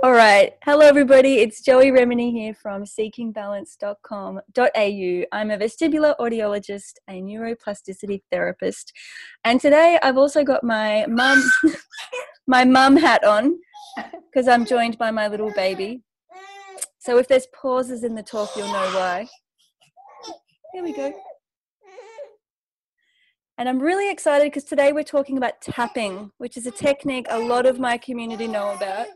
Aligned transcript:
All 0.00 0.12
right. 0.12 0.54
Hello, 0.64 0.86
everybody. 0.86 1.38
It's 1.38 1.60
Joey 1.60 1.90
Remenyi 1.90 2.30
here 2.30 2.54
from 2.54 2.84
seekingbalance.com.au. 2.84 5.24
I'm 5.32 5.50
a 5.50 5.58
vestibular 5.58 6.14
audiologist, 6.20 6.92
a 7.10 7.20
neuroplasticity 7.20 8.22
therapist, 8.30 8.92
and 9.42 9.60
today 9.60 9.98
I've 10.00 10.16
also 10.16 10.44
got 10.44 10.62
my 10.62 11.04
mum, 11.08 11.42
my 12.46 12.64
mum 12.64 12.96
hat 12.96 13.24
on 13.24 13.58
because 14.30 14.46
I'm 14.46 14.64
joined 14.64 14.98
by 14.98 15.10
my 15.10 15.26
little 15.26 15.50
baby. 15.54 16.04
So 17.00 17.18
if 17.18 17.26
there's 17.26 17.48
pauses 17.52 18.04
in 18.04 18.14
the 18.14 18.22
talk, 18.22 18.50
you'll 18.56 18.68
know 18.68 18.90
why. 18.94 19.26
Here 20.74 20.84
we 20.84 20.92
go. 20.92 21.12
And 23.58 23.68
I'm 23.68 23.80
really 23.80 24.12
excited 24.12 24.44
because 24.44 24.62
today 24.62 24.92
we're 24.92 25.02
talking 25.02 25.36
about 25.36 25.60
tapping, 25.60 26.30
which 26.38 26.56
is 26.56 26.68
a 26.68 26.70
technique 26.70 27.26
a 27.30 27.38
lot 27.40 27.66
of 27.66 27.80
my 27.80 27.98
community 27.98 28.46
know 28.46 28.74
about 28.74 29.08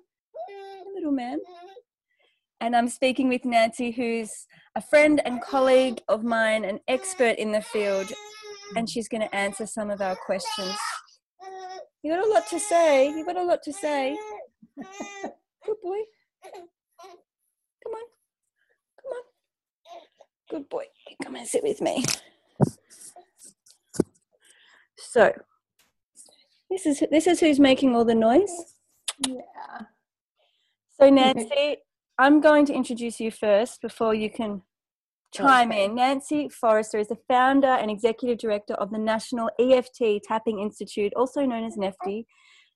little 1.02 1.14
man. 1.14 1.40
And 2.60 2.76
I'm 2.76 2.88
speaking 2.88 3.28
with 3.28 3.44
Nancy, 3.44 3.90
who's 3.90 4.30
a 4.76 4.80
friend 4.80 5.20
and 5.24 5.42
colleague 5.42 6.00
of 6.08 6.22
mine, 6.22 6.64
an 6.64 6.78
expert 6.86 7.38
in 7.38 7.50
the 7.50 7.60
field, 7.60 8.12
and 8.76 8.88
she's 8.88 9.08
going 9.08 9.22
to 9.22 9.34
answer 9.34 9.66
some 9.66 9.90
of 9.90 10.00
our 10.00 10.14
questions. 10.14 10.76
You 12.02 12.12
got 12.12 12.24
a 12.24 12.30
lot 12.30 12.46
to 12.48 12.60
say. 12.60 13.08
You 13.08 13.26
got 13.26 13.36
a 13.36 13.42
lot 13.42 13.62
to 13.64 13.72
say. 13.72 14.16
Good 14.76 15.76
boy. 15.82 15.98
Come 16.44 16.62
on. 17.94 18.06
Come 19.02 19.12
on. 19.12 19.22
Good 20.50 20.68
boy. 20.68 20.84
Come 21.24 21.34
and 21.34 21.46
sit 21.46 21.64
with 21.64 21.80
me. 21.80 22.04
So, 24.96 25.32
this 26.70 26.86
is 26.86 27.02
this 27.10 27.26
is 27.26 27.40
who's 27.40 27.60
making 27.60 27.94
all 27.94 28.04
the 28.04 28.14
noise. 28.14 28.76
Yeah. 29.26 29.82
So, 31.02 31.10
Nancy, 31.10 31.78
I'm 32.18 32.40
going 32.40 32.64
to 32.66 32.72
introduce 32.72 33.18
you 33.18 33.32
first 33.32 33.82
before 33.82 34.14
you 34.14 34.30
can 34.30 34.62
chime 35.34 35.72
Okay. 35.72 35.86
in. 35.86 35.96
Nancy 35.96 36.48
Forrester 36.48 36.98
is 36.98 37.08
the 37.08 37.18
founder 37.28 37.66
and 37.66 37.90
executive 37.90 38.38
director 38.38 38.74
of 38.74 38.90
the 38.92 38.98
National 38.98 39.50
EFT 39.58 40.22
Tapping 40.22 40.60
Institute, 40.60 41.12
also 41.16 41.44
known 41.44 41.64
as 41.64 41.76
NEFTI. 41.76 42.24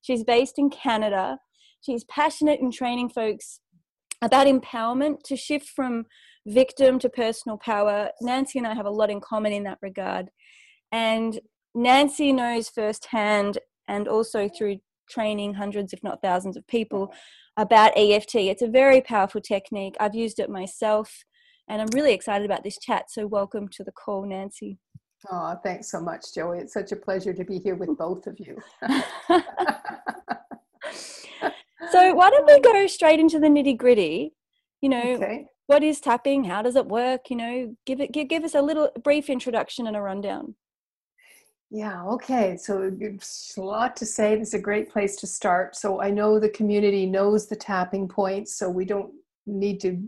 She's 0.03 0.25
based 0.25 0.59
in 0.59 0.71
Canada. 0.71 1.39
She's 1.83 2.03
passionate 2.05 2.59
in 2.59 2.73
training 2.73 3.11
folks 3.11 3.61
about 4.23 4.49
empowerment 4.49 5.23
to 5.27 5.37
shift 5.37 5.69
from 5.69 6.07
victim 6.47 6.99
to 6.99 7.09
personal 7.09 7.59
power. 7.59 8.11
Nancy 8.21 8.59
and 8.59 8.67
I 8.67 8.75
have 8.75 8.87
a 8.87 8.91
lot 8.91 9.11
in 9.11 9.21
common 9.21 9.53
in 9.53 9.63
that 9.65 9.79
regard. 9.83 10.31
And 10.91 11.39
Nancy 11.77 12.33
knows 12.33 12.71
firsthand 12.71 13.59
and 13.87 14.09
also 14.09 14.49
through 14.49 14.79
training 15.09 15.55
hundreds, 15.55 15.93
if 15.93 16.03
not 16.03 16.23
thousands, 16.23 16.57
of 16.57 16.67
people 16.67 17.13
about 17.57 17.93
EFT. 17.97 18.35
It's 18.37 18.63
a 18.63 18.69
very 18.69 19.01
powerful 19.01 19.41
technique. 19.41 19.97
I've 19.99 20.15
used 20.15 20.39
it 20.39 20.51
myself 20.51 21.25
and 21.69 21.83
I'm 21.83 21.89
really 21.93 22.13
excited 22.13 22.45
about 22.45 22.63
this 22.63 22.79
chat. 22.79 23.11
So, 23.11 23.27
welcome 23.27 23.69
to 23.69 23.85
the 23.85 23.93
call, 23.93 24.25
Nancy. 24.27 24.79
Oh, 25.31 25.57
thanks 25.65 25.91
so 25.91 26.01
much, 26.01 26.35
Joey. 26.35 26.59
It's 26.59 26.73
such 26.73 26.93
a 26.93 26.97
pleasure 26.97 27.33
to 27.33 27.45
be 27.45 27.59
here 27.59 27.75
with 27.75 27.97
both 27.99 28.27
of 28.27 28.39
you. 28.39 28.57
so, 31.91 32.15
why 32.15 32.31
don't 32.31 32.47
we 32.47 32.61
go 32.61 32.87
straight 32.87 33.19
into 33.19 33.41
the 33.41 33.49
nitty 33.49 33.77
gritty? 33.77 34.33
You 34.81 34.91
know, 34.91 35.15
okay. 35.15 35.47
what 35.67 35.83
is 35.83 36.01
tapping? 36.01 36.45
How 36.45 36.63
does 36.63 36.77
it 36.77 36.87
work? 36.87 37.31
You 37.31 37.37
know, 37.37 37.77
give 37.85 38.01
it 38.01 38.13
give, 38.13 38.29
give 38.29 38.45
us 38.45 38.55
a 38.55 38.63
little 38.63 38.91
brief 39.03 39.29
introduction 39.29 39.87
and 39.87 39.97
a 39.97 40.01
rundown. 40.01 40.55
Yeah, 41.71 42.05
okay. 42.05 42.57
So 42.57 42.91
a 43.57 43.61
lot 43.61 43.97
to 43.97 44.07
say. 44.07 44.37
This 44.37 44.49
is 44.49 44.55
a 44.55 44.59
great 44.59 44.89
place 44.91 45.17
to 45.17 45.27
start. 45.27 45.75
So 45.75 46.01
I 46.01 46.11
know 46.11 46.39
the 46.39 46.49
community 46.49 47.07
knows 47.07 47.49
the 47.49 47.57
tapping 47.57 48.07
points, 48.09 48.57
so 48.57 48.71
we 48.71 48.85
don't 48.85 49.13
need 49.47 49.81
to 49.81 50.01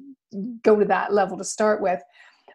go 0.63 0.79
to 0.79 0.85
that 0.85 1.13
level 1.13 1.37
to 1.39 1.45
start 1.45 1.83
with. 1.83 2.01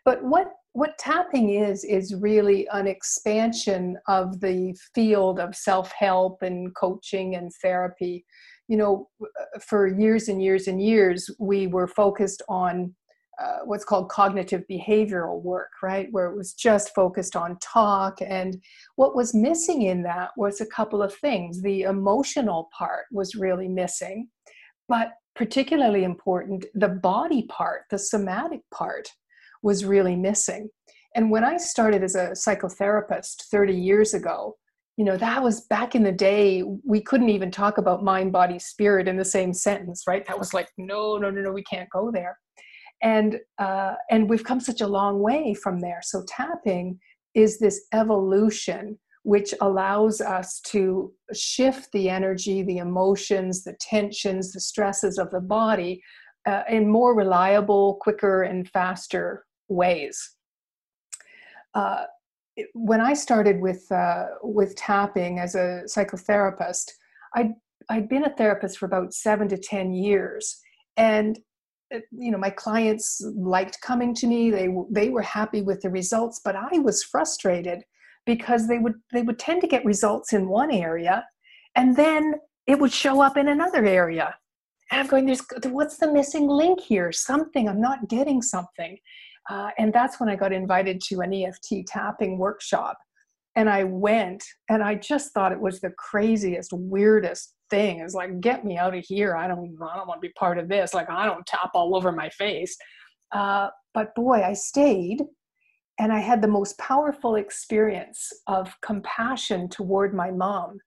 But 0.06 0.24
what 0.24 0.54
what 0.76 0.98
tapping 0.98 1.52
is 1.52 1.84
is 1.84 2.16
really 2.16 2.68
an 2.72 2.88
expansion 2.88 3.96
of 4.08 4.40
the 4.40 4.76
field 4.96 5.40
of 5.40 5.56
self-help 5.56 6.42
and 6.42 6.74
coaching 6.76 7.36
and 7.36 7.52
therapy. 7.62 8.26
You 8.68 8.78
know, 8.78 9.10
uh, 9.22 9.60
for 9.60 9.86
years 9.86 10.30
and 10.30 10.42
years 10.42 10.68
and 10.68 10.82
years, 10.82 11.30
we 11.40 11.68
were 11.68 11.88
focused 11.88 12.42
on 12.50 12.96
uh, 13.42 13.60
what's 13.66 13.86
called 13.86 14.10
cognitive 14.10 14.64
behavioral 14.70 15.42
work, 15.42 15.72
right? 15.82 16.08
Where 16.12 16.28
it 16.28 16.38
was 16.38 16.54
just 16.54 16.94
focused 16.94 17.36
on 17.36 17.58
talk. 17.60 18.20
And 18.22 18.62
what 18.96 19.16
was 19.16 19.34
missing 19.34 19.84
in 19.84 20.04
that 20.04 20.32
was 20.38 20.62
a 20.62 20.68
couple 20.68 21.02
of 21.02 21.14
things. 21.16 21.62
The 21.62 21.84
emotional 21.84 22.70
part 22.78 23.06
was 23.12 23.36
really 23.36 23.68
missing, 23.68 24.30
but 24.88 25.14
particularly 25.36 26.04
important, 26.04 26.66
the 26.76 26.90
body 26.90 27.48
part, 27.50 27.84
the 27.90 27.98
somatic 27.98 28.62
part, 28.72 29.10
was 29.64 29.86
really 29.86 30.16
missing. 30.16 30.70
And 31.16 31.32
when 31.32 31.44
I 31.44 31.58
started 31.58 32.04
as 32.04 32.16
a 32.16 32.32
psychotherapist 32.32 33.46
30 33.52 33.74
years 33.74 34.14
ago, 34.14 34.58
you 34.98 35.06
know, 35.06 35.18
that 35.18 35.42
was 35.42 35.62
back 35.62 35.96
in 35.96 36.04
the 36.04 36.12
day, 36.12 36.64
we 36.86 37.02
couldn't 37.02 37.30
even 37.30 37.50
talk 37.50 37.80
about 37.80 38.04
mind, 38.04 38.32
body, 38.32 38.60
spirit 38.60 39.08
in 39.08 39.18
the 39.18 39.26
same 39.26 39.54
sentence, 39.54 40.04
right? 40.08 40.24
That 40.28 40.38
was 40.38 40.54
like, 40.54 40.70
no, 40.78 41.18
no, 41.18 41.32
no, 41.32 41.42
no, 41.42 41.52
we 41.52 41.64
can't 41.64 41.90
go 41.90 42.12
there 42.12 42.38
and 43.04 43.40
uh, 43.60 43.94
and 44.10 44.30
we've 44.30 44.44
come 44.44 44.60
such 44.60 44.82
a 44.82 44.88
long 44.88 45.20
way 45.20 45.54
from 45.54 45.80
there. 45.80 46.00
So 46.02 46.24
tapping 46.28 47.00
is 47.36 47.60
this 47.60 47.86
evolution 47.94 48.98
which 49.24 49.54
allows 49.62 50.20
us 50.20 50.60
to 50.60 51.14
shift 51.34 51.90
the 51.94 52.10
energy 52.10 52.62
the 52.62 52.78
emotions 52.78 53.64
the 53.64 53.76
tensions 53.80 54.52
the 54.52 54.60
stresses 54.60 55.18
of 55.18 55.30
the 55.32 55.40
body 55.40 56.02
uh, 56.46 56.64
in 56.70 56.90
more 56.90 57.16
reliable 57.16 57.98
quicker 58.02 58.44
and 58.44 58.70
faster 58.70 59.46
ways. 59.68 60.36
Uh, 61.74 62.04
when 62.74 63.02
i 63.02 63.14
started 63.14 63.60
with 63.62 63.92
uh, 63.92 64.26
with 64.44 64.76
tapping 64.76 65.40
as 65.40 65.56
a 65.56 65.84
psychotherapist 65.88 66.92
i 67.36 67.50
I'd 67.90 68.10
been 68.10 68.26
a 68.26 68.36
therapist 68.36 68.78
for 68.78 68.86
about 68.86 69.14
seven 69.14 69.48
to 69.50 69.58
ten 69.58 69.94
years. 69.94 70.60
And 70.98 71.40
you 72.12 72.32
know 72.32 72.38
my 72.38 72.50
clients 72.50 73.22
liked 73.36 73.80
coming 73.82 74.14
to 74.16 74.28
me. 74.28 74.50
They 74.50 74.70
they 74.90 75.10
were 75.10 75.22
happy 75.22 75.62
with 75.62 75.82
the 75.82 75.90
results 75.90 76.42
but 76.44 76.56
i 76.56 76.80
was 76.80 77.04
frustrated 77.04 77.84
because 78.26 78.68
they 78.68 78.80
would 78.80 78.96
they 79.12 79.22
would 79.22 79.40
tend 79.40 79.62
to 79.62 79.68
get 79.68 79.86
results 79.86 80.34
in 80.34 80.48
one 80.48 80.72
area 80.72 81.26
and 81.76 81.96
then 81.96 82.36
it 82.68 82.80
would 82.80 82.94
show 82.94 83.22
up 83.22 83.38
in 83.38 83.48
another 83.48 83.86
area. 83.86 84.36
And 84.92 85.02
i'm 85.02 85.08
going 85.08 85.26
there's 85.26 85.42
what's 85.66 85.98
the 85.98 86.12
missing 86.12 86.48
link 86.48 86.80
here? 86.82 87.12
Something 87.12 87.68
i'm 87.68 87.82
not 87.82 88.08
getting 88.10 88.42
something. 88.42 88.98
Uh, 89.50 89.70
and 89.78 89.92
that's 89.94 90.20
when 90.20 90.30
i 90.30 90.36
got 90.36 90.54
invited 90.54 91.02
to 91.02 91.22
an 91.22 91.34
eft 91.34 91.68
tapping 91.88 92.38
workshop. 92.38 92.98
And 93.56 93.70
i 93.70 93.84
went 93.84 94.44
and 94.70 94.84
i 94.84 94.96
just 94.96 95.34
thought 95.34 95.52
it 95.52 95.60
was 95.60 95.80
the 95.80 95.92
craziest 95.92 96.72
weirdest 96.74 97.56
thing 97.74 98.02
is 98.02 98.14
like 98.14 98.40
get 98.40 98.64
me 98.64 98.78
out 98.78 98.96
of 98.96 99.04
here. 99.04 99.36
I 99.36 99.48
don't 99.48 99.76
i 99.82 99.98
don't 99.98 100.08
want 100.08 100.22
to 100.22 100.28
be 100.28 100.34
part 100.34 100.58
of 100.60 100.70
this. 100.70 100.94
Like 100.94 101.10
i 101.10 101.26
don't 101.26 101.46
tap 101.46 101.72
all 101.74 101.96
over 101.96 102.12
my 102.12 102.30
face. 102.30 102.78
Uh, 103.32 103.70
but 103.96 104.14
boy 104.16 104.40
i 104.52 104.54
stayed 104.54 105.20
and 106.00 106.12
i 106.14 106.20
had 106.30 106.42
the 106.42 106.56
most 106.60 106.78
powerful 106.78 107.34
experience 107.36 108.22
of 108.48 108.76
compassion 108.90 109.68
toward 109.70 110.14
my 110.14 110.30
mom. 110.30 110.78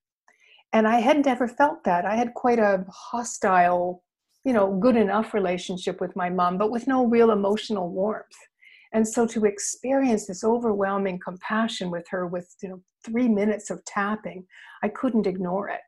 And 0.72 0.86
i 0.86 0.98
had 1.00 1.24
never 1.24 1.48
felt 1.48 1.82
that. 1.84 2.04
I 2.04 2.14
had 2.22 2.34
quite 2.34 2.60
a 2.60 2.84
hostile 2.88 4.03
you 4.44 4.53
know 4.56 4.68
good 4.86 4.97
enough 4.97 5.34
relationship 5.34 5.97
with 6.00 6.14
my 6.22 6.30
mom 6.38 6.56
but 6.56 6.70
with 6.70 6.86
no 6.86 6.98
real 7.16 7.30
emotional 7.32 7.91
warmth. 7.91 8.41
And 8.94 9.06
so 9.14 9.26
to 9.26 9.44
experience 9.44 10.26
this 10.26 10.44
overwhelming 10.44 11.18
compassion 11.28 11.91
with 11.91 12.06
her 12.12 12.22
with 12.34 12.48
you 12.62 12.68
know 12.70 12.80
three 13.04 13.28
minutes 13.41 13.70
of 13.72 13.84
tapping 13.97 14.41
i 14.84 14.88
couldn't 15.00 15.26
ignore 15.34 15.68
it 15.76 15.85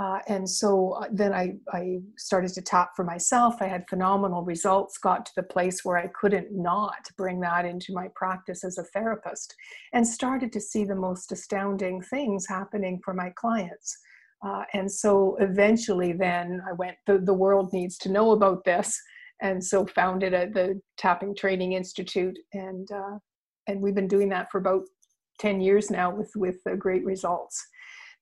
uh, 0.00 0.18
and 0.28 0.48
so 0.48 0.92
uh, 0.92 1.04
then 1.12 1.34
I, 1.34 1.56
I 1.74 1.98
started 2.16 2.54
to 2.54 2.62
tap 2.62 2.92
for 2.96 3.04
myself. 3.04 3.56
I 3.60 3.66
had 3.66 3.84
phenomenal 3.86 4.42
results, 4.42 4.96
got 4.96 5.26
to 5.26 5.32
the 5.36 5.42
place 5.42 5.84
where 5.84 5.98
I 5.98 6.06
couldn't 6.18 6.50
not 6.50 7.06
bring 7.18 7.38
that 7.40 7.66
into 7.66 7.92
my 7.92 8.08
practice 8.14 8.64
as 8.64 8.78
a 8.78 8.84
therapist, 8.84 9.54
and 9.92 10.06
started 10.06 10.52
to 10.54 10.60
see 10.60 10.84
the 10.84 10.94
most 10.94 11.32
astounding 11.32 12.00
things 12.00 12.46
happening 12.48 12.98
for 13.04 13.12
my 13.12 13.28
clients. 13.36 13.98
Uh, 14.42 14.62
and 14.72 14.90
so 14.90 15.36
eventually, 15.38 16.12
then 16.12 16.62
I 16.66 16.72
went, 16.72 16.96
the, 17.06 17.18
the 17.18 17.34
world 17.34 17.70
needs 17.74 17.98
to 17.98 18.10
know 18.10 18.30
about 18.30 18.64
this. 18.64 18.98
And 19.42 19.62
so 19.62 19.84
founded 19.84 20.32
a, 20.32 20.48
the 20.48 20.80
Tapping 20.96 21.34
Training 21.34 21.74
Institute. 21.74 22.38
And, 22.54 22.90
uh, 22.90 23.18
and 23.66 23.82
we've 23.82 23.94
been 23.94 24.08
doing 24.08 24.30
that 24.30 24.50
for 24.50 24.60
about 24.60 24.84
10 25.40 25.60
years 25.60 25.90
now 25.90 26.14
with, 26.14 26.30
with 26.36 26.56
great 26.78 27.04
results 27.04 27.62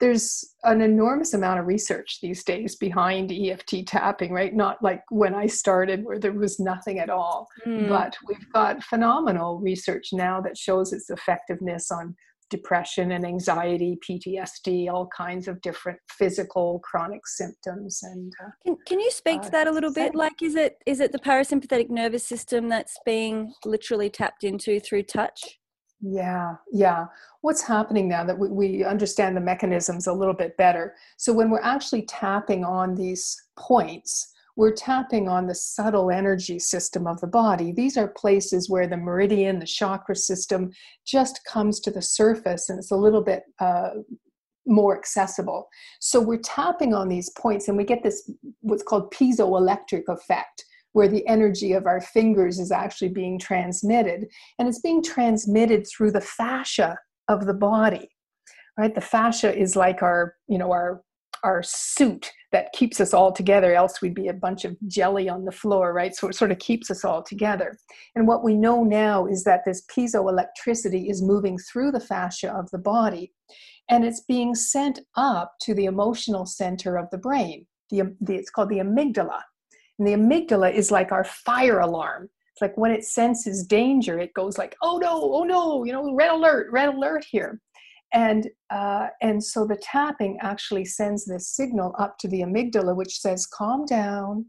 there's 0.01 0.55
an 0.65 0.81
enormous 0.81 1.35
amount 1.35 1.61
of 1.61 1.67
research 1.67 2.19
these 2.23 2.45
days 2.45 2.77
behind 2.77 3.33
EFT 3.33 3.87
tapping, 3.87 4.33
right? 4.33 4.55
Not 4.55 4.83
like 4.83 5.03
when 5.11 5.35
I 5.35 5.47
started 5.47 6.05
where 6.05 6.19
there 6.19 6.33
was 6.33 6.61
nothing 6.61 6.99
at 6.99 7.11
all, 7.11 7.49
Mm. 7.67 7.89
but 7.89 8.17
we've 8.27 8.53
got 8.53 8.83
phenomenal 8.85 9.59
research 9.59 10.09
now 10.13 10.41
that 10.41 10.57
shows 10.57 10.93
its 10.93 11.11
effectiveness 11.11 11.91
on 11.91 12.15
depression 12.51 13.13
and 13.13 13.27
anxiety, 13.27 13.99
PTSD, 14.09 14.89
all 14.89 15.09
kinds 15.15 15.49
of 15.49 15.61
different 15.61 15.99
physical 16.09 16.81
chronic 16.81 17.27
symptoms. 17.27 18.01
And 18.03 18.33
uh, 18.43 18.51
can, 18.65 18.77
can 18.87 19.01
you 19.01 19.11
speak 19.11 19.43
to 19.43 19.49
uh, 19.49 19.51
that 19.51 19.67
a 19.67 19.71
little 19.71 19.93
bit? 19.93 20.15
Like, 20.15 20.41
is 20.43 20.55
it 20.55 20.79
is 20.87 21.01
it 21.01 21.13
the 21.13 21.19
parasympathetic 21.19 21.91
nervous 21.91 22.25
system 22.25 22.69
that's 22.69 22.97
being 23.05 23.53
literally 23.65 24.11
tapped 24.11 24.45
into 24.45 24.81
through 24.81 25.03
touch? 25.05 25.58
Yeah, 26.01 26.57
yeah. 26.73 27.07
What's 27.41 27.63
happening 27.63 28.09
now 28.09 28.25
that 28.25 28.39
we, 28.39 28.49
we 28.49 28.85
understand 28.85 29.37
the 29.37 29.41
mechanisms 29.41 30.07
a 30.07 30.13
little 30.13 30.35
bit 30.35 30.57
better? 30.57 30.95
So 31.17 31.33
when 31.33 31.51
we're 31.51 31.63
actually 31.63 32.03
tapping 32.03 32.65
on 32.65 32.95
these 32.95 33.37
points, 33.59 34.33
we're 34.55 34.75
tapping 34.75 35.29
on 35.29 35.47
the 35.47 35.55
subtle 35.55 36.11
energy 36.11 36.59
system 36.59 37.07
of 37.07 37.21
the 37.21 37.27
body. 37.27 37.73
These 37.73 37.97
are 37.97 38.09
places 38.09 38.69
where 38.69 38.87
the 38.87 38.97
meridian, 38.97 39.59
the 39.59 39.67
chakra 39.67 40.17
system 40.17 40.71
just 41.07 41.41
comes 41.45 41.81
to 41.81 41.91
the 41.91 42.03
surface 42.03 42.69
and 42.69 42.79
it's 42.79 42.91
a 42.91 42.97
little 42.97 43.23
bit 43.23 43.45
uh, 43.61 43.91
more 44.67 44.97
accessible. 44.97 45.69
So 46.01 46.21
we're 46.21 46.39
tapping 46.39 46.93
on 46.93 47.09
these 47.09 47.31
points 47.31 47.69
and 47.69 47.77
we 47.77 47.85
get 47.85 48.03
this 48.03 48.31
what's 48.61 48.83
called 48.83 49.13
piezoelectric 49.13 50.03
effect 50.09 50.65
where 50.99 51.09
the 51.09 51.27
energy 51.27 51.73
of 51.73 51.87
our 51.87 52.01
fingers 52.01 52.59
is 52.59 52.71
actually 52.71 53.09
being 53.09 53.39
transmitted. 53.39 54.27
And 54.59 54.69
it's 54.69 54.81
being 54.81 55.03
transmitted 55.03 55.87
through 55.87 56.13
the 56.13 56.21
fascia 56.21 56.99
of 57.29 57.47
the 57.47 57.55
body 57.55 58.09
right? 58.79 58.95
The 58.95 59.01
fascia 59.01 59.55
is 59.55 59.77
like 59.77 60.03
our 60.03 60.37
you 60.47 60.57
know 60.57 60.71
our 60.71 61.03
our 61.45 61.63
suit 61.63 62.33
that 62.51 62.73
keeps 62.73 63.01
us 63.01 63.15
all 63.15 63.31
together 63.31 63.75
else 63.75 64.01
we'd 64.03 64.15
be 64.15 64.27
a 64.27 64.33
bunch 64.33 64.65
of 64.65 64.77
jelly 64.89 65.29
on 65.29 65.45
the 65.45 65.53
floor 65.53 65.93
right? 65.93 66.15
So 66.15 66.29
it 66.29 66.35
sort 66.35 66.53
of 66.53 66.59
keeps 66.59 66.91
us 66.91 67.05
all 67.05 67.23
together. 67.23 67.77
And 68.15 68.27
what 68.27 68.43
we 68.43 68.55
know 68.55 68.83
now 68.83 69.27
is 69.27 69.45
that 69.45 69.65
this 69.67 69.85
piezoelectricity 69.95 71.11
is 71.11 71.23
moving 71.23 71.59
through 71.59 71.93
the 71.93 72.01
fascia 72.01 72.51
of 72.51 72.71
the 72.71 72.79
body 72.79 73.33
and 73.91 74.05
it's 74.05 74.23
being 74.23 74.55
sent 74.55 75.01
up 75.17 75.55
to 75.63 75.75
the 75.75 75.85
emotional 75.85 76.47
center 76.47 76.97
of 76.97 77.11
the 77.11 77.19
brain 77.19 77.67
the, 77.91 78.15
the 78.21 78.35
it's 78.35 78.51
called 78.51 78.69
the 78.69 78.79
amygdala 78.79 79.41
and 79.99 80.07
the 80.07 80.13
amygdala 80.13 80.73
is 80.73 80.91
like 80.91 81.13
our 81.13 81.25
fire 81.25 81.81
alarm. 81.81 82.29
It's 82.53 82.63
like 82.63 82.77
when 82.77 82.91
it 82.91 83.05
senses 83.05 83.65
danger 83.65 84.19
it 84.19 84.35
goes 84.35 84.59
like 84.59 84.77
oh 84.83 84.99
no 84.99 85.31
oh 85.33 85.45
no 85.45 85.85
you 85.85 85.93
know 85.93 86.15
red 86.15 86.33
alert 86.33 86.69
red 86.73 86.95
alert 86.95 87.25
here. 87.29 87.61
And 88.13 88.49
uh, 88.71 89.09
and 89.21 89.43
so 89.43 89.67
the 89.67 89.77
tapping 89.77 90.39
actually 90.41 90.85
sends 90.87 91.25
this 91.25 91.49
signal 91.55 91.95
up 91.99 92.19
to 92.19 92.29
the 92.29 92.41
amygdala 92.41 92.97
which 92.97 93.21
says 93.21 93.47
calm 93.47 93.85
down. 93.85 94.47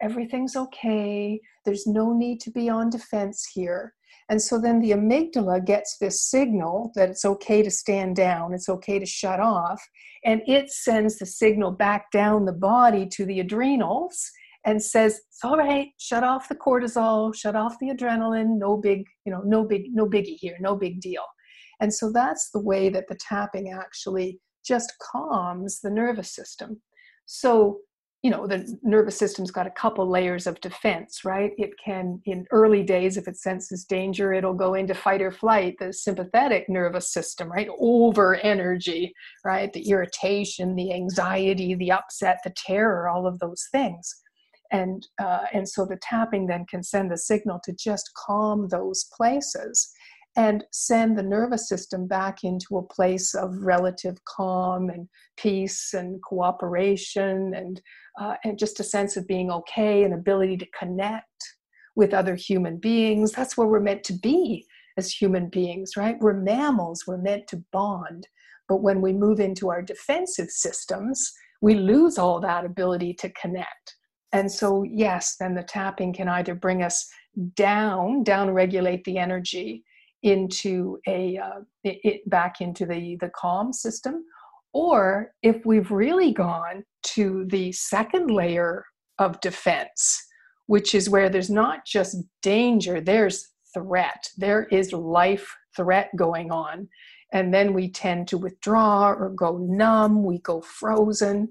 Everything's 0.00 0.56
okay. 0.56 1.40
There's 1.64 1.86
no 1.86 2.12
need 2.12 2.40
to 2.40 2.50
be 2.50 2.68
on 2.68 2.90
defense 2.90 3.48
here. 3.52 3.94
And 4.30 4.40
so 4.42 4.60
then 4.60 4.80
the 4.80 4.90
amygdala 4.90 5.64
gets 5.64 5.96
this 5.98 6.22
signal 6.22 6.92
that 6.94 7.08
it's 7.08 7.24
okay 7.24 7.62
to 7.62 7.70
stand 7.70 8.16
down 8.16 8.52
it's 8.52 8.68
okay 8.68 8.98
to 8.98 9.06
shut 9.06 9.40
off 9.40 9.82
and 10.24 10.42
it 10.46 10.70
sends 10.70 11.18
the 11.18 11.26
signal 11.26 11.70
back 11.70 12.10
down 12.10 12.44
the 12.44 12.52
body 12.52 13.06
to 13.06 13.24
the 13.24 13.40
adrenals 13.40 14.30
and 14.64 14.82
says 14.82 15.20
it's 15.28 15.44
all 15.44 15.56
right 15.56 15.88
shut 15.98 16.24
off 16.24 16.48
the 16.48 16.54
cortisol 16.54 17.34
shut 17.34 17.56
off 17.56 17.78
the 17.80 17.90
adrenaline 17.90 18.58
no 18.58 18.76
big 18.76 19.04
you 19.24 19.32
know 19.32 19.42
no 19.44 19.64
big 19.64 19.86
no 19.92 20.06
biggie 20.06 20.36
here 20.38 20.56
no 20.60 20.76
big 20.76 21.00
deal 21.00 21.24
and 21.80 21.92
so 21.92 22.10
that's 22.12 22.50
the 22.50 22.60
way 22.60 22.88
that 22.88 23.06
the 23.08 23.16
tapping 23.16 23.70
actually 23.70 24.40
just 24.68 24.92
calms 25.00 25.80
the 25.80 25.90
nervous 25.90 26.34
system. 26.34 26.80
So, 27.26 27.78
you 28.22 28.30
know, 28.30 28.46
the 28.48 28.76
nervous 28.82 29.16
system's 29.16 29.52
got 29.52 29.68
a 29.68 29.70
couple 29.70 30.08
layers 30.10 30.48
of 30.48 30.60
defense, 30.60 31.24
right? 31.24 31.52
It 31.56 31.70
can, 31.82 32.20
in 32.26 32.46
early 32.50 32.82
days, 32.82 33.16
if 33.16 33.28
it 33.28 33.36
senses 33.36 33.84
danger, 33.84 34.32
it'll 34.32 34.54
go 34.54 34.74
into 34.74 34.94
fight 34.94 35.22
or 35.22 35.30
flight, 35.30 35.76
the 35.78 35.92
sympathetic 35.92 36.68
nervous 36.68 37.12
system, 37.12 37.50
right? 37.50 37.68
Over 37.78 38.36
energy, 38.36 39.14
right? 39.44 39.72
The 39.72 39.88
irritation, 39.88 40.74
the 40.74 40.92
anxiety, 40.92 41.74
the 41.74 41.92
upset, 41.92 42.38
the 42.42 42.52
terror, 42.56 43.08
all 43.08 43.26
of 43.26 43.38
those 43.38 43.66
things. 43.70 44.12
And, 44.70 45.06
uh, 45.20 45.44
and 45.52 45.68
so 45.68 45.86
the 45.86 45.98
tapping 46.02 46.46
then 46.46 46.66
can 46.68 46.82
send 46.82 47.10
the 47.10 47.16
signal 47.16 47.60
to 47.64 47.72
just 47.72 48.10
calm 48.14 48.68
those 48.68 49.08
places 49.16 49.90
and 50.36 50.62
send 50.72 51.18
the 51.18 51.22
nervous 51.22 51.68
system 51.68 52.06
back 52.06 52.44
into 52.44 52.76
a 52.78 52.82
place 52.82 53.34
of 53.34 53.56
relative 53.58 54.16
calm 54.24 54.88
and 54.88 55.08
peace 55.36 55.94
and 55.94 56.22
cooperation 56.22 57.54
and, 57.54 57.80
uh, 58.20 58.34
and 58.44 58.58
just 58.58 58.78
a 58.78 58.84
sense 58.84 59.16
of 59.16 59.26
being 59.26 59.50
okay 59.50 60.04
and 60.04 60.14
ability 60.14 60.56
to 60.56 60.66
connect 60.78 61.26
with 61.96 62.14
other 62.14 62.36
human 62.36 62.76
beings. 62.76 63.32
That's 63.32 63.56
where 63.56 63.66
we're 63.66 63.80
meant 63.80 64.04
to 64.04 64.12
be 64.12 64.66
as 64.96 65.10
human 65.10 65.48
beings, 65.48 65.96
right? 65.96 66.16
We're 66.20 66.34
mammals, 66.34 67.04
we're 67.06 67.18
meant 67.18 67.48
to 67.48 67.64
bond. 67.72 68.28
But 68.68 68.82
when 68.82 69.00
we 69.00 69.12
move 69.12 69.40
into 69.40 69.70
our 69.70 69.82
defensive 69.82 70.50
systems, 70.50 71.32
we 71.60 71.74
lose 71.74 72.18
all 72.18 72.40
that 72.40 72.64
ability 72.64 73.14
to 73.14 73.30
connect. 73.30 73.96
And 74.32 74.50
so, 74.50 74.82
yes, 74.82 75.36
then 75.40 75.54
the 75.54 75.62
tapping 75.62 76.12
can 76.12 76.28
either 76.28 76.54
bring 76.54 76.82
us 76.82 77.08
down, 77.54 78.24
down 78.24 78.50
regulate 78.50 79.04
the 79.04 79.18
energy, 79.18 79.84
into 80.22 80.98
a 81.06 81.38
uh, 81.38 81.60
it, 81.84 81.98
it 82.02 82.30
back 82.30 82.60
into 82.60 82.84
the 82.84 83.16
the 83.20 83.30
calm 83.30 83.72
system 83.72 84.24
or 84.72 85.32
if 85.42 85.64
we've 85.64 85.90
really 85.90 86.32
gone 86.32 86.84
to 87.02 87.46
the 87.50 87.70
second 87.72 88.30
layer 88.30 88.84
of 89.18 89.40
defense 89.40 90.20
which 90.66 90.94
is 90.94 91.08
where 91.08 91.28
there's 91.28 91.50
not 91.50 91.86
just 91.86 92.16
danger 92.42 93.00
there's 93.00 93.52
threat. 93.74 94.28
There 94.36 94.64
is 94.64 94.92
life 94.92 95.48
threat 95.76 96.10
going 96.16 96.50
on 96.50 96.88
and 97.32 97.52
then 97.52 97.74
we 97.74 97.90
tend 97.90 98.26
to 98.28 98.38
withdraw 98.38 99.10
or 99.10 99.30
go 99.30 99.58
numb 99.58 100.24
we 100.24 100.38
go 100.38 100.60
frozen 100.62 101.48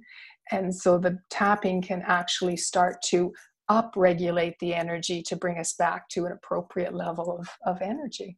and 0.52 0.74
so 0.74 0.98
the 0.98 1.18
tapping 1.30 1.82
can 1.82 2.04
actually 2.06 2.58
start 2.58 3.02
to 3.02 3.34
upregulate 3.70 4.56
the 4.60 4.74
energy 4.74 5.22
to 5.22 5.36
bring 5.36 5.58
us 5.60 5.74
back 5.74 6.08
to 6.10 6.26
an 6.26 6.32
appropriate 6.32 6.94
level 6.94 7.38
of, 7.38 7.48
of 7.66 7.82
energy 7.82 8.38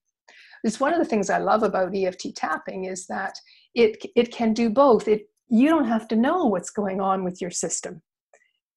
it's 0.64 0.80
one 0.80 0.94
of 0.94 1.00
the 1.00 1.06
things 1.06 1.30
I 1.30 1.38
love 1.38 1.64
about 1.64 1.96
EFT 1.96 2.36
tapping 2.36 2.86
is 2.86 3.08
that 3.08 3.34
it 3.76 4.04
it 4.16 4.32
can 4.32 4.54
do 4.54 4.70
both. 4.70 5.08
It 5.08 5.30
you 5.48 5.70
don't 5.70 5.88
have 5.88 6.08
to 6.10 6.16
know 6.16 6.46
what's 6.46 6.70
going 6.70 7.02
on 7.02 7.24
with 7.24 7.42
your 7.42 7.52
system. 7.52 8.02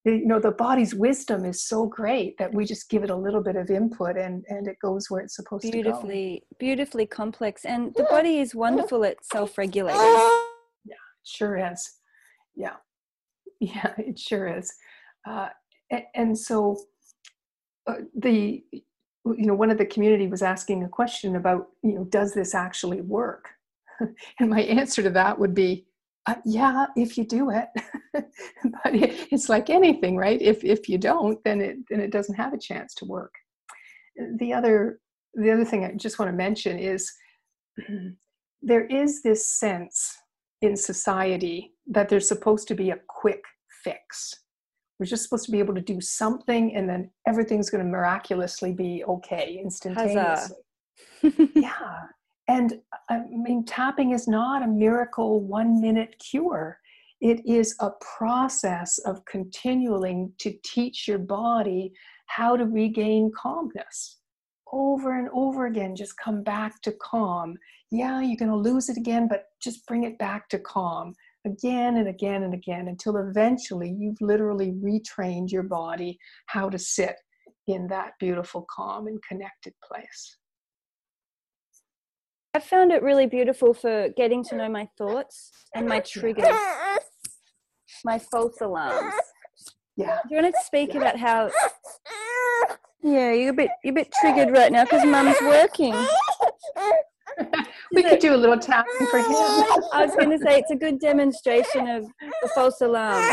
You 0.05 0.25
know, 0.25 0.39
the 0.39 0.51
body's 0.51 0.93
wisdom 0.93 1.45
is 1.45 1.65
so 1.65 1.85
great 1.85 2.37
that 2.37 2.53
we 2.53 2.65
just 2.65 2.89
give 2.89 3.03
it 3.03 3.09
a 3.09 3.15
little 3.15 3.41
bit 3.41 3.55
of 3.55 3.69
input 3.69 4.17
and 4.17 4.43
and 4.47 4.67
it 4.67 4.77
goes 4.81 5.09
where 5.09 5.21
it's 5.21 5.35
supposed 5.35 5.63
beautifully, 5.63 6.35
to 6.35 6.39
go. 6.39 6.57
Beautifully 6.59 7.05
complex. 7.05 7.65
And 7.65 7.93
the 7.95 8.03
body 8.03 8.39
is 8.39 8.55
wonderful 8.55 9.03
at 9.05 9.23
self-regulating. 9.25 9.99
Yeah, 9.99 10.95
it 10.95 11.27
sure 11.27 11.57
is. 11.57 11.99
Yeah. 12.55 12.75
Yeah, 13.63 13.93
it 13.97 14.19
sure 14.19 14.47
is. 14.47 14.73
Uh, 15.27 15.49
and, 15.89 16.03
and 16.15 16.37
so 16.37 16.77
uh, 17.87 18.01
the 18.15 18.63
you 19.25 19.45
know 19.45 19.53
one 19.53 19.71
of 19.71 19.77
the 19.77 19.85
community 19.85 20.27
was 20.27 20.41
asking 20.41 20.83
a 20.83 20.89
question 20.89 21.37
about 21.37 21.67
you 21.81 21.93
know 21.93 22.03
does 22.05 22.33
this 22.33 22.53
actually 22.53 23.01
work? 23.01 23.49
And 24.39 24.49
my 24.49 24.61
answer 24.61 25.01
to 25.03 25.09
that 25.11 25.37
would 25.39 25.53
be 25.53 25.85
uh, 26.25 26.35
yeah 26.45 26.87
if 26.95 27.17
you 27.17 27.25
do 27.25 27.51
it. 27.51 27.69
But 28.83 28.95
it, 28.95 29.27
it's 29.31 29.49
like 29.49 29.69
anything 29.69 30.17
right? 30.17 30.41
If 30.41 30.63
if 30.63 30.89
you 30.89 30.97
don't 30.97 31.41
then 31.43 31.61
it 31.61 31.77
then 31.89 31.99
it 31.99 32.11
doesn't 32.11 32.35
have 32.35 32.53
a 32.53 32.57
chance 32.57 32.93
to 32.95 33.05
work. 33.05 33.33
The 34.39 34.53
other 34.53 34.99
the 35.35 35.51
other 35.51 35.65
thing 35.65 35.83
i 35.83 35.91
just 35.93 36.19
want 36.19 36.29
to 36.29 36.37
mention 36.37 36.77
is 36.77 37.11
there 38.61 38.85
is 38.85 39.23
this 39.23 39.47
sense 39.47 40.15
in 40.61 40.77
society 40.77 41.72
that 41.87 42.09
there's 42.09 42.27
supposed 42.27 42.67
to 42.67 42.75
be 42.75 42.89
a 42.91 42.99
quick 43.07 43.43
fix 43.83 44.43
we're 44.99 45.07
just 45.07 45.23
supposed 45.23 45.45
to 45.45 45.51
be 45.51 45.59
able 45.59 45.75
to 45.75 45.81
do 45.81 45.99
something 45.99 46.75
and 46.75 46.87
then 46.87 47.09
everything's 47.27 47.69
going 47.69 47.83
to 47.83 47.89
miraculously 47.89 48.71
be 48.71 49.03
okay 49.05 49.59
instantaneously. 49.61 50.55
yeah. 51.55 52.03
And 52.47 52.79
I 53.09 53.21
mean, 53.29 53.65
tapping 53.65 54.11
is 54.11 54.27
not 54.27 54.63
a 54.63 54.67
miracle 54.67 55.41
one 55.41 55.81
minute 55.81 56.15
cure. 56.19 56.79
It 57.21 57.45
is 57.45 57.75
a 57.79 57.91
process 58.15 58.97
of 58.99 59.25
continuing 59.25 60.31
to 60.39 60.53
teach 60.63 61.07
your 61.07 61.19
body 61.19 61.93
how 62.27 62.55
to 62.55 62.65
regain 62.65 63.31
calmness 63.35 64.19
over 64.71 65.17
and 65.17 65.29
over 65.33 65.65
again. 65.65 65.95
Just 65.95 66.17
come 66.17 66.43
back 66.43 66.81
to 66.81 66.91
calm. 66.93 67.57
Yeah, 67.91 68.21
you're 68.21 68.37
going 68.37 68.51
to 68.51 68.57
lose 68.57 68.89
it 68.89 68.97
again, 68.97 69.27
but 69.27 69.47
just 69.61 69.85
bring 69.85 70.03
it 70.03 70.17
back 70.17 70.49
to 70.49 70.59
calm 70.59 71.13
again 71.45 71.97
and 71.97 72.07
again 72.07 72.43
and 72.43 72.53
again 72.53 72.87
until 72.87 73.17
eventually 73.17 73.95
you've 73.97 74.21
literally 74.21 74.71
retrained 74.71 75.51
your 75.51 75.63
body 75.63 76.17
how 76.47 76.69
to 76.69 76.79
sit 76.79 77.15
in 77.67 77.87
that 77.87 78.11
beautiful, 78.19 78.65
calm, 78.73 79.07
and 79.07 79.21
connected 79.27 79.73
place. 79.85 80.37
I 82.53 82.59
found 82.59 82.91
it 82.91 83.01
really 83.01 83.25
beautiful 83.25 83.73
for 83.73 84.09
getting 84.09 84.43
to 84.45 84.55
know 84.55 84.69
my 84.69 84.87
thoughts 84.97 85.51
and 85.73 85.87
my 85.87 85.99
triggers, 86.01 86.45
my 88.05 88.19
false 88.19 88.61
alarms. 88.61 89.13
Yeah. 89.95 90.17
Do 90.27 90.35
you 90.35 90.41
want 90.41 90.55
to 90.55 90.63
speak 90.63 90.93
yeah. 90.93 90.99
about 90.99 91.19
how? 91.19 91.49
Yeah, 93.01 93.33
you're 93.33 93.51
a 93.51 93.53
bit 93.53 93.69
you're 93.83 93.91
a 93.91 93.95
bit 93.95 94.13
triggered 94.21 94.51
right 94.51 94.71
now 94.71 94.83
because 94.85 95.05
Mum's 95.05 95.35
working. 95.41 95.93
we 97.93 98.03
could 98.03 98.19
do 98.19 98.35
a 98.35 98.37
little 98.37 98.59
tapping 98.59 99.07
for 99.09 99.19
him. 99.19 99.25
I 99.93 100.05
was 100.05 100.15
going 100.15 100.29
to 100.29 100.37
say 100.37 100.59
it's 100.59 100.71
a 100.71 100.75
good 100.75 100.99
demonstration 100.99 101.87
of 101.87 102.05
the 102.41 102.49
false 102.49 102.81
alarm. 102.81 103.23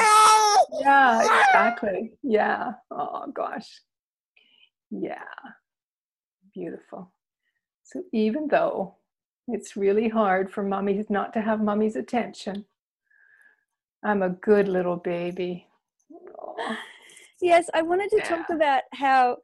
Yeah, 0.81 1.21
exactly. 1.21 2.13
Yeah. 2.23 2.73
Oh 2.91 3.27
gosh. 3.35 3.81
Yeah. 4.91 5.23
Beautiful. 6.55 7.13
So 7.83 8.03
even 8.13 8.49
though 8.49 8.97
it's 9.49 9.77
really 9.77 10.09
hard 10.09 10.53
for 10.53 10.63
mummies 10.63 11.07
not 11.11 11.33
to 11.35 11.41
have 11.41 11.61
mummy's 11.61 11.97
attention, 11.97 12.65
I'm 14.05 14.23
a 14.23 14.31
good 14.31 14.69
little 14.69 14.97
baby. 14.97 15.67
Oh. 16.43 16.77
Yes, 17.41 17.71
I 17.73 17.81
wanted 17.81 18.11
to 18.11 18.17
yeah. 18.19 18.25
talk 18.25 18.51
about 18.51 18.83
how 18.93 19.39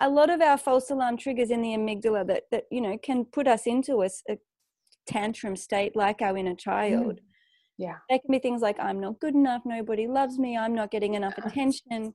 a 0.00 0.08
lot 0.08 0.30
of 0.30 0.40
our 0.40 0.58
false 0.58 0.90
alarm 0.90 1.16
triggers 1.16 1.50
in 1.50 1.62
the 1.62 1.68
amygdala 1.68 2.26
that, 2.26 2.44
that 2.50 2.64
you 2.70 2.80
know 2.80 2.98
can 2.98 3.24
put 3.24 3.46
us 3.46 3.66
into 3.66 4.02
a, 4.02 4.08
a 4.28 4.38
tantrum 5.06 5.56
state 5.56 5.94
like 5.94 6.22
our 6.22 6.36
inner 6.36 6.54
child. 6.54 7.16
Mm. 7.16 7.18
Yeah. 7.76 7.96
They 8.08 8.20
can 8.20 8.30
be 8.30 8.38
things 8.38 8.62
like 8.62 8.78
I'm 8.78 9.00
not 9.00 9.20
good 9.20 9.34
enough, 9.34 9.62
nobody 9.64 10.06
loves 10.06 10.38
me, 10.38 10.56
I'm 10.56 10.74
not 10.74 10.90
getting 10.90 11.14
enough 11.14 11.34
attention. 11.38 12.14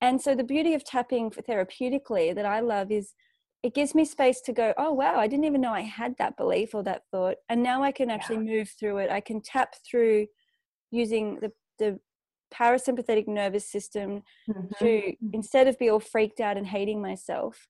And 0.00 0.20
so 0.20 0.34
the 0.34 0.44
beauty 0.44 0.74
of 0.74 0.84
tapping 0.84 1.30
therapeutically 1.30 2.34
that 2.34 2.44
I 2.44 2.60
love 2.60 2.90
is 2.90 3.14
it 3.62 3.74
gives 3.74 3.94
me 3.94 4.04
space 4.04 4.40
to 4.42 4.52
go, 4.52 4.74
oh 4.76 4.92
wow, 4.92 5.16
I 5.16 5.26
didn't 5.26 5.46
even 5.46 5.62
know 5.62 5.72
I 5.72 5.80
had 5.80 6.14
that 6.18 6.36
belief 6.36 6.74
or 6.74 6.82
that 6.82 7.02
thought. 7.10 7.36
And 7.48 7.62
now 7.62 7.82
I 7.82 7.90
can 7.90 8.10
actually 8.10 8.44
yeah. 8.44 8.56
move 8.56 8.70
through 8.78 8.98
it. 8.98 9.10
I 9.10 9.20
can 9.20 9.40
tap 9.40 9.74
through 9.88 10.26
using 10.90 11.38
the 11.40 11.50
the 11.78 11.98
parasympathetic 12.54 13.26
nervous 13.26 13.70
system 13.70 14.22
mm-hmm. 14.48 14.66
to 14.78 14.84
mm-hmm. 14.84 15.28
instead 15.32 15.66
of 15.66 15.78
be 15.78 15.88
all 15.88 16.00
freaked 16.00 16.40
out 16.40 16.56
and 16.56 16.66
hating 16.66 17.00
myself 17.00 17.66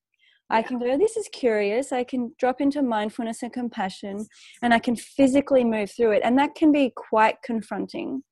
i 0.50 0.62
can 0.62 0.78
go 0.78 0.98
this 0.98 1.16
is 1.16 1.28
curious 1.32 1.92
i 1.92 2.04
can 2.04 2.32
drop 2.38 2.60
into 2.60 2.82
mindfulness 2.82 3.42
and 3.42 3.52
compassion 3.52 4.26
and 4.62 4.74
i 4.74 4.78
can 4.78 4.96
physically 4.96 5.64
move 5.64 5.90
through 5.90 6.12
it 6.12 6.22
and 6.24 6.38
that 6.38 6.54
can 6.54 6.70
be 6.70 6.92
quite 6.94 7.36
confronting 7.42 8.22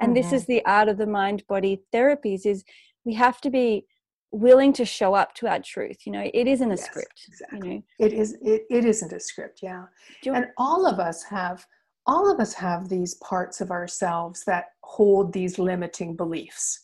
and 0.00 0.14
mm-hmm. 0.14 0.22
this 0.22 0.32
is 0.32 0.46
the 0.46 0.64
art 0.66 0.88
of 0.88 0.98
the 0.98 1.06
mind 1.06 1.42
body 1.48 1.80
therapies 1.94 2.46
is 2.46 2.64
we 3.04 3.14
have 3.14 3.40
to 3.40 3.50
be 3.50 3.84
willing 4.32 4.72
to 4.72 4.84
show 4.84 5.14
up 5.14 5.34
to 5.34 5.46
our 5.46 5.60
truth 5.60 5.98
you 6.06 6.12
know 6.12 6.30
it 6.32 6.46
isn't 6.46 6.72
a 6.72 6.74
yes, 6.74 6.86
script 6.86 7.26
exactly. 7.28 7.68
you 7.68 7.74
know 7.74 7.82
it 7.98 8.12
is 8.12 8.36
it, 8.42 8.62
it 8.70 8.84
isn't 8.84 9.12
a 9.12 9.20
script 9.20 9.60
yeah 9.62 9.84
and 10.24 10.46
all 10.56 10.86
of 10.86 10.98
us 10.98 11.22
have 11.22 11.66
all 12.06 12.30
of 12.32 12.40
us 12.40 12.54
have 12.54 12.88
these 12.88 13.14
parts 13.16 13.60
of 13.60 13.70
ourselves 13.70 14.42
that 14.44 14.66
hold 14.82 15.32
these 15.32 15.58
limiting 15.58 16.16
beliefs. 16.16 16.80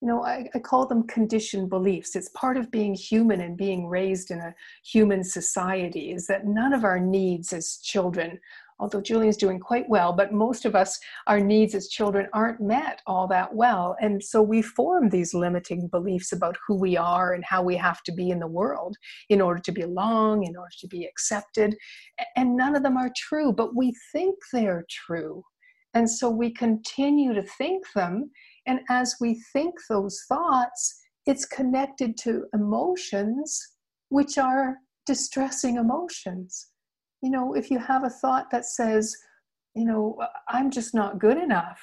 You 0.00 0.08
know, 0.08 0.24
I, 0.24 0.48
I, 0.52 0.58
call 0.58 0.86
them 0.86 1.06
conditioned 1.06 1.70
beliefs. 1.70 2.16
It's 2.16 2.28
part 2.30 2.56
of 2.56 2.72
being 2.72 2.92
human 2.92 3.40
and 3.40 3.56
being 3.56 3.86
raised 3.86 4.32
in 4.32 4.40
a 4.40 4.52
human 4.84 5.22
society, 5.22 6.10
is 6.10 6.26
that 6.26 6.44
none 6.44 6.72
of 6.72 6.82
our 6.82 6.98
needs 6.98 7.52
as 7.52 7.76
children 7.76 8.40
although 8.82 9.00
Julian's 9.00 9.36
doing 9.36 9.60
quite 9.60 9.88
well, 9.88 10.12
but 10.12 10.32
most 10.32 10.64
of 10.64 10.74
us, 10.74 10.98
our 11.28 11.38
needs 11.38 11.72
as 11.76 11.86
children 11.86 12.26
aren't 12.32 12.60
met 12.60 13.00
all 13.06 13.28
that 13.28 13.54
well. 13.54 13.96
And 14.00 14.20
so 14.22 14.42
we 14.42 14.60
form 14.60 15.08
these 15.08 15.34
limiting 15.34 15.86
beliefs 15.86 16.32
about 16.32 16.56
who 16.66 16.74
we 16.74 16.96
are 16.96 17.32
and 17.32 17.44
how 17.44 17.62
we 17.62 17.76
have 17.76 18.02
to 18.02 18.12
be 18.12 18.30
in 18.30 18.40
the 18.40 18.48
world 18.48 18.96
in 19.28 19.40
order 19.40 19.60
to 19.60 19.72
belong, 19.72 20.44
in 20.44 20.56
order 20.56 20.74
to 20.80 20.88
be 20.88 21.04
accepted. 21.04 21.76
And 22.34 22.56
none 22.56 22.74
of 22.74 22.82
them 22.82 22.96
are 22.96 23.12
true, 23.16 23.52
but 23.52 23.76
we 23.76 23.94
think 24.10 24.34
they're 24.52 24.84
true. 24.90 25.44
And 25.94 26.10
so 26.10 26.30
we 26.30 26.50
continue 26.50 27.34
to 27.34 27.42
think 27.42 27.84
them. 27.94 28.30
And 28.66 28.80
as 28.88 29.16
we 29.20 29.42
think 29.52 29.74
those 29.88 30.24
thoughts, 30.28 31.00
it's 31.26 31.44
connected 31.44 32.16
to 32.18 32.44
emotions, 32.54 33.60
which 34.08 34.38
are 34.38 34.76
distressing 35.06 35.76
emotions 35.76 36.72
you 37.22 37.30
know, 37.30 37.54
if 37.54 37.70
you 37.70 37.78
have 37.78 38.04
a 38.04 38.10
thought 38.10 38.50
that 38.50 38.66
says, 38.66 39.16
you 39.74 39.84
know, 39.84 40.18
I'm 40.48 40.70
just 40.70 40.92
not 40.92 41.18
good 41.18 41.38
enough, 41.38 41.80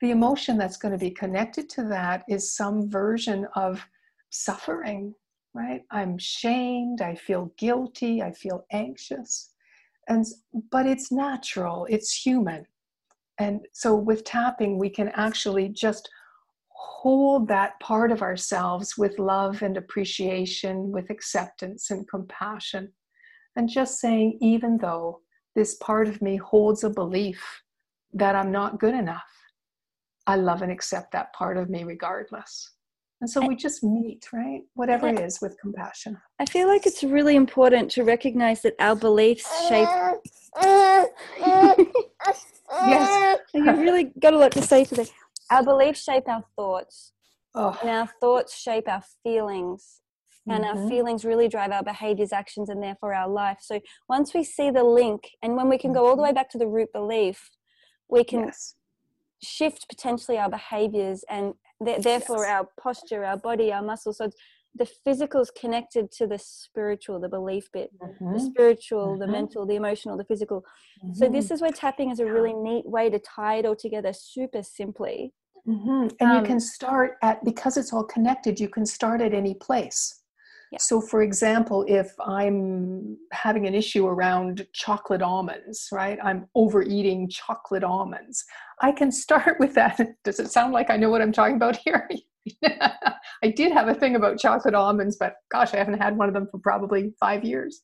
the 0.00 0.10
emotion 0.10 0.58
that's 0.58 0.78
going 0.78 0.92
to 0.92 0.98
be 0.98 1.10
connected 1.10 1.68
to 1.70 1.84
that 1.84 2.24
is 2.28 2.56
some 2.56 2.90
version 2.90 3.46
of 3.54 3.86
suffering, 4.30 5.14
right? 5.52 5.82
I'm 5.90 6.18
shamed, 6.18 7.02
I 7.02 7.14
feel 7.14 7.52
guilty, 7.58 8.22
I 8.22 8.32
feel 8.32 8.64
anxious. 8.72 9.50
And 10.08 10.24
but 10.70 10.86
it's 10.86 11.12
natural, 11.12 11.86
it's 11.88 12.12
human. 12.12 12.66
And 13.38 13.66
so 13.72 13.94
with 13.94 14.24
tapping, 14.24 14.78
we 14.78 14.90
can 14.90 15.08
actually 15.14 15.68
just 15.68 16.08
hold 16.68 17.48
that 17.48 17.78
part 17.80 18.12
of 18.12 18.22
ourselves 18.22 18.96
with 18.96 19.18
love 19.18 19.62
and 19.62 19.76
appreciation, 19.76 20.90
with 20.90 21.10
acceptance 21.10 21.90
and 21.90 22.08
compassion 22.08 22.92
and 23.56 23.68
just 23.68 24.00
saying, 24.00 24.38
even 24.40 24.78
though 24.78 25.20
this 25.54 25.74
part 25.76 26.08
of 26.08 26.20
me 26.20 26.36
holds 26.36 26.84
a 26.84 26.90
belief 26.90 27.62
that 28.12 28.34
I'm 28.34 28.50
not 28.50 28.80
good 28.80 28.94
enough, 28.94 29.22
I 30.26 30.36
love 30.36 30.62
and 30.62 30.72
accept 30.72 31.12
that 31.12 31.32
part 31.32 31.56
of 31.56 31.68
me 31.70 31.84
regardless. 31.84 32.72
And 33.20 33.30
so 33.30 33.46
we 33.46 33.56
just 33.56 33.82
meet, 33.82 34.26
right? 34.32 34.62
Whatever 34.74 35.08
it 35.08 35.18
is 35.18 35.40
with 35.40 35.56
compassion. 35.60 36.18
I 36.40 36.46
feel 36.46 36.68
like 36.68 36.84
it's 36.84 37.02
really 37.02 37.36
important 37.36 37.90
to 37.92 38.02
recognize 38.02 38.60
that 38.62 38.74
our 38.78 38.96
beliefs 38.96 39.46
shape. 39.68 39.88
yes. 42.86 43.13
You've 43.64 43.78
really 43.78 44.12
got 44.18 44.34
a 44.34 44.38
lot 44.38 44.52
to 44.52 44.62
say 44.62 44.84
today. 44.84 45.06
Our 45.50 45.62
beliefs 45.62 46.02
shape 46.02 46.28
our 46.28 46.44
thoughts. 46.56 47.12
Oh. 47.54 47.78
And 47.80 47.90
our 47.90 48.08
thoughts 48.20 48.56
shape 48.58 48.88
our 48.88 49.02
feelings 49.22 50.00
and 50.48 50.64
mm-hmm. 50.64 50.78
our 50.78 50.88
feelings 50.88 51.24
really 51.24 51.48
drive 51.48 51.70
our 51.70 51.82
behaviors 51.82 52.32
actions 52.32 52.68
and 52.68 52.82
therefore 52.82 53.14
our 53.14 53.28
life 53.28 53.58
so 53.60 53.80
once 54.08 54.34
we 54.34 54.44
see 54.44 54.70
the 54.70 54.84
link 54.84 55.30
and 55.42 55.56
when 55.56 55.68
we 55.68 55.78
can 55.78 55.92
go 55.92 56.06
all 56.06 56.16
the 56.16 56.22
way 56.22 56.28
mm-hmm. 56.28 56.36
back 56.36 56.50
to 56.50 56.58
the 56.58 56.66
root 56.66 56.92
belief 56.92 57.50
we 58.08 58.24
can 58.24 58.44
yes. 58.44 58.74
shift 59.42 59.86
potentially 59.88 60.38
our 60.38 60.50
behaviors 60.50 61.24
and 61.30 61.54
th- 61.84 62.02
therefore 62.02 62.44
yes. 62.44 62.50
our 62.50 62.68
posture 62.80 63.24
our 63.24 63.36
body 63.36 63.72
our 63.72 63.82
muscles 63.82 64.18
so 64.18 64.30
the 64.76 64.86
physical 64.86 65.40
is 65.40 65.50
connected 65.50 66.10
to 66.10 66.26
the 66.26 66.38
spiritual 66.38 67.20
the 67.20 67.28
belief 67.28 67.70
bit 67.72 67.90
mm-hmm. 67.98 68.32
the 68.32 68.40
spiritual 68.40 69.08
mm-hmm. 69.08 69.20
the 69.20 69.26
mental 69.26 69.66
the 69.66 69.74
emotional 69.74 70.16
the 70.16 70.24
physical 70.24 70.64
mm-hmm. 71.04 71.14
so 71.14 71.28
this 71.28 71.50
is 71.50 71.60
where 71.60 71.72
tapping 71.72 72.10
is 72.10 72.20
a 72.20 72.24
really 72.24 72.52
neat 72.52 72.86
way 72.86 73.08
to 73.08 73.18
tie 73.18 73.56
it 73.56 73.66
all 73.66 73.76
together 73.76 74.12
super 74.12 74.62
simply 74.62 75.32
Mm-hmm. 75.66 76.08
And 76.20 76.30
um, 76.30 76.36
you 76.36 76.42
can 76.42 76.60
start 76.60 77.16
at 77.22 77.44
because 77.44 77.76
it's 77.76 77.92
all 77.92 78.04
connected. 78.04 78.60
You 78.60 78.68
can 78.68 78.84
start 78.84 79.20
at 79.20 79.32
any 79.32 79.54
place. 79.54 80.20
Yeah. 80.70 80.78
So, 80.80 81.00
for 81.00 81.22
example, 81.22 81.84
if 81.88 82.12
I'm 82.20 83.16
having 83.32 83.66
an 83.66 83.74
issue 83.74 84.06
around 84.06 84.66
chocolate 84.72 85.22
almonds, 85.22 85.88
right? 85.92 86.18
I'm 86.22 86.48
overeating 86.54 87.28
chocolate 87.28 87.84
almonds. 87.84 88.44
I 88.80 88.92
can 88.92 89.10
start 89.24 89.58
with 89.58 89.74
that. 89.74 90.00
Does 90.22 90.40
it 90.40 90.50
sound 90.50 90.72
like 90.72 90.90
I 90.90 90.96
know 90.96 91.10
what 91.10 91.22
I'm 91.22 91.32
talking 91.32 91.56
about 91.56 91.76
here? 91.76 92.08
I 92.64 93.48
did 93.54 93.72
have 93.72 93.88
a 93.88 93.94
thing 93.94 94.16
about 94.16 94.38
chocolate 94.38 94.74
almonds, 94.74 95.16
but 95.18 95.34
gosh, 95.50 95.74
I 95.74 95.78
haven't 95.78 96.00
had 96.00 96.16
one 96.16 96.28
of 96.28 96.34
them 96.34 96.48
for 96.50 96.58
probably 96.58 97.12
five 97.20 97.44
years. 97.44 97.80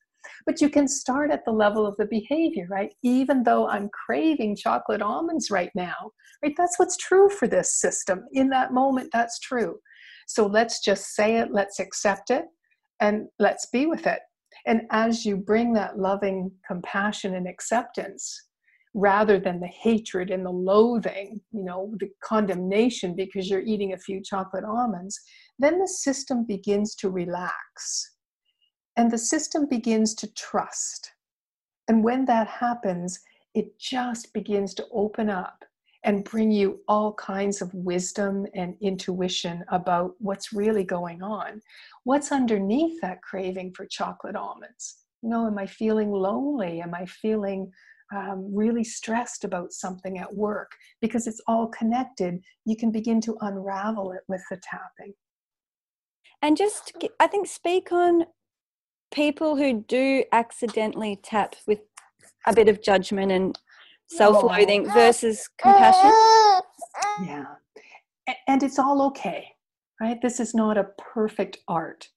But 0.46 0.60
you 0.60 0.68
can 0.68 0.86
start 0.86 1.30
at 1.30 1.44
the 1.44 1.52
level 1.52 1.86
of 1.86 1.96
the 1.96 2.06
behavior, 2.06 2.66
right? 2.70 2.92
Even 3.02 3.42
though 3.42 3.68
I'm 3.68 3.88
craving 3.88 4.56
chocolate 4.56 5.02
almonds 5.02 5.50
right 5.50 5.70
now, 5.74 6.12
right? 6.42 6.54
That's 6.56 6.78
what's 6.78 6.96
true 6.96 7.28
for 7.28 7.48
this 7.48 7.80
system. 7.80 8.24
In 8.32 8.50
that 8.50 8.72
moment, 8.72 9.10
that's 9.12 9.38
true. 9.38 9.78
So 10.26 10.46
let's 10.46 10.84
just 10.84 11.14
say 11.14 11.36
it, 11.38 11.52
let's 11.52 11.80
accept 11.80 12.30
it, 12.30 12.44
and 13.00 13.26
let's 13.38 13.66
be 13.66 13.86
with 13.86 14.06
it. 14.06 14.20
And 14.66 14.82
as 14.90 15.24
you 15.24 15.36
bring 15.36 15.72
that 15.74 15.98
loving 15.98 16.52
compassion 16.66 17.34
and 17.34 17.48
acceptance, 17.48 18.48
rather 18.94 19.38
than 19.38 19.60
the 19.60 19.68
hatred 19.68 20.30
and 20.30 20.44
the 20.44 20.50
loathing, 20.50 21.40
you 21.52 21.62
know, 21.64 21.94
the 21.98 22.10
condemnation 22.22 23.14
because 23.14 23.48
you're 23.48 23.60
eating 23.60 23.92
a 23.92 23.98
few 23.98 24.20
chocolate 24.22 24.64
almonds, 24.64 25.20
then 25.58 25.78
the 25.78 25.88
system 25.88 26.44
begins 26.44 26.94
to 26.96 27.10
relax 27.10 28.16
and 28.96 29.10
the 29.10 29.18
system 29.18 29.66
begins 29.68 30.14
to 30.14 30.32
trust. 30.34 31.12
And 31.88 32.02
when 32.02 32.24
that 32.26 32.48
happens, 32.48 33.20
it 33.54 33.78
just 33.78 34.32
begins 34.32 34.74
to 34.74 34.86
open 34.92 35.30
up 35.30 35.64
and 36.04 36.24
bring 36.24 36.50
you 36.50 36.80
all 36.88 37.12
kinds 37.14 37.60
of 37.60 37.72
wisdom 37.74 38.46
and 38.54 38.74
intuition 38.80 39.64
about 39.68 40.14
what's 40.18 40.52
really 40.52 40.84
going 40.84 41.22
on. 41.22 41.60
What's 42.04 42.32
underneath 42.32 43.00
that 43.02 43.22
craving 43.22 43.74
for 43.74 43.86
chocolate 43.86 44.36
almonds? 44.36 44.98
You 45.22 45.28
know, 45.28 45.46
am 45.46 45.58
I 45.58 45.66
feeling 45.66 46.10
lonely? 46.10 46.80
Am 46.80 46.94
I 46.94 47.04
feeling 47.04 47.70
um, 48.14 48.50
really 48.54 48.84
stressed 48.84 49.44
about 49.44 49.72
something 49.72 50.18
at 50.18 50.34
work? 50.34 50.70
Because 51.00 51.26
it's 51.26 51.40
all 51.46 51.68
connected, 51.68 52.40
you 52.64 52.76
can 52.76 52.90
begin 52.90 53.20
to 53.22 53.36
unravel 53.40 54.12
it 54.12 54.22
with 54.28 54.42
the 54.50 54.60
tapping. 54.62 55.14
And 56.42 56.56
just, 56.56 56.92
I 57.18 57.26
think, 57.26 57.46
speak 57.46 57.92
on 57.92 58.24
people 59.12 59.56
who 59.56 59.84
do 59.86 60.24
accidentally 60.32 61.18
tap 61.22 61.56
with 61.66 61.80
a 62.46 62.54
bit 62.54 62.68
of 62.68 62.82
judgment 62.82 63.32
and 63.32 63.58
self-loathing 64.08 64.88
oh. 64.88 64.92
versus 64.92 65.48
compassion 65.58 66.10
yeah 67.24 67.44
and 68.48 68.62
it's 68.62 68.78
all 68.78 69.02
okay 69.02 69.46
right 70.00 70.20
this 70.22 70.40
is 70.40 70.54
not 70.54 70.78
a 70.78 70.88
perfect 70.98 71.58
art 71.68 72.08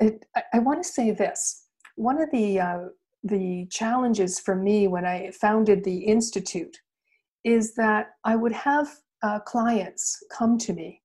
it, 0.00 0.24
I, 0.36 0.42
I 0.54 0.58
want 0.58 0.82
to 0.82 0.88
say 0.88 1.10
this 1.10 1.66
one 1.96 2.20
of 2.20 2.30
the 2.32 2.60
uh, 2.60 2.78
the 3.24 3.66
challenges 3.70 4.38
for 4.38 4.54
me 4.54 4.86
when 4.86 5.06
I 5.06 5.30
founded 5.32 5.82
the 5.82 6.04
institute 6.04 6.78
is 7.42 7.74
that 7.74 8.10
I 8.24 8.36
would 8.36 8.52
have 8.52 8.88
uh, 9.22 9.40
clients 9.40 10.22
come 10.30 10.58
to 10.58 10.72
me 10.74 11.00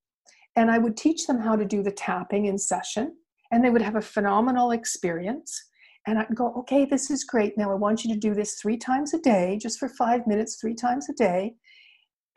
and 0.56 0.70
I 0.70 0.78
would 0.78 0.96
teach 0.96 1.26
them 1.26 1.40
how 1.40 1.56
to 1.56 1.64
do 1.64 1.82
the 1.82 1.90
tapping 1.90 2.46
in 2.46 2.58
session, 2.58 3.16
and 3.50 3.64
they 3.64 3.70
would 3.70 3.82
have 3.82 3.96
a 3.96 4.02
phenomenal 4.02 4.72
experience. 4.72 5.58
And 6.06 6.18
I'd 6.18 6.34
go, 6.34 6.52
okay, 6.58 6.84
this 6.84 7.10
is 7.10 7.24
great. 7.24 7.56
Now 7.56 7.70
I 7.70 7.74
want 7.74 8.04
you 8.04 8.12
to 8.12 8.18
do 8.18 8.34
this 8.34 8.54
three 8.54 8.76
times 8.76 9.14
a 9.14 9.18
day, 9.18 9.58
just 9.60 9.78
for 9.78 9.88
five 9.88 10.26
minutes, 10.26 10.58
three 10.60 10.74
times 10.74 11.08
a 11.08 11.14
day. 11.14 11.54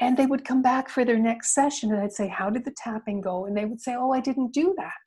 And 0.02 0.18
they 0.18 0.26
would 0.26 0.46
come 0.46 0.62
back 0.62 0.90
for 0.90 1.06
their 1.06 1.20
next 1.20 1.54
session, 1.54 1.92
and 1.92 2.02
I'd 2.02 2.14
say, 2.14 2.28
How 2.28 2.50
did 2.50 2.66
the 2.66 2.76
tapping 2.78 3.22
go? 3.22 3.46
And 3.46 3.58
they 3.58 3.66
would 3.66 3.82
say, 3.82 3.96
Oh, 3.96 4.12
I 4.12 4.20
didn't 4.20 4.54
do 4.54 4.74
that. 4.78 5.04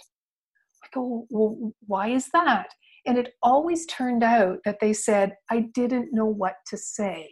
I 0.84 0.88
go, 0.92 1.26
Well, 1.30 1.72
why 1.86 2.08
is 2.08 2.28
that? 2.32 2.68
And 3.06 3.18
it 3.18 3.34
always 3.42 3.86
turned 3.86 4.22
out 4.22 4.58
that 4.64 4.78
they 4.80 4.92
said, 4.92 5.34
I 5.50 5.68
didn't 5.74 6.12
know 6.12 6.26
what 6.26 6.54
to 6.68 6.76
say. 6.76 7.30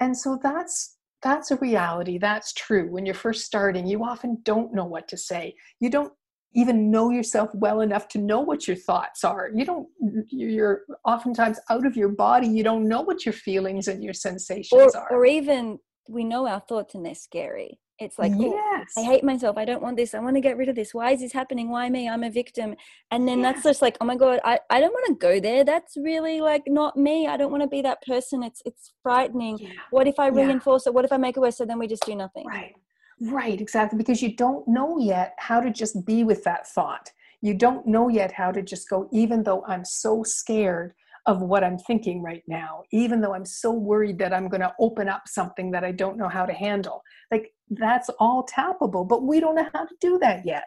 And 0.00 0.16
so 0.16 0.38
that's 0.42 0.96
that's 1.22 1.50
a 1.50 1.56
reality. 1.56 2.18
That's 2.18 2.52
true. 2.52 2.90
When 2.90 3.06
you're 3.06 3.14
first 3.14 3.46
starting, 3.46 3.86
you 3.86 4.04
often 4.04 4.38
don't 4.42 4.74
know 4.74 4.84
what 4.84 5.08
to 5.08 5.16
say. 5.16 5.54
You 5.80 5.88
don't 5.88 6.12
even 6.54 6.90
know 6.90 7.10
yourself 7.10 7.50
well 7.54 7.80
enough 7.80 8.08
to 8.08 8.18
know 8.18 8.40
what 8.40 8.68
your 8.68 8.76
thoughts 8.76 9.24
are. 9.24 9.50
You 9.52 9.64
don't, 9.64 9.88
you're 10.28 10.82
oftentimes 11.04 11.58
out 11.70 11.86
of 11.86 11.96
your 11.96 12.10
body. 12.10 12.46
You 12.46 12.62
don't 12.62 12.86
know 12.86 13.00
what 13.00 13.24
your 13.24 13.32
feelings 13.32 13.88
and 13.88 14.04
your 14.04 14.12
sensations 14.12 14.94
or, 14.94 14.96
are. 14.96 15.12
Or 15.12 15.26
even 15.26 15.78
we 16.08 16.24
know 16.24 16.46
our 16.46 16.60
thoughts 16.60 16.94
and 16.94 17.04
they're 17.04 17.14
scary. 17.14 17.80
It's 18.00 18.18
like, 18.18 18.32
oh, 18.34 18.54
yes. 18.54 18.92
I 18.98 19.02
hate 19.02 19.22
myself. 19.22 19.56
I 19.56 19.64
don't 19.64 19.80
want 19.80 19.96
this. 19.96 20.14
I 20.14 20.18
want 20.18 20.34
to 20.34 20.40
get 20.40 20.56
rid 20.56 20.68
of 20.68 20.74
this. 20.74 20.92
Why 20.92 21.12
is 21.12 21.20
this 21.20 21.32
happening? 21.32 21.70
Why 21.70 21.88
me? 21.88 22.08
I'm 22.08 22.24
a 22.24 22.30
victim. 22.30 22.74
And 23.12 23.26
then 23.28 23.40
that's 23.40 23.62
just 23.62 23.82
like, 23.82 23.96
oh 24.00 24.04
my 24.04 24.16
God, 24.16 24.40
I, 24.44 24.58
I 24.68 24.80
don't 24.80 24.92
want 24.92 25.06
to 25.06 25.14
go 25.14 25.38
there. 25.38 25.64
That's 25.64 25.96
really 25.96 26.40
like 26.40 26.64
not 26.66 26.96
me. 26.96 27.28
I 27.28 27.36
don't 27.36 27.52
want 27.52 27.62
to 27.62 27.68
be 27.68 27.82
that 27.82 28.02
person. 28.02 28.42
It's 28.42 28.62
it's 28.64 28.92
frightening. 29.02 29.58
Yeah. 29.58 29.70
What 29.90 30.08
if 30.08 30.18
I 30.18 30.28
reinforce 30.28 30.88
it? 30.88 30.94
What 30.94 31.04
if 31.04 31.12
I 31.12 31.18
make 31.18 31.36
it 31.36 31.40
worse? 31.40 31.58
So 31.58 31.64
then 31.64 31.78
we 31.78 31.86
just 31.86 32.04
do 32.04 32.16
nothing. 32.16 32.46
Right. 32.46 32.74
Right, 33.20 33.60
exactly. 33.60 33.96
Because 33.96 34.20
you 34.20 34.34
don't 34.34 34.66
know 34.66 34.98
yet 34.98 35.34
how 35.38 35.60
to 35.60 35.70
just 35.70 36.04
be 36.04 36.24
with 36.24 36.42
that 36.44 36.66
thought. 36.66 37.10
You 37.42 37.54
don't 37.54 37.86
know 37.86 38.08
yet 38.08 38.32
how 38.32 38.50
to 38.50 38.62
just 38.62 38.88
go, 38.88 39.08
even 39.12 39.44
though 39.44 39.64
I'm 39.66 39.84
so 39.84 40.22
scared 40.24 40.94
of 41.26 41.40
what 41.40 41.64
I'm 41.64 41.78
thinking 41.78 42.22
right 42.22 42.42
now, 42.46 42.82
even 42.92 43.20
though 43.20 43.34
I'm 43.34 43.46
so 43.46 43.72
worried 43.72 44.18
that 44.18 44.34
I'm 44.34 44.48
going 44.48 44.60
to 44.60 44.74
open 44.78 45.08
up 45.08 45.22
something 45.26 45.70
that 45.70 45.84
I 45.84 45.92
don't 45.92 46.18
know 46.18 46.28
how 46.28 46.44
to 46.44 46.52
handle. 46.52 47.02
Like 47.30 47.52
that's 47.70 48.10
all 48.18 48.46
tappable, 48.46 49.08
but 49.08 49.22
we 49.22 49.40
don't 49.40 49.54
know 49.54 49.68
how 49.72 49.84
to 49.86 49.94
do 50.00 50.18
that 50.20 50.44
yet. 50.44 50.64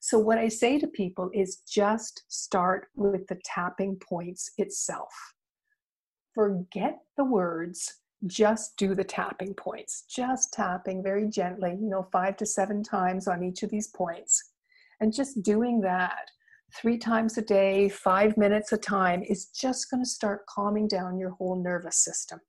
So, 0.00 0.18
what 0.18 0.38
I 0.38 0.48
say 0.48 0.80
to 0.80 0.88
people 0.88 1.30
is 1.32 1.62
just 1.68 2.24
start 2.26 2.88
with 2.96 3.24
the 3.28 3.38
tapping 3.44 3.96
points 3.96 4.50
itself. 4.58 5.12
Forget 6.34 6.98
the 7.16 7.24
words, 7.24 8.00
just 8.26 8.76
do 8.76 8.96
the 8.96 9.04
tapping 9.04 9.54
points, 9.54 10.04
just 10.10 10.52
tapping 10.52 11.04
very 11.04 11.28
gently, 11.28 11.76
you 11.80 11.88
know, 11.88 12.08
five 12.10 12.36
to 12.38 12.46
seven 12.46 12.82
times 12.82 13.28
on 13.28 13.44
each 13.44 13.62
of 13.62 13.70
these 13.70 13.88
points. 13.88 14.42
And 15.00 15.12
just 15.12 15.42
doing 15.42 15.80
that 15.82 16.30
three 16.80 16.98
times 16.98 17.38
a 17.38 17.42
day, 17.42 17.88
five 17.88 18.36
minutes 18.36 18.72
a 18.72 18.76
time 18.76 19.22
is 19.22 19.46
just 19.46 19.90
going 19.90 20.02
to 20.02 20.08
start 20.08 20.46
calming 20.46 20.88
down 20.88 21.18
your 21.18 21.30
whole 21.30 21.62
nervous 21.62 22.04
system. 22.04 22.40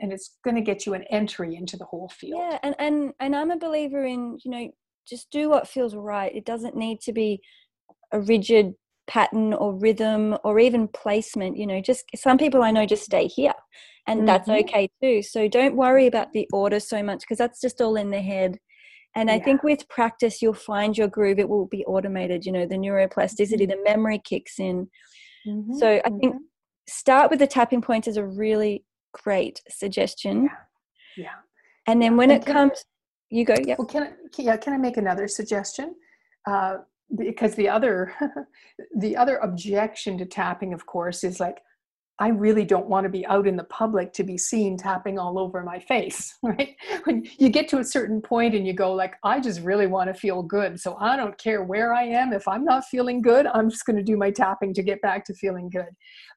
And 0.00 0.12
it's 0.12 0.38
going 0.44 0.56
to 0.56 0.60
get 0.60 0.86
you 0.86 0.94
an 0.94 1.04
entry 1.10 1.54
into 1.56 1.76
the 1.76 1.84
whole 1.84 2.08
field. 2.08 2.40
Yeah, 2.40 2.58
and, 2.62 2.74
and 2.78 3.12
and 3.20 3.36
I'm 3.36 3.52
a 3.52 3.56
believer 3.56 4.04
in, 4.04 4.38
you 4.44 4.50
know, 4.50 4.70
just 5.08 5.30
do 5.30 5.48
what 5.48 5.68
feels 5.68 5.94
right. 5.94 6.34
It 6.34 6.44
doesn't 6.44 6.76
need 6.76 7.00
to 7.02 7.12
be 7.12 7.40
a 8.12 8.20
rigid 8.20 8.74
pattern 9.06 9.52
or 9.54 9.74
rhythm 9.74 10.36
or 10.44 10.58
even 10.58 10.88
placement 10.88 11.56
you 11.56 11.66
know 11.66 11.80
just 11.80 12.04
some 12.14 12.38
people 12.38 12.62
i 12.62 12.70
know 12.70 12.86
just 12.86 13.04
stay 13.04 13.26
here 13.26 13.52
and 14.06 14.20
mm-hmm. 14.20 14.26
that's 14.26 14.48
okay 14.48 14.88
too 15.02 15.22
so 15.22 15.46
don't 15.46 15.76
worry 15.76 16.06
about 16.06 16.32
the 16.32 16.48
order 16.52 16.80
so 16.80 17.02
much 17.02 17.20
because 17.20 17.36
that's 17.36 17.60
just 17.60 17.80
all 17.80 17.96
in 17.96 18.10
the 18.10 18.20
head 18.20 18.58
and 19.14 19.28
yeah. 19.28 19.34
i 19.34 19.38
think 19.38 19.62
with 19.62 19.88
practice 19.88 20.40
you'll 20.40 20.52
find 20.52 20.96
your 20.96 21.08
groove 21.08 21.38
it 21.38 21.48
will 21.48 21.66
be 21.66 21.84
automated 21.84 22.44
you 22.44 22.52
know 22.52 22.66
the 22.66 22.76
neuroplasticity 22.76 23.60
mm-hmm. 23.62 23.70
the 23.70 23.84
memory 23.84 24.20
kicks 24.24 24.58
in 24.58 24.88
mm-hmm. 25.46 25.74
so 25.74 26.00
i 26.04 26.08
think 26.08 26.34
mm-hmm. 26.34 26.44
start 26.88 27.30
with 27.30 27.38
the 27.38 27.46
tapping 27.46 27.82
points 27.82 28.08
is 28.08 28.16
a 28.16 28.24
really 28.24 28.84
great 29.12 29.60
suggestion 29.68 30.44
yeah, 31.16 31.24
yeah. 31.24 31.36
and 31.86 32.02
then 32.02 32.16
when 32.16 32.30
and 32.30 32.42
it 32.42 32.46
comes 32.46 32.72
I, 32.78 32.82
you 33.30 33.44
go 33.44 33.54
yeah 33.64 33.76
well 33.78 33.86
can 33.86 34.02
I, 34.04 34.12
yeah 34.38 34.56
can 34.56 34.72
i 34.72 34.78
make 34.78 34.96
another 34.96 35.28
suggestion 35.28 35.94
uh, 36.46 36.76
because 37.16 37.54
the 37.54 37.68
other 37.68 38.12
the 38.98 39.16
other 39.16 39.36
objection 39.36 40.18
to 40.18 40.26
tapping 40.26 40.74
of 40.74 40.86
course 40.86 41.24
is 41.24 41.40
like 41.40 41.58
i 42.18 42.28
really 42.28 42.64
don't 42.64 42.88
want 42.88 43.04
to 43.04 43.10
be 43.10 43.26
out 43.26 43.46
in 43.46 43.56
the 43.56 43.64
public 43.64 44.12
to 44.12 44.22
be 44.22 44.38
seen 44.38 44.76
tapping 44.76 45.18
all 45.18 45.38
over 45.38 45.62
my 45.62 45.78
face 45.78 46.34
right 46.42 46.76
when 47.04 47.24
you 47.38 47.48
get 47.48 47.68
to 47.68 47.78
a 47.78 47.84
certain 47.84 48.20
point 48.20 48.54
and 48.54 48.66
you 48.66 48.72
go 48.72 48.92
like 48.92 49.14
i 49.24 49.40
just 49.40 49.60
really 49.60 49.86
want 49.86 50.08
to 50.08 50.14
feel 50.14 50.42
good 50.42 50.78
so 50.78 50.96
i 51.00 51.16
don't 51.16 51.36
care 51.38 51.62
where 51.62 51.92
i 51.92 52.02
am 52.02 52.32
if 52.32 52.46
i'm 52.48 52.64
not 52.64 52.84
feeling 52.84 53.20
good 53.22 53.46
i'm 53.48 53.70
just 53.70 53.86
going 53.86 53.96
to 53.96 54.02
do 54.02 54.16
my 54.16 54.30
tapping 54.30 54.72
to 54.72 54.82
get 54.82 55.00
back 55.02 55.24
to 55.24 55.34
feeling 55.34 55.68
good 55.70 55.90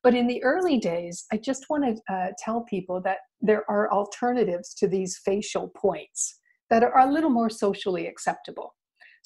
but 0.03 0.13
in 0.13 0.27
the 0.27 0.43
early 0.43 0.77
days 0.77 1.25
i 1.31 1.37
just 1.37 1.65
want 1.69 1.83
to 1.83 2.13
uh, 2.13 2.27
tell 2.37 2.61
people 2.61 3.01
that 3.01 3.17
there 3.41 3.69
are 3.69 3.91
alternatives 3.91 4.73
to 4.73 4.87
these 4.87 5.19
facial 5.23 5.69
points 5.75 6.39
that 6.69 6.83
are 6.83 6.99
a 6.99 7.11
little 7.11 7.29
more 7.29 7.49
socially 7.49 8.07
acceptable 8.07 8.73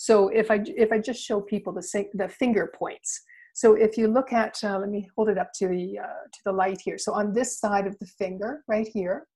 so 0.01 0.29
if 0.29 0.49
I 0.49 0.63
if 0.65 0.91
I 0.91 0.97
just 0.97 1.21
show 1.21 1.39
people 1.39 1.71
the 1.73 2.05
the 2.15 2.27
finger 2.27 2.73
points. 2.75 3.21
So 3.53 3.73
if 3.73 3.97
you 3.97 4.07
look 4.07 4.33
at, 4.33 4.63
uh, 4.63 4.79
let 4.79 4.89
me 4.89 5.09
hold 5.15 5.29
it 5.29 5.37
up 5.37 5.51
to 5.55 5.67
the 5.67 5.99
uh, 5.99 6.23
to 6.33 6.39
the 6.45 6.51
light 6.51 6.81
here. 6.81 6.97
So 6.97 7.13
on 7.13 7.33
this 7.33 7.59
side 7.59 7.87
of 7.87 7.97
the 7.99 8.05
finger, 8.05 8.63
right 8.67 8.87
here, 8.87 9.27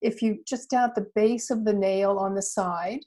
if 0.00 0.22
you 0.22 0.42
just 0.46 0.72
at 0.74 0.94
the 0.94 1.06
base 1.14 1.50
of 1.50 1.64
the 1.64 1.72
nail 1.72 2.18
on 2.18 2.34
the 2.34 2.42
side, 2.42 3.00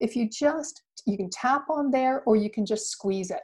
if 0.00 0.16
you 0.16 0.28
just 0.28 0.82
you 1.06 1.16
can 1.16 1.30
tap 1.30 1.70
on 1.70 1.90
there 1.90 2.22
or 2.26 2.36
you 2.36 2.50
can 2.50 2.66
just 2.66 2.90
squeeze 2.90 3.30
it, 3.30 3.42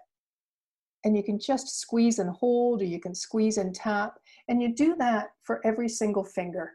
and 1.04 1.16
you 1.16 1.22
can 1.22 1.38
just 1.38 1.80
squeeze 1.80 2.18
and 2.18 2.30
hold, 2.30 2.82
or 2.82 2.84
you 2.84 3.00
can 3.00 3.14
squeeze 3.14 3.56
and 3.58 3.74
tap, 3.74 4.14
and 4.48 4.60
you 4.60 4.74
do 4.74 4.94
that 4.96 5.28
for 5.42 5.60
every 5.64 5.88
single 5.88 6.24
finger. 6.24 6.72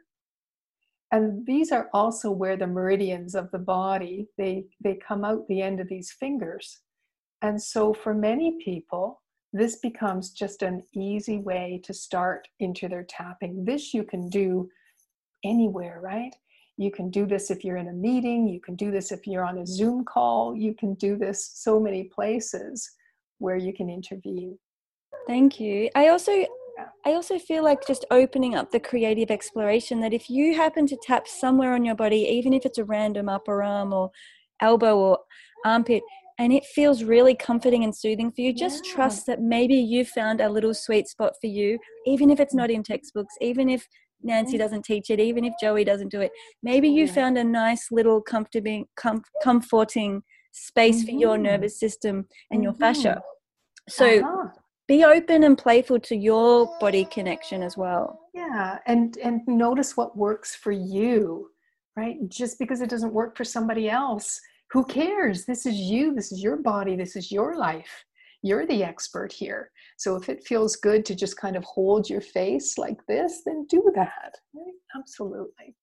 And 1.11 1.45
these 1.45 1.71
are 1.71 1.89
also 1.93 2.31
where 2.31 2.55
the 2.55 2.67
meridians 2.67 3.35
of 3.35 3.51
the 3.51 3.59
body 3.59 4.27
they 4.37 4.65
they 4.83 4.95
come 4.95 5.23
out 5.23 5.47
the 5.47 5.61
end 5.61 5.79
of 5.79 5.87
these 5.87 6.11
fingers. 6.11 6.79
And 7.41 7.61
so 7.61 7.93
for 7.93 8.13
many 8.13 8.57
people 8.63 9.20
this 9.53 9.77
becomes 9.77 10.31
just 10.31 10.61
an 10.61 10.83
easy 10.95 11.39
way 11.39 11.81
to 11.83 11.93
start 11.93 12.47
into 12.59 12.87
their 12.87 13.03
tapping. 13.03 13.65
This 13.65 13.93
you 13.93 14.03
can 14.03 14.29
do 14.29 14.69
anywhere 15.43 15.99
right? 16.01 16.33
You 16.77 16.91
can 16.91 17.09
do 17.09 17.25
this 17.25 17.51
if 17.51 17.63
you're 17.63 17.77
in 17.77 17.89
a 17.89 17.93
meeting 17.93 18.47
you 18.47 18.59
can 18.61 18.75
do 18.75 18.91
this 18.91 19.11
if 19.11 19.27
you're 19.27 19.45
on 19.45 19.59
a 19.59 19.65
zoom 19.65 20.05
call 20.05 20.55
you 20.55 20.73
can 20.73 20.93
do 20.95 21.17
this 21.17 21.51
so 21.53 21.79
many 21.79 22.05
places 22.05 22.89
where 23.41 23.57
you 23.57 23.73
can 23.73 23.89
intervene. 23.89 24.57
Thank 25.27 25.59
you. 25.59 25.89
I 25.95 26.07
also 26.07 26.45
I 27.05 27.13
also 27.13 27.37
feel 27.37 27.63
like 27.63 27.85
just 27.85 28.05
opening 28.11 28.55
up 28.55 28.71
the 28.71 28.79
creative 28.79 29.29
exploration 29.29 29.99
that 30.01 30.13
if 30.13 30.29
you 30.29 30.55
happen 30.55 30.87
to 30.87 30.97
tap 31.03 31.27
somewhere 31.27 31.73
on 31.73 31.83
your 31.83 31.95
body, 31.95 32.27
even 32.29 32.53
if 32.53 32.65
it's 32.65 32.77
a 32.77 32.85
random 32.85 33.29
upper 33.29 33.61
arm 33.61 33.93
or 33.93 34.11
elbow 34.61 34.97
or 34.97 35.19
armpit, 35.65 36.03
and 36.39 36.51
it 36.53 36.65
feels 36.65 37.03
really 37.03 37.35
comforting 37.35 37.83
and 37.83 37.95
soothing 37.95 38.31
for 38.31 38.41
you, 38.41 38.53
just 38.53 38.85
yeah. 38.85 38.93
trust 38.93 39.25
that 39.27 39.41
maybe 39.41 39.75
you 39.75 40.05
found 40.05 40.41
a 40.41 40.49
little 40.49 40.73
sweet 40.73 41.07
spot 41.07 41.33
for 41.39 41.47
you, 41.47 41.77
even 42.05 42.29
if 42.29 42.39
it's 42.39 42.53
not 42.53 42.71
in 42.71 42.83
textbooks, 42.83 43.33
even 43.41 43.69
if 43.69 43.87
Nancy 44.23 44.57
doesn't 44.57 44.85
teach 44.85 45.09
it, 45.09 45.19
even 45.19 45.43
if 45.43 45.53
Joey 45.59 45.83
doesn't 45.83 46.11
do 46.11 46.21
it. 46.21 46.31
Maybe 46.61 46.89
you 46.89 47.05
yeah. 47.05 47.13
found 47.13 47.37
a 47.37 47.43
nice 47.43 47.87
little 47.91 48.21
comforting, 48.21 48.85
com- 48.95 49.23
comforting 49.43 50.23
space 50.51 50.97
mm-hmm. 50.97 51.05
for 51.05 51.11
your 51.19 51.33
mm-hmm. 51.35 51.43
nervous 51.43 51.79
system 51.79 52.27
and 52.49 52.59
mm-hmm. 52.59 52.63
your 52.63 52.73
fascia. 52.73 53.21
So 53.89 54.19
uh-huh 54.19 54.49
be 54.91 55.05
open 55.05 55.45
and 55.45 55.57
playful 55.57 55.97
to 56.01 56.17
your 56.17 56.69
body 56.81 57.05
connection 57.05 57.63
as 57.63 57.77
well 57.77 58.19
yeah 58.33 58.77
and 58.87 59.15
and 59.23 59.39
notice 59.47 59.95
what 59.95 60.17
works 60.17 60.53
for 60.53 60.73
you 60.73 61.47
right 61.95 62.17
just 62.27 62.59
because 62.59 62.81
it 62.81 62.89
doesn't 62.89 63.13
work 63.13 63.37
for 63.37 63.45
somebody 63.45 63.89
else 63.89 64.37
who 64.71 64.83
cares 64.85 65.45
this 65.45 65.65
is 65.65 65.75
you 65.75 66.13
this 66.13 66.31
is 66.31 66.41
your 66.43 66.57
body 66.57 66.95
this 66.95 67.15
is 67.15 67.31
your 67.31 67.57
life 67.57 68.05
you're 68.43 68.65
the 68.65 68.83
expert 68.83 69.31
here 69.31 69.71
so 69.97 70.15
if 70.15 70.29
it 70.29 70.43
feels 70.45 70.75
good 70.75 71.05
to 71.05 71.15
just 71.15 71.37
kind 71.37 71.55
of 71.55 71.63
hold 71.63 72.09
your 72.09 72.21
face 72.21 72.77
like 72.77 72.99
this 73.07 73.41
then 73.45 73.65
do 73.69 73.91
that 73.95 74.33
right? 74.53 74.73
absolutely 74.97 75.75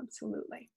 absolutely 0.00 0.70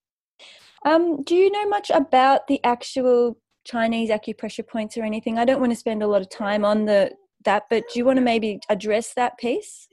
um, 0.86 1.22
do 1.24 1.36
you 1.36 1.52
know 1.52 1.68
much 1.68 1.92
about 1.92 2.48
the 2.48 2.60
actual 2.64 3.38
Chinese 3.66 4.10
acupressure 4.10 4.68
points 4.68 4.98
or 4.98 5.04
anything? 5.04 5.38
I 5.38 5.46
don't 5.46 5.60
want 5.60 5.72
to 5.72 5.76
spend 5.76 6.02
a 6.02 6.08
lot 6.08 6.22
of 6.22 6.30
time 6.30 6.66
on 6.66 6.86
the 6.86 7.12
that, 7.46 7.64
but 7.70 7.84
do 7.92 8.00
you 8.00 8.06
want 8.06 8.18
to 8.18 8.24
maybe 8.24 8.60
address 8.70 9.14
that 9.16 9.38
piece? 9.38 9.88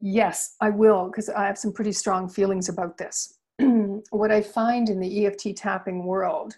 Yes, 0.00 0.54
I 0.60 0.70
will, 0.70 1.06
because 1.06 1.28
I 1.28 1.46
have 1.46 1.58
some 1.58 1.72
pretty 1.72 1.92
strong 1.92 2.28
feelings 2.28 2.68
about 2.68 2.98
this. 2.98 3.34
what 4.10 4.30
I 4.30 4.42
find 4.42 4.88
in 4.88 5.00
the 5.00 5.26
EFT 5.26 5.56
tapping 5.56 6.04
world 6.04 6.56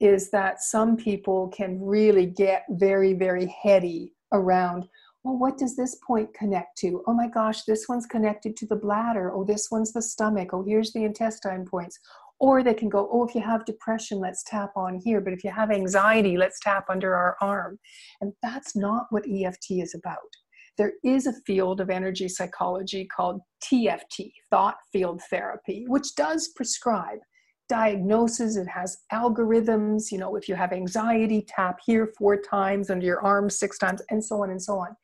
is 0.00 0.30
that 0.30 0.62
some 0.62 0.96
people 0.96 1.48
can 1.48 1.82
really 1.82 2.26
get 2.26 2.64
very, 2.70 3.14
very 3.14 3.46
heady 3.46 4.12
around 4.32 4.88
well, 5.24 5.36
what 5.36 5.58
does 5.58 5.76
this 5.76 5.96
point 5.96 6.32
connect 6.32 6.78
to? 6.78 7.02
Oh 7.06 7.12
my 7.12 7.28
gosh, 7.28 7.64
this 7.64 7.86
one's 7.88 8.06
connected 8.06 8.56
to 8.56 8.66
the 8.66 8.76
bladder. 8.76 9.32
Oh, 9.34 9.44
this 9.44 9.68
one's 9.70 9.92
the 9.92 10.00
stomach. 10.00 10.50
Oh, 10.52 10.64
here's 10.66 10.92
the 10.92 11.04
intestine 11.04 11.66
points. 11.66 11.98
Or 12.40 12.62
they 12.62 12.72
can 12.72 12.88
go, 12.88 13.08
oh, 13.12 13.26
if 13.26 13.34
you 13.34 13.40
have 13.40 13.64
depression, 13.64 14.20
let's 14.20 14.44
tap 14.44 14.70
on 14.76 15.00
here. 15.04 15.20
But 15.20 15.32
if 15.32 15.42
you 15.42 15.50
have 15.50 15.70
anxiety, 15.70 16.36
let's 16.36 16.60
tap 16.60 16.86
under 16.88 17.14
our 17.14 17.36
arm. 17.40 17.78
And 18.20 18.32
that's 18.42 18.76
not 18.76 19.06
what 19.10 19.24
EFT 19.28 19.72
is 19.72 19.94
about. 19.94 20.16
There 20.78 20.92
is 21.04 21.26
a 21.26 21.32
field 21.44 21.80
of 21.80 21.90
energy 21.90 22.28
psychology 22.28 23.04
called 23.04 23.40
TFT, 23.64 24.32
thought 24.48 24.76
field 24.92 25.20
therapy, 25.28 25.84
which 25.88 26.14
does 26.14 26.48
prescribe 26.54 27.18
diagnosis. 27.68 28.56
It 28.56 28.68
has 28.68 28.98
algorithms. 29.12 30.10
You 30.10 30.18
know, 30.18 30.36
if 30.36 30.48
you 30.48 30.54
have 30.54 30.72
anxiety, 30.72 31.44
tap 31.46 31.80
here 31.84 32.12
four 32.16 32.40
times 32.40 32.90
under 32.90 33.04
your 33.04 33.20
arm 33.24 33.50
six 33.50 33.76
times, 33.76 34.00
and 34.10 34.24
so 34.24 34.42
on 34.42 34.50
and 34.50 34.62
so 34.62 34.78
on. 34.78 34.96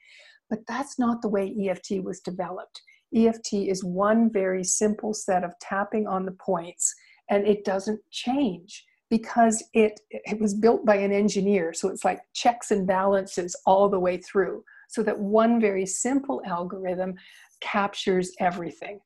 But 0.48 0.60
that's 0.68 0.98
not 0.98 1.20
the 1.20 1.28
way 1.28 1.54
EFT 1.68 2.02
was 2.04 2.20
developed. 2.20 2.80
EFT 3.14 3.54
is 3.54 3.84
one 3.84 4.30
very 4.32 4.64
simple 4.64 5.12
set 5.12 5.44
of 5.44 5.52
tapping 5.60 6.06
on 6.06 6.24
the 6.24 6.36
points 6.44 6.94
and 7.30 7.46
it 7.46 7.64
doesn't 7.64 8.00
change 8.10 8.84
because 9.10 9.62
it 9.72 10.00
it 10.10 10.40
was 10.40 10.54
built 10.54 10.84
by 10.84 10.96
an 10.96 11.12
engineer 11.12 11.72
so 11.72 11.88
it's 11.88 12.04
like 12.04 12.20
checks 12.34 12.70
and 12.70 12.86
balances 12.86 13.54
all 13.66 13.88
the 13.88 13.98
way 13.98 14.16
through 14.16 14.62
so 14.94 15.02
that 15.02 15.18
one 15.18 15.60
very 15.60 15.86
simple 15.86 16.40
algorithm 16.46 17.14
captures 17.60 18.32
everything. 18.40 19.00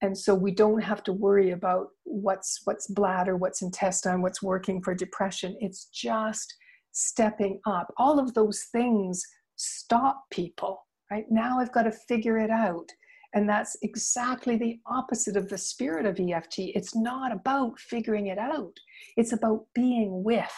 And 0.00 0.16
so 0.16 0.34
we 0.34 0.52
don't 0.52 0.82
have 0.82 1.02
to 1.04 1.12
worry 1.12 1.50
about 1.50 1.88
what's 2.04 2.60
what's 2.64 2.86
bladder 2.88 3.36
what's 3.36 3.62
intestine 3.62 4.22
what's 4.22 4.42
working 4.42 4.82
for 4.82 4.94
depression. 4.94 5.56
It's 5.60 5.86
just 5.86 6.54
stepping 6.92 7.60
up. 7.66 7.92
All 7.96 8.18
of 8.18 8.34
those 8.34 8.64
things 8.72 9.22
stop 9.56 10.24
people 10.30 10.80
right? 11.12 11.26
Now 11.30 11.60
i've 11.60 11.72
got 11.72 11.82
to 11.82 11.92
figure 11.92 12.38
it 12.38 12.50
out. 12.50 12.88
And 13.34 13.48
that's 13.48 13.76
exactly 13.82 14.56
the 14.56 14.78
opposite 14.86 15.36
of 15.36 15.48
the 15.48 15.56
spirit 15.56 16.04
of 16.04 16.20
EFT. 16.20 16.58
It's 16.58 16.94
not 16.94 17.32
about 17.32 17.78
figuring 17.78 18.26
it 18.26 18.38
out, 18.38 18.74
it's 19.16 19.32
about 19.32 19.66
being 19.74 20.24
with 20.24 20.56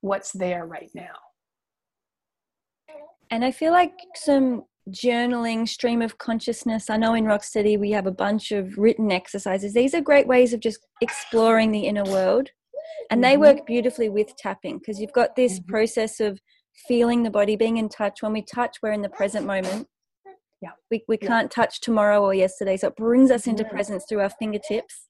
what's 0.00 0.32
there 0.32 0.66
right 0.66 0.90
now. 0.94 1.14
And 3.32 3.44
I 3.44 3.50
feel 3.50 3.72
like 3.72 3.94
some 4.14 4.64
journaling, 4.90 5.66
stream 5.66 6.02
of 6.02 6.18
consciousness. 6.18 6.90
I 6.90 6.98
know 6.98 7.14
in 7.14 7.24
Rock 7.24 7.42
City 7.42 7.76
we 7.76 7.90
have 7.92 8.06
a 8.06 8.12
bunch 8.12 8.52
of 8.52 8.76
written 8.76 9.10
exercises. 9.10 9.72
These 9.72 9.94
are 9.94 10.00
great 10.00 10.26
ways 10.26 10.52
of 10.52 10.60
just 10.60 10.86
exploring 11.00 11.72
the 11.72 11.86
inner 11.86 12.04
world. 12.04 12.50
And 13.10 13.24
they 13.24 13.32
mm-hmm. 13.32 13.40
work 13.40 13.66
beautifully 13.66 14.10
with 14.10 14.36
tapping 14.36 14.78
because 14.78 15.00
you've 15.00 15.12
got 15.12 15.34
this 15.34 15.58
mm-hmm. 15.58 15.70
process 15.70 16.20
of 16.20 16.38
feeling 16.86 17.22
the 17.22 17.30
body, 17.30 17.56
being 17.56 17.78
in 17.78 17.88
touch. 17.88 18.22
When 18.22 18.34
we 18.34 18.42
touch, 18.42 18.76
we're 18.82 18.92
in 18.92 19.02
the 19.02 19.08
present 19.08 19.46
moment 19.46 19.88
yeah 20.62 20.70
we, 20.90 21.04
we 21.08 21.16
can't 21.16 21.50
touch 21.50 21.80
tomorrow 21.80 22.22
or 22.22 22.32
yesterday 22.32 22.76
so 22.76 22.86
it 22.86 22.96
brings 22.96 23.30
us 23.30 23.46
into 23.46 23.64
yeah. 23.64 23.68
presence 23.68 24.04
through 24.08 24.20
our 24.20 24.30
fingertips 24.30 25.08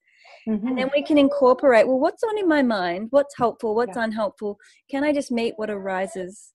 mm-hmm. 0.49 0.67
and 0.67 0.79
then 0.79 0.91
we 0.95 1.05
can 1.05 1.19
incorporate 1.19 1.87
well 1.87 2.01
what's 2.01 2.25
on 2.25 2.39
in 2.39 2.49
my 2.49 2.63
mind 2.63 3.09
what's 3.11 3.37
helpful 3.37 3.75
what's 3.75 3.97
yeah. 3.97 4.05
unhelpful 4.05 4.57
can 4.91 5.05
i 5.05 5.13
just 5.13 5.31
meet 5.31 5.53
what 5.57 5.71
arises 5.71 6.53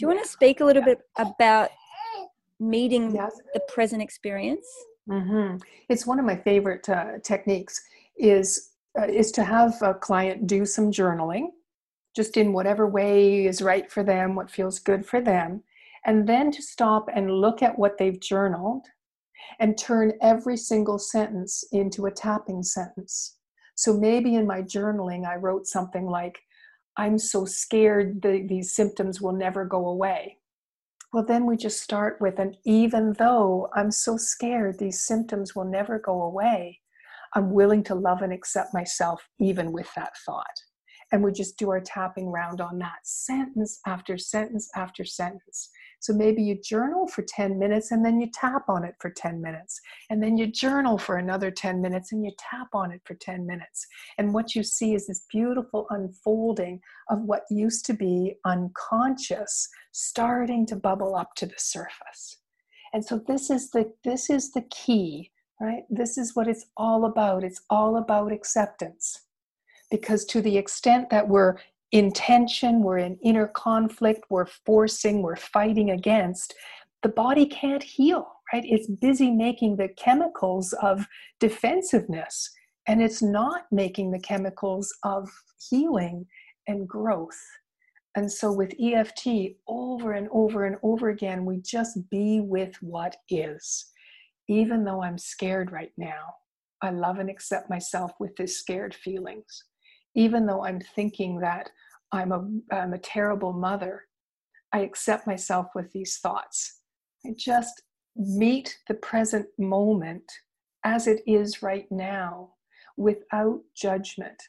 you 0.00 0.08
want 0.08 0.22
to 0.22 0.28
speak 0.28 0.60
a 0.60 0.64
little 0.64 0.82
bit 0.82 1.00
about 1.18 1.70
meeting 2.58 3.14
yes. 3.14 3.40
the 3.54 3.60
present 3.68 4.02
experience 4.02 4.66
mm-hmm. 5.08 5.56
it's 5.88 6.06
one 6.06 6.18
of 6.18 6.24
my 6.24 6.36
favorite 6.36 6.88
uh, 6.88 7.18
techniques 7.22 7.80
is 8.18 8.70
uh, 8.98 9.06
is 9.06 9.30
to 9.32 9.44
have 9.44 9.74
a 9.82 9.94
client 9.94 10.46
do 10.46 10.66
some 10.66 10.90
journaling 10.90 11.48
just 12.14 12.36
in 12.36 12.52
whatever 12.52 12.86
way 12.86 13.46
is 13.46 13.62
right 13.62 13.90
for 13.90 14.02
them 14.02 14.34
what 14.34 14.50
feels 14.50 14.78
good 14.78 15.06
for 15.06 15.20
them 15.20 15.62
and 16.04 16.28
then 16.28 16.50
to 16.50 16.62
stop 16.62 17.08
and 17.14 17.30
look 17.30 17.62
at 17.62 17.78
what 17.78 17.98
they've 17.98 18.20
journaled 18.20 18.86
and 19.58 19.76
turn 19.76 20.12
every 20.22 20.56
single 20.56 20.98
sentence 20.98 21.64
into 21.72 22.06
a 22.06 22.10
tapping 22.10 22.62
sentence. 22.62 23.36
So 23.74 23.94
maybe 23.94 24.34
in 24.34 24.46
my 24.46 24.62
journaling, 24.62 25.26
I 25.26 25.36
wrote 25.36 25.66
something 25.66 26.06
like, 26.06 26.38
I'm 26.96 27.18
so 27.18 27.44
scared 27.44 28.22
the, 28.22 28.44
these 28.46 28.74
symptoms 28.74 29.20
will 29.20 29.32
never 29.32 29.64
go 29.64 29.88
away. 29.88 30.38
Well, 31.12 31.24
then 31.26 31.46
we 31.46 31.56
just 31.56 31.80
start 31.80 32.18
with 32.20 32.38
an 32.38 32.54
even 32.64 33.14
though 33.18 33.68
I'm 33.74 33.90
so 33.90 34.16
scared 34.16 34.78
these 34.78 35.04
symptoms 35.04 35.56
will 35.56 35.64
never 35.64 35.98
go 35.98 36.22
away, 36.22 36.80
I'm 37.34 37.50
willing 37.50 37.82
to 37.84 37.94
love 37.94 38.22
and 38.22 38.32
accept 38.32 38.74
myself 38.74 39.28
even 39.40 39.72
with 39.72 39.88
that 39.96 40.12
thought. 40.24 40.46
And 41.12 41.24
we 41.24 41.32
just 41.32 41.58
do 41.58 41.70
our 41.70 41.80
tapping 41.80 42.28
round 42.28 42.60
on 42.60 42.78
that 42.78 43.00
sentence 43.04 43.80
after 43.86 44.16
sentence 44.16 44.70
after 44.76 45.04
sentence. 45.04 45.70
So 46.00 46.14
maybe 46.14 46.42
you 46.42 46.58
journal 46.60 47.06
for 47.06 47.22
10 47.22 47.58
minutes 47.58 47.92
and 47.92 48.04
then 48.04 48.20
you 48.20 48.28
tap 48.32 48.68
on 48.68 48.84
it 48.84 48.94
for 48.98 49.10
10 49.10 49.40
minutes. 49.40 49.80
And 50.08 50.22
then 50.22 50.36
you 50.36 50.46
journal 50.46 50.98
for 50.98 51.16
another 51.16 51.50
10 51.50 51.80
minutes 51.80 52.12
and 52.12 52.24
you 52.24 52.32
tap 52.38 52.68
on 52.72 52.90
it 52.90 53.02
for 53.04 53.14
10 53.14 53.46
minutes. 53.46 53.86
And 54.18 54.32
what 54.32 54.54
you 54.54 54.62
see 54.62 54.94
is 54.94 55.06
this 55.06 55.26
beautiful 55.30 55.86
unfolding 55.90 56.80
of 57.10 57.20
what 57.22 57.44
used 57.50 57.84
to 57.86 57.92
be 57.92 58.34
unconscious 58.46 59.68
starting 59.92 60.66
to 60.66 60.76
bubble 60.76 61.14
up 61.14 61.34
to 61.36 61.46
the 61.46 61.58
surface. 61.58 62.38
And 62.92 63.04
so 63.04 63.20
this 63.26 63.50
is 63.50 63.70
the 63.70 63.92
this 64.02 64.30
is 64.30 64.52
the 64.52 64.62
key, 64.70 65.30
right? 65.60 65.84
This 65.90 66.18
is 66.18 66.34
what 66.34 66.48
it's 66.48 66.66
all 66.76 67.04
about. 67.04 67.44
It's 67.44 67.62
all 67.70 67.98
about 67.98 68.32
acceptance 68.32 69.20
because 69.90 70.24
to 70.24 70.40
the 70.40 70.56
extent 70.56 71.10
that 71.10 71.28
we're 71.28 71.56
in 71.92 72.12
tension, 72.12 72.82
we're 72.82 72.98
in 72.98 73.18
inner 73.22 73.48
conflict, 73.48 74.24
we're 74.30 74.46
forcing, 74.46 75.22
we're 75.22 75.36
fighting 75.36 75.90
against, 75.90 76.54
the 77.02 77.08
body 77.08 77.46
can't 77.46 77.82
heal, 77.82 78.26
right? 78.52 78.64
It's 78.64 78.88
busy 78.88 79.30
making 79.30 79.76
the 79.76 79.88
chemicals 79.88 80.72
of 80.82 81.06
defensiveness 81.40 82.50
and 82.86 83.02
it's 83.02 83.22
not 83.22 83.62
making 83.70 84.10
the 84.10 84.20
chemicals 84.20 84.94
of 85.04 85.28
healing 85.68 86.26
and 86.66 86.88
growth. 86.88 87.40
And 88.16 88.30
so 88.30 88.52
with 88.52 88.74
EFT, 88.82 89.56
over 89.68 90.12
and 90.12 90.28
over 90.32 90.66
and 90.66 90.76
over 90.82 91.10
again, 91.10 91.44
we 91.44 91.58
just 91.58 92.10
be 92.10 92.40
with 92.40 92.74
what 92.80 93.16
is. 93.28 93.86
Even 94.48 94.84
though 94.84 95.02
I'm 95.02 95.18
scared 95.18 95.70
right 95.70 95.92
now, 95.96 96.34
I 96.82 96.90
love 96.90 97.18
and 97.18 97.30
accept 97.30 97.70
myself 97.70 98.12
with 98.18 98.34
these 98.36 98.56
scared 98.56 98.94
feelings 98.94 99.64
even 100.14 100.46
though 100.46 100.64
I'm 100.64 100.80
thinking 100.80 101.40
that 101.40 101.70
I'm 102.12 102.32
a, 102.32 102.74
I'm 102.74 102.92
a 102.92 102.98
terrible 102.98 103.52
mother, 103.52 104.04
I 104.72 104.80
accept 104.80 105.26
myself 105.26 105.68
with 105.74 105.92
these 105.92 106.18
thoughts. 106.18 106.80
I 107.24 107.34
just 107.36 107.82
meet 108.16 108.78
the 108.88 108.94
present 108.94 109.46
moment 109.58 110.24
as 110.84 111.06
it 111.06 111.22
is 111.26 111.62
right 111.62 111.86
now 111.90 112.50
without 112.96 113.60
judgment. 113.76 114.42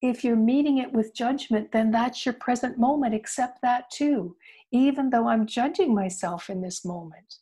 If 0.00 0.24
you're 0.24 0.36
meeting 0.36 0.78
it 0.78 0.92
with 0.92 1.14
judgment, 1.14 1.70
then 1.72 1.90
that's 1.90 2.24
your 2.26 2.34
present 2.34 2.78
moment. 2.78 3.14
Accept 3.14 3.58
that 3.62 3.90
too. 3.90 4.36
Even 4.72 5.10
though 5.10 5.28
I'm 5.28 5.46
judging 5.46 5.94
myself 5.94 6.50
in 6.50 6.60
this 6.60 6.84
moment, 6.84 7.36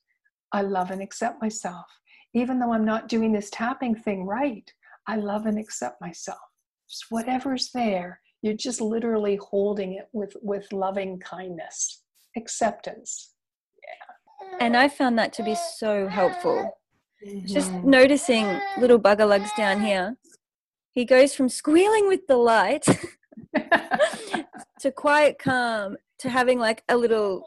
I 0.53 0.63
love 0.63 0.91
and 0.91 1.01
accept 1.01 1.41
myself. 1.41 1.87
Even 2.35 2.59
though 2.59 2.73
I'm 2.73 2.85
not 2.85 3.09
doing 3.09 3.33
this 3.33 3.51
tapping 3.51 3.95
thing 3.95 4.27
right, 4.27 4.71
I 5.07 5.17
love 5.17 5.47
and 5.47 5.59
accept 5.59 6.01
myself 6.01 6.50
just 6.91 7.07
whatever's 7.11 7.71
there 7.73 8.21
you're 8.43 8.55
just 8.55 8.81
literally 8.81 9.37
holding 9.37 9.95
it 9.95 10.09
with 10.13 10.35
with 10.43 10.73
loving 10.73 11.19
kindness 11.21 12.03
acceptance. 12.37 13.35
Yeah 13.83 14.11
and 14.61 14.77
i 14.77 14.89
found 14.89 15.19
that 15.19 15.33
to 15.35 15.43
be 15.43 15.57
so 15.79 16.09
helpful. 16.09 16.77
Mm-hmm. 17.27 17.47
just 17.47 17.71
noticing 17.73 18.47
little 18.79 18.99
bugger 18.99 19.29
lugs 19.29 19.51
down 19.55 19.83
here. 19.83 20.17
He 20.95 21.05
goes 21.05 21.35
from 21.35 21.51
squealing 21.51 22.09
with 22.09 22.27
delight 22.27 22.87
to 24.81 24.91
quiet 24.91 25.39
calm 25.39 25.99
to 26.21 26.31
having 26.31 26.59
like 26.59 26.83
a 26.89 26.97
little 26.97 27.45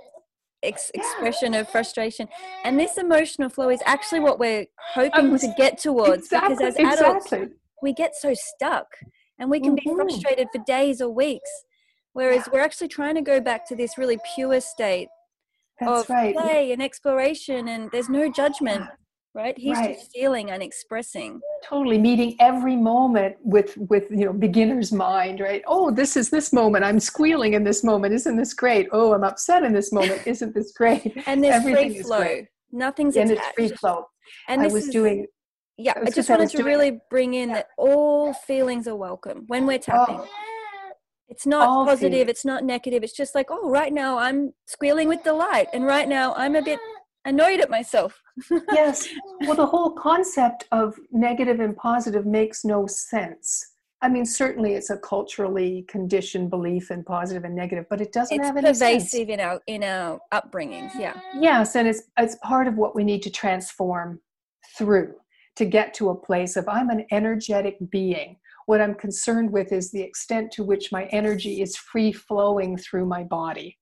ex- 0.61 0.91
expression 0.93 1.55
of 1.55 1.67
frustration. 1.69 2.27
And 2.63 2.79
this 2.79 2.99
emotional 2.99 3.49
flow 3.49 3.69
is 3.69 3.81
actually 3.87 4.19
what 4.19 4.37
we're 4.37 4.67
hoping 4.93 5.31
was, 5.31 5.41
to 5.41 5.51
get 5.57 5.79
towards 5.79 6.25
exactly, 6.25 6.55
because 6.55 6.75
as 6.75 6.99
adults 6.99 7.25
exactly. 7.25 7.55
we 7.81 7.93
get 7.93 8.15
so 8.15 8.35
stuck 8.35 8.85
and 9.39 9.49
we 9.49 9.59
can 9.59 9.75
mm-hmm. 9.75 9.89
be 9.89 9.95
frustrated 9.95 10.47
for 10.53 10.63
days 10.65 11.01
or 11.01 11.09
weeks 11.09 11.49
whereas 12.13 12.43
yeah. 12.45 12.53
we're 12.53 12.61
actually 12.61 12.87
trying 12.87 13.15
to 13.15 13.21
go 13.21 13.39
back 13.39 13.67
to 13.67 13.75
this 13.75 13.97
really 13.97 14.17
pure 14.35 14.59
state 14.61 15.07
That's 15.79 16.03
of 16.03 16.09
right. 16.09 16.35
play 16.35 16.71
and 16.71 16.81
exploration 16.81 17.67
and 17.67 17.89
there's 17.91 18.09
no 18.09 18.31
judgment 18.31 18.85
right? 19.35 19.57
He's 19.57 19.77
right. 19.77 19.95
just 19.95 20.11
feeling 20.11 20.51
and 20.51 20.61
expressing. 20.61 21.41
Totally 21.63 21.97
meeting 21.97 22.35
every 22.39 22.75
moment 22.75 23.35
with 23.41 23.75
with 23.89 24.09
you 24.09 24.25
know 24.25 24.33
beginner's 24.33 24.91
mind 24.91 25.39
right? 25.39 25.63
Oh 25.67 25.91
this 25.91 26.15
is 26.15 26.29
this 26.29 26.53
moment. 26.53 26.85
I'm 26.85 26.99
squealing 26.99 27.53
in 27.53 27.63
this 27.63 27.83
moment. 27.83 28.13
Isn't 28.13 28.37
this 28.37 28.53
great? 28.53 28.87
Oh 28.91 29.13
i'm 29.13 29.23
upset 29.23 29.63
in 29.63 29.73
this 29.73 29.91
moment. 29.91 30.21
Isn't 30.27 30.53
this 30.53 30.71
great? 30.73 31.23
And 31.25 31.43
there's 31.43 31.55
Everything 31.55 31.93
free 31.93 32.03
flow. 32.03 32.41
Nothing's 32.71 33.15
and 33.15 33.31
attached. 33.31 33.47
it's 33.47 33.69
free 33.69 33.77
flow. 33.77 34.05
And 34.47 34.61
i 34.61 34.67
was 34.67 34.87
is, 34.87 34.93
doing 34.93 35.27
yeah, 35.77 35.93
I, 35.95 36.09
just 36.11 36.29
wanted 36.29 36.49
to 36.49 36.63
really 36.63 36.99
bring 37.09 37.33
in 37.33 37.49
that 37.49 37.67
all 37.77 38.33
feelings 38.33 38.87
are 38.87 38.95
welcome 38.95 39.45
when 39.47 39.65
we're 39.65 39.75
oh. 39.75 39.77
tapping. 39.79 40.19
Oh. 40.19 40.27
It's 41.29 41.47
not 41.47 41.67
all 41.67 41.85
positive, 41.85 42.11
feelings. 42.11 42.29
it's 42.29 42.45
not 42.45 42.63
negative. 42.63 43.03
It's 43.03 43.15
just 43.15 43.33
like, 43.33 43.47
oh, 43.49 43.69
right 43.69 43.91
now 43.91 44.19
I'm 44.19 44.53
squealing 44.67 45.07
with 45.07 45.23
delight, 45.23 45.67
and 45.73 45.85
right 45.85 46.07
now 46.07 46.33
I'm 46.35 46.55
a 46.55 46.61
bit 46.61 46.79
annoyed 47.25 47.59
at 47.59 47.69
myself. 47.69 48.21
yes. 48.71 49.07
Well, 49.41 49.55
the 49.55 49.65
whole 49.65 49.91
concept 49.91 50.65
of 50.71 50.95
negative 51.11 51.59
and 51.59 51.75
positive 51.75 52.25
makes 52.25 52.63
no 52.63 52.85
sense. 52.85 53.71
I 54.01 54.09
mean, 54.09 54.25
certainly 54.25 54.73
it's 54.73 54.89
a 54.89 54.97
culturally 54.97 55.85
conditioned 55.87 56.49
belief 56.49 56.91
in 56.91 57.05
positive 57.05 57.45
and 57.45 57.55
negative, 57.55 57.85
but 57.89 58.01
it 58.01 58.11
doesn't 58.11 58.37
it's 58.37 58.45
have 58.45 58.57
any 58.57 58.67
pervasive 58.67 59.09
sense. 59.09 59.29
in 59.29 59.39
our 59.39 59.61
in 59.65 59.83
our 59.83 60.19
upbringings. 60.33 60.91
Yeah. 60.99 61.19
Yes, 61.39 61.75
and 61.75 61.87
it's 61.87 62.03
it's 62.19 62.35
part 62.43 62.67
of 62.67 62.75
what 62.75 62.95
we 62.95 63.05
need 63.05 63.23
to 63.23 63.29
transform 63.29 64.19
through 64.77 65.15
to 65.55 65.65
get 65.65 65.93
to 65.95 66.09
a 66.09 66.15
place 66.15 66.55
of 66.55 66.67
I'm 66.67 66.89
an 66.89 67.05
energetic 67.11 67.77
being. 67.89 68.37
What 68.65 68.81
I'm 68.81 68.95
concerned 68.95 69.51
with 69.51 69.71
is 69.71 69.91
the 69.91 70.01
extent 70.01 70.51
to 70.53 70.63
which 70.63 70.91
my 70.91 71.05
energy 71.05 71.61
is 71.61 71.75
free 71.75 72.11
flowing 72.11 72.77
through 72.77 73.05
my 73.05 73.23
body. 73.23 73.77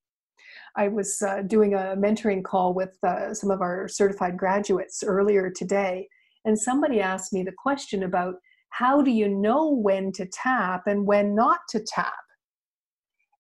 I 0.76 0.88
was 0.88 1.22
uh, 1.22 1.42
doing 1.42 1.74
a 1.74 1.96
mentoring 1.98 2.44
call 2.44 2.74
with 2.74 2.98
uh, 3.04 3.34
some 3.34 3.52
of 3.52 3.62
our 3.62 3.88
certified 3.88 4.38
graduates 4.38 5.04
earlier 5.04 5.52
today, 5.52 6.08
and 6.46 6.58
somebody 6.58 7.02
asked 7.02 7.34
me 7.34 7.44
the 7.44 7.52
question 7.52 8.04
about 8.04 8.36
how 8.70 9.02
do 9.02 9.12
you 9.12 9.28
know 9.28 9.70
when 9.70 10.12
to 10.14 10.26
tap 10.26 10.88
and 10.88 11.06
when 11.06 11.36
not 11.36 11.60
to 11.70 11.82
tap? 11.82 12.14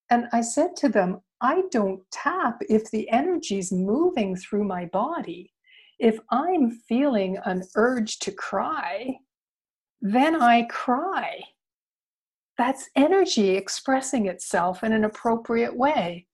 And 0.10 0.26
I 0.34 0.42
said 0.42 0.76
to 0.78 0.90
them, 0.90 1.22
I 1.40 1.64
don't 1.72 2.02
tap 2.12 2.60
if 2.70 2.92
the 2.92 3.10
energy's 3.10 3.72
moving 3.72 4.36
through 4.36 4.66
my 4.66 4.86
body. 4.86 5.54
If 6.02 6.18
I'm 6.32 6.72
feeling 6.72 7.38
an 7.46 7.62
urge 7.76 8.18
to 8.22 8.32
cry, 8.32 9.20
then 10.02 10.42
I 10.42 10.64
cry. 10.64 11.42
That's 12.58 12.90
energy 12.96 13.52
expressing 13.52 14.26
itself 14.26 14.84
in 14.84 14.94
an 14.94 15.06
appropriate 15.06 15.78
way. 15.78 16.26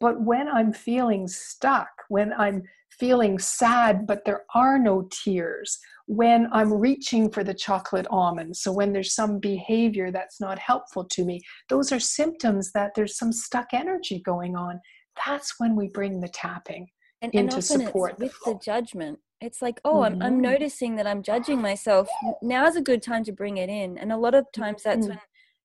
But 0.00 0.20
when 0.20 0.48
I'm 0.48 0.72
feeling 0.72 1.28
stuck, 1.28 1.86
when 2.08 2.32
I'm 2.32 2.64
feeling 2.98 3.38
sad, 3.38 4.08
but 4.08 4.24
there 4.24 4.42
are 4.56 4.76
no 4.76 5.06
tears, 5.12 5.78
when 6.06 6.48
I'm 6.52 6.72
reaching 6.72 7.30
for 7.30 7.44
the 7.44 7.54
chocolate 7.54 8.08
almond, 8.10 8.56
so 8.56 8.72
when 8.72 8.92
there's 8.92 9.14
some 9.14 9.38
behavior 9.38 10.10
that's 10.10 10.40
not 10.40 10.58
helpful 10.58 11.04
to 11.04 11.24
me, 11.24 11.42
those 11.68 11.92
are 11.92 12.00
symptoms 12.00 12.72
that 12.72 12.90
there's 12.96 13.16
some 13.16 13.32
stuck 13.32 13.68
energy 13.72 14.20
going 14.24 14.56
on. 14.56 14.80
That's 15.24 15.60
when 15.60 15.76
we 15.76 15.86
bring 15.86 16.18
the 16.18 16.28
tapping 16.28 16.88
and, 17.22 17.34
into 17.34 17.56
and 17.56 17.64
support. 17.64 18.18
with 18.18 18.32
the, 18.44 18.52
the 18.52 18.58
judgment. 18.58 19.18
It's 19.40 19.62
like, 19.62 19.80
oh, 19.84 19.94
mm-hmm. 19.94 20.04
I'm, 20.04 20.22
I'm 20.22 20.32
mm-hmm. 20.34 20.42
noticing 20.42 20.96
that 20.96 21.06
I'm 21.06 21.22
judging 21.22 21.60
myself. 21.60 22.08
Now's 22.42 22.76
a 22.76 22.82
good 22.82 23.02
time 23.02 23.24
to 23.24 23.32
bring 23.32 23.56
it 23.56 23.68
in. 23.68 23.98
And 23.98 24.12
a 24.12 24.16
lot 24.16 24.34
of 24.34 24.46
times 24.52 24.82
that's 24.82 25.06
mm-hmm. 25.06 25.10
when 25.10 25.20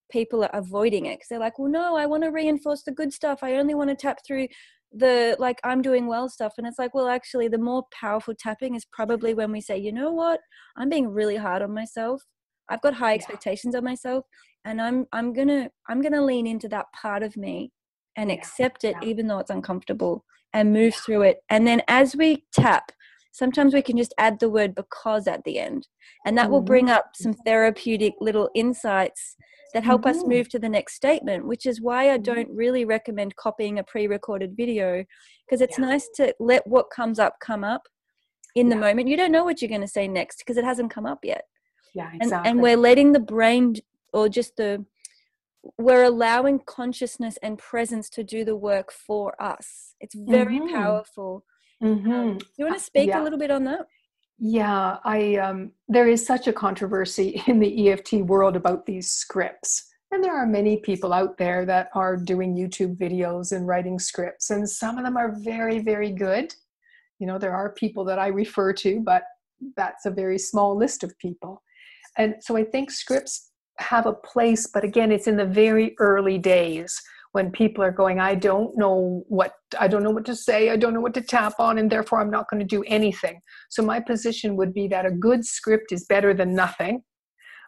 people 0.09 0.43
are 0.43 0.49
avoiding 0.53 1.05
it 1.05 1.17
because 1.17 1.27
they're 1.29 1.39
like, 1.39 1.59
well, 1.59 1.69
no, 1.69 1.95
I 1.97 2.05
want 2.05 2.23
to 2.23 2.29
reinforce 2.29 2.83
the 2.83 2.91
good 2.91 3.11
stuff. 3.11 3.39
I 3.43 3.55
only 3.55 3.75
want 3.75 3.89
to 3.89 3.95
tap 3.95 4.19
through 4.25 4.47
the 4.93 5.35
like 5.37 5.59
I'm 5.63 5.81
doing 5.81 6.07
well 6.07 6.29
stuff. 6.29 6.53
And 6.57 6.65
it's 6.65 6.79
like, 6.79 6.93
well, 6.93 7.07
actually, 7.07 7.47
the 7.47 7.57
more 7.57 7.83
powerful 7.91 8.33
tapping 8.37 8.75
is 8.75 8.85
probably 8.91 9.33
when 9.33 9.51
we 9.51 9.61
say, 9.61 9.77
you 9.77 9.91
know 9.91 10.11
what, 10.11 10.39
I'm 10.77 10.89
being 10.89 11.09
really 11.09 11.35
hard 11.35 11.61
on 11.61 11.73
myself. 11.73 12.23
I've 12.69 12.81
got 12.81 12.93
high 12.93 13.11
yeah. 13.11 13.15
expectations 13.15 13.75
of 13.75 13.83
myself, 13.83 14.25
and 14.65 14.81
I'm 14.81 15.05
I'm 15.11 15.33
gonna 15.33 15.69
I'm 15.89 16.01
gonna 16.01 16.23
lean 16.23 16.47
into 16.47 16.69
that 16.69 16.87
part 16.93 17.23
of 17.23 17.37
me 17.37 17.71
and 18.17 18.31
accept 18.31 18.83
it, 18.83 18.95
even 19.01 19.27
though 19.27 19.39
it's 19.39 19.51
uncomfortable, 19.51 20.25
and 20.53 20.73
move 20.73 20.95
through 20.95 21.21
it. 21.21 21.37
And 21.49 21.65
then 21.65 21.81
as 21.87 22.15
we 22.15 22.43
tap, 22.51 22.91
sometimes 23.31 23.73
we 23.73 23.81
can 23.83 23.95
just 23.95 24.13
add 24.17 24.39
the 24.39 24.49
word 24.49 24.73
because 24.73 25.27
at 25.27 25.43
the 25.43 25.59
end 25.59 25.87
and 26.25 26.37
that 26.37 26.45
mm-hmm. 26.45 26.53
will 26.53 26.61
bring 26.61 26.89
up 26.89 27.11
some 27.15 27.33
therapeutic 27.33 28.15
little 28.19 28.49
insights 28.55 29.35
that 29.73 29.83
help 29.83 30.01
mm-hmm. 30.01 30.19
us 30.19 30.25
move 30.25 30.49
to 30.49 30.59
the 30.59 30.69
next 30.69 30.95
statement, 30.95 31.45
which 31.45 31.65
is 31.65 31.79
why 31.79 32.09
I 32.09 32.15
mm-hmm. 32.15 32.23
don't 32.23 32.49
really 32.49 32.85
recommend 32.85 33.35
copying 33.35 33.79
a 33.79 33.83
pre 33.83 34.07
recorded 34.07 34.57
video 34.57 35.05
because 35.45 35.61
it's 35.61 35.77
yeah. 35.77 35.85
nice 35.85 36.09
to 36.15 36.33
let 36.39 36.65
what 36.65 36.89
comes 36.89 37.19
up 37.19 37.35
come 37.39 37.63
up 37.63 37.83
in 38.55 38.69
the 38.69 38.75
yeah. 38.75 38.81
moment. 38.81 39.07
You 39.07 39.17
don't 39.17 39.31
know 39.31 39.43
what 39.43 39.61
you're 39.61 39.69
going 39.69 39.81
to 39.81 39.87
say 39.87 40.07
next 40.07 40.39
because 40.39 40.57
it 40.57 40.63
hasn't 40.65 40.91
come 40.91 41.05
up 41.05 41.19
yet. 41.23 41.43
Yeah, 41.93 42.09
exactly. 42.13 42.49
And, 42.49 42.57
and 42.57 42.61
we're 42.61 42.77
letting 42.77 43.11
the 43.11 43.19
brain 43.19 43.75
or 44.13 44.29
just 44.29 44.55
the, 44.57 44.83
we're 45.77 46.03
allowing 46.03 46.59
consciousness 46.59 47.37
and 47.41 47.57
presence 47.57 48.09
to 48.11 48.23
do 48.23 48.45
the 48.45 48.55
work 48.55 48.91
for 48.91 49.41
us. 49.41 49.95
It's 49.99 50.15
very 50.15 50.59
mm-hmm. 50.59 50.73
powerful. 50.73 51.43
Mm-hmm. 51.83 52.11
Um, 52.11 52.39
you 52.57 52.65
want 52.65 52.77
to 52.77 52.83
speak 52.83 53.09
yeah. 53.09 53.21
a 53.21 53.23
little 53.23 53.39
bit 53.39 53.51
on 53.51 53.63
that? 53.65 53.87
Yeah, 54.39 54.97
I 55.03 55.35
um, 55.35 55.71
there 55.87 56.07
is 56.07 56.25
such 56.25 56.47
a 56.47 56.53
controversy 56.53 57.41
in 57.47 57.59
the 57.59 57.89
EFT 57.89 58.13
world 58.13 58.55
about 58.55 58.85
these 58.85 59.09
scripts. 59.09 59.89
And 60.11 60.23
there 60.23 60.35
are 60.35 60.45
many 60.45 60.77
people 60.77 61.11
out 61.11 61.37
there 61.37 61.65
that 61.65 61.89
are 61.93 62.15
doing 62.15 62.55
YouTube 62.55 62.95
videos 62.95 63.51
and 63.51 63.67
writing 63.67 63.99
scripts, 63.99 64.51
and 64.51 64.69
some 64.69 64.97
of 64.97 65.03
them 65.03 65.17
are 65.17 65.35
very, 65.39 65.79
very 65.79 66.11
good. 66.11 66.53
You 67.19 67.27
know, 67.27 67.37
there 67.37 67.53
are 67.53 67.73
people 67.73 68.05
that 68.05 68.19
I 68.19 68.27
refer 68.27 68.71
to, 68.73 69.01
but 69.01 69.23
that's 69.75 70.05
a 70.05 70.11
very 70.11 70.37
small 70.37 70.77
list 70.77 71.03
of 71.03 71.17
people. 71.17 71.61
And 72.17 72.35
so 72.39 72.55
I 72.55 72.63
think 72.63 72.89
scripts 72.89 73.51
have 73.79 74.05
a 74.05 74.13
place, 74.13 74.67
but 74.67 74.83
again, 74.83 75.11
it's 75.11 75.27
in 75.27 75.37
the 75.37 75.45
very 75.45 75.95
early 75.99 76.37
days 76.37 76.99
when 77.33 77.51
people 77.51 77.83
are 77.83 77.91
going 77.91 78.19
i 78.19 78.33
don't 78.33 78.75
know 78.77 79.21
what 79.27 79.51
i 79.79 79.87
don't 79.87 80.01
know 80.01 80.09
what 80.09 80.25
to 80.25 80.33
say 80.35 80.69
i 80.69 80.77
don't 80.77 80.93
know 80.93 81.01
what 81.01 81.13
to 81.13 81.21
tap 81.21 81.53
on 81.59 81.77
and 81.77 81.91
therefore 81.91 82.21
i'm 82.21 82.31
not 82.31 82.49
going 82.49 82.59
to 82.59 82.65
do 82.65 82.83
anything. 82.87 83.39
So 83.69 83.83
my 83.83 83.99
position 83.99 84.55
would 84.55 84.73
be 84.73 84.87
that 84.87 85.05
a 85.05 85.11
good 85.11 85.45
script 85.45 85.91
is 85.91 86.05
better 86.05 86.33
than 86.33 86.55
nothing 86.55 87.03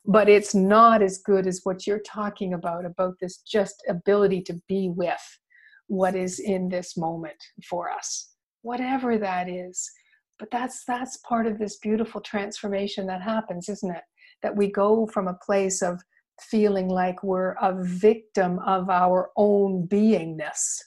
but 0.06 0.30
it's 0.30 0.56
not 0.56 1.04
as 1.04 1.20
good 1.20 1.46
as 1.46 1.60
what 1.66 1.86
you're 1.86 2.02
talking 2.08 2.54
about 2.54 2.86
about 2.86 3.16
this 3.20 3.40
just 3.40 3.76
ability 3.90 4.42
to 4.44 4.60
be 4.68 4.90
with 4.96 5.40
what 5.88 6.16
is 6.16 6.40
in 6.40 6.70
this 6.70 6.96
moment 6.98 7.44
for 7.70 7.92
us 7.92 8.30
whatever 8.62 9.18
that 9.18 9.50
is. 9.50 9.90
But 10.38 10.50
that's 10.52 10.84
that's 10.86 11.18
part 11.18 11.48
of 11.48 11.60
this 11.60 11.78
beautiful 11.78 12.22
transformation 12.22 13.06
that 13.08 13.22
happens 13.22 13.68
isn't 13.70 13.96
it 13.96 14.04
that 14.44 14.56
we 14.56 14.72
go 14.72 15.08
from 15.08 15.28
a 15.28 15.38
place 15.46 15.82
of 15.82 16.02
feeling 16.42 16.88
like 16.88 17.22
we're 17.24 17.56
a 17.62 17.76
victim 17.84 18.60
of 18.60 18.90
our 18.90 19.30
own 19.36 19.88
beingness, 19.88 20.80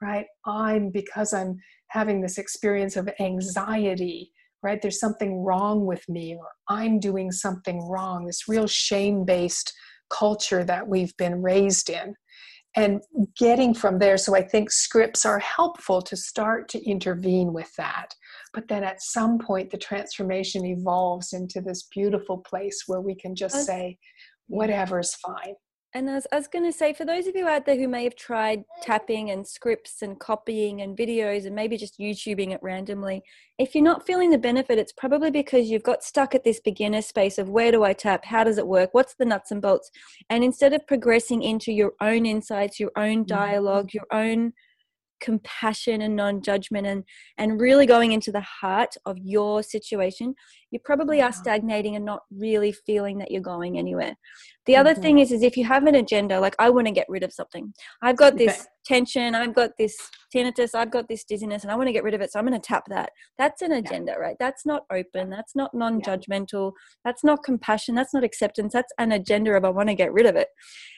right? 0.00 0.26
I'm 0.46 0.90
because 0.90 1.32
I'm 1.32 1.58
having 1.88 2.20
this 2.20 2.38
experience 2.38 2.96
of 2.96 3.08
anxiety, 3.20 4.32
right? 4.62 4.80
There's 4.80 5.00
something 5.00 5.42
wrong 5.42 5.86
with 5.86 6.08
me, 6.08 6.36
or 6.36 6.48
I'm 6.68 6.98
doing 7.00 7.32
something 7.32 7.80
wrong, 7.88 8.26
this 8.26 8.48
real 8.48 8.66
shame 8.66 9.24
based 9.24 9.72
culture 10.10 10.64
that 10.64 10.86
we've 10.86 11.16
been 11.16 11.42
raised 11.42 11.90
in. 11.90 12.14
And 12.76 13.00
getting 13.36 13.72
from 13.72 13.98
there, 13.98 14.16
so 14.16 14.34
I 14.34 14.42
think 14.42 14.70
scripts 14.70 15.24
are 15.24 15.38
helpful 15.38 16.02
to 16.02 16.16
start 16.16 16.68
to 16.70 16.84
intervene 16.84 17.52
with 17.52 17.72
that. 17.76 18.14
But 18.52 18.68
then 18.68 18.82
at 18.82 19.02
some 19.02 19.38
point, 19.38 19.70
the 19.70 19.78
transformation 19.78 20.64
evolves 20.64 21.32
into 21.32 21.60
this 21.60 21.84
beautiful 21.94 22.38
place 22.38 22.82
where 22.86 23.00
we 23.00 23.14
can 23.14 23.36
just 23.36 23.64
say, 23.64 23.98
whatever's 24.48 25.14
fine. 25.14 25.54
And 25.96 26.10
I 26.10 26.14
was, 26.14 26.26
was 26.32 26.48
going 26.48 26.64
to 26.64 26.76
say, 26.76 26.92
for 26.92 27.04
those 27.04 27.28
of 27.28 27.36
you 27.36 27.46
out 27.46 27.66
there 27.66 27.76
who 27.76 27.86
may 27.86 28.02
have 28.02 28.16
tried 28.16 28.64
tapping 28.82 29.30
and 29.30 29.46
scripts 29.46 30.02
and 30.02 30.18
copying 30.18 30.80
and 30.80 30.98
videos 30.98 31.46
and 31.46 31.54
maybe 31.54 31.76
just 31.76 32.00
YouTubing 32.00 32.52
it 32.52 32.58
randomly, 32.64 33.22
if 33.58 33.76
you're 33.76 33.84
not 33.84 34.04
feeling 34.04 34.30
the 34.30 34.38
benefit, 34.38 34.76
it's 34.76 34.92
probably 34.92 35.30
because 35.30 35.70
you've 35.70 35.84
got 35.84 36.02
stuck 36.02 36.34
at 36.34 36.42
this 36.42 36.58
beginner 36.58 37.00
space 37.00 37.38
of 37.38 37.48
where 37.48 37.70
do 37.70 37.84
I 37.84 37.92
tap? 37.92 38.24
How 38.24 38.42
does 38.42 38.58
it 38.58 38.66
work? 38.66 38.90
What's 38.92 39.14
the 39.14 39.24
nuts 39.24 39.52
and 39.52 39.62
bolts? 39.62 39.88
And 40.30 40.42
instead 40.42 40.72
of 40.72 40.84
progressing 40.88 41.44
into 41.44 41.70
your 41.70 41.92
own 42.00 42.26
insights, 42.26 42.80
your 42.80 42.92
own 42.96 43.18
mm-hmm. 43.18 43.36
dialogue, 43.36 43.94
your 43.94 44.06
own 44.12 44.52
compassion 45.20 46.02
and 46.02 46.14
non-judgment 46.16 46.86
and 46.86 47.02
and 47.38 47.58
really 47.58 47.86
going 47.86 48.12
into 48.12 48.30
the 48.30 48.42
heart 48.42 48.94
of 49.06 49.16
your 49.18 49.62
situation 49.62 50.34
you 50.74 50.80
probably 50.84 51.22
are 51.22 51.32
stagnating 51.32 51.94
and 51.94 52.04
not 52.04 52.22
really 52.36 52.72
feeling 52.72 53.16
that 53.18 53.30
you're 53.30 53.40
going 53.40 53.78
anywhere 53.78 54.14
the 54.66 54.74
other 54.74 54.92
mm-hmm. 54.92 55.02
thing 55.02 55.18
is 55.20 55.30
is 55.30 55.42
if 55.42 55.56
you 55.56 55.64
have 55.64 55.86
an 55.86 55.94
agenda 55.94 56.40
like 56.40 56.56
i 56.58 56.68
want 56.68 56.86
to 56.86 56.92
get 56.92 57.06
rid 57.08 57.22
of 57.22 57.32
something 57.32 57.72
i've 58.02 58.16
got 58.16 58.36
this 58.36 58.52
okay. 58.52 58.68
tension 58.84 59.36
i've 59.36 59.54
got 59.54 59.70
this 59.78 59.96
tinnitus 60.34 60.74
i've 60.74 60.90
got 60.90 61.08
this 61.08 61.22
dizziness 61.22 61.62
and 61.62 61.70
i 61.70 61.76
want 61.76 61.86
to 61.86 61.92
get 61.92 62.02
rid 62.02 62.12
of 62.12 62.20
it 62.20 62.32
so 62.32 62.40
i'm 62.40 62.46
going 62.46 62.60
to 62.60 62.66
tap 62.66 62.82
that 62.88 63.10
that's 63.38 63.62
an 63.62 63.70
agenda 63.70 64.12
yeah. 64.12 64.18
right 64.18 64.36
that's 64.40 64.66
not 64.66 64.82
open 64.92 65.30
that's 65.30 65.54
not 65.54 65.72
non-judgmental 65.72 66.72
that's 67.04 67.22
not 67.22 67.44
compassion 67.44 67.94
that's 67.94 68.12
not 68.12 68.24
acceptance 68.24 68.72
that's 68.72 68.92
an 68.98 69.12
agenda 69.12 69.52
of 69.52 69.64
i 69.64 69.70
want 69.70 69.88
to 69.88 69.94
get 69.94 70.12
rid 70.12 70.26
of 70.26 70.34
it 70.34 70.48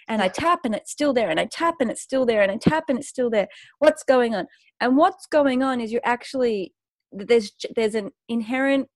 and 0.08 0.22
I 0.22 0.28
tap 0.28 0.60
and 0.64 0.72
it's 0.72 0.92
still 0.92 1.12
there 1.12 1.30
and 1.30 1.40
I 1.40 1.48
tap 1.50 1.74
and 1.80 1.90
it's 1.90 2.00
still 2.00 2.24
there 2.24 2.40
and 2.40 2.52
I 2.52 2.58
tap 2.58 2.84
and 2.88 2.96
it's 2.96 3.08
still 3.08 3.28
there. 3.28 3.48
What's 3.80 4.04
going 4.04 4.36
on? 4.36 4.46
And 4.80 4.96
what's 4.96 5.26
going 5.26 5.64
on 5.64 5.80
is 5.80 5.90
you're 5.90 6.00
actually 6.04 6.72
there's 7.12 7.52
there's 7.74 7.94
an 7.94 8.10
inherent 8.28 8.88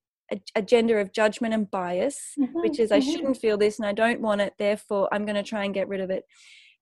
agenda 0.54 0.96
of 0.96 1.12
judgment 1.12 1.54
and 1.54 1.70
bias, 1.70 2.34
mm-hmm, 2.38 2.60
which 2.60 2.78
is 2.78 2.92
I 2.92 3.00
mm-hmm. 3.00 3.10
shouldn't 3.10 3.36
feel 3.36 3.58
this 3.58 3.78
and 3.78 3.86
I 3.86 3.92
don't 3.92 4.20
want 4.20 4.40
it, 4.40 4.54
therefore 4.58 5.08
I'm 5.12 5.24
going 5.24 5.36
to 5.36 5.42
try 5.42 5.64
and 5.64 5.74
get 5.74 5.88
rid 5.88 6.00
of 6.00 6.10
it. 6.10 6.24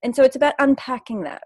And 0.02 0.14
so 0.14 0.22
it's 0.22 0.36
about 0.36 0.54
unpacking 0.58 1.22
that. 1.24 1.42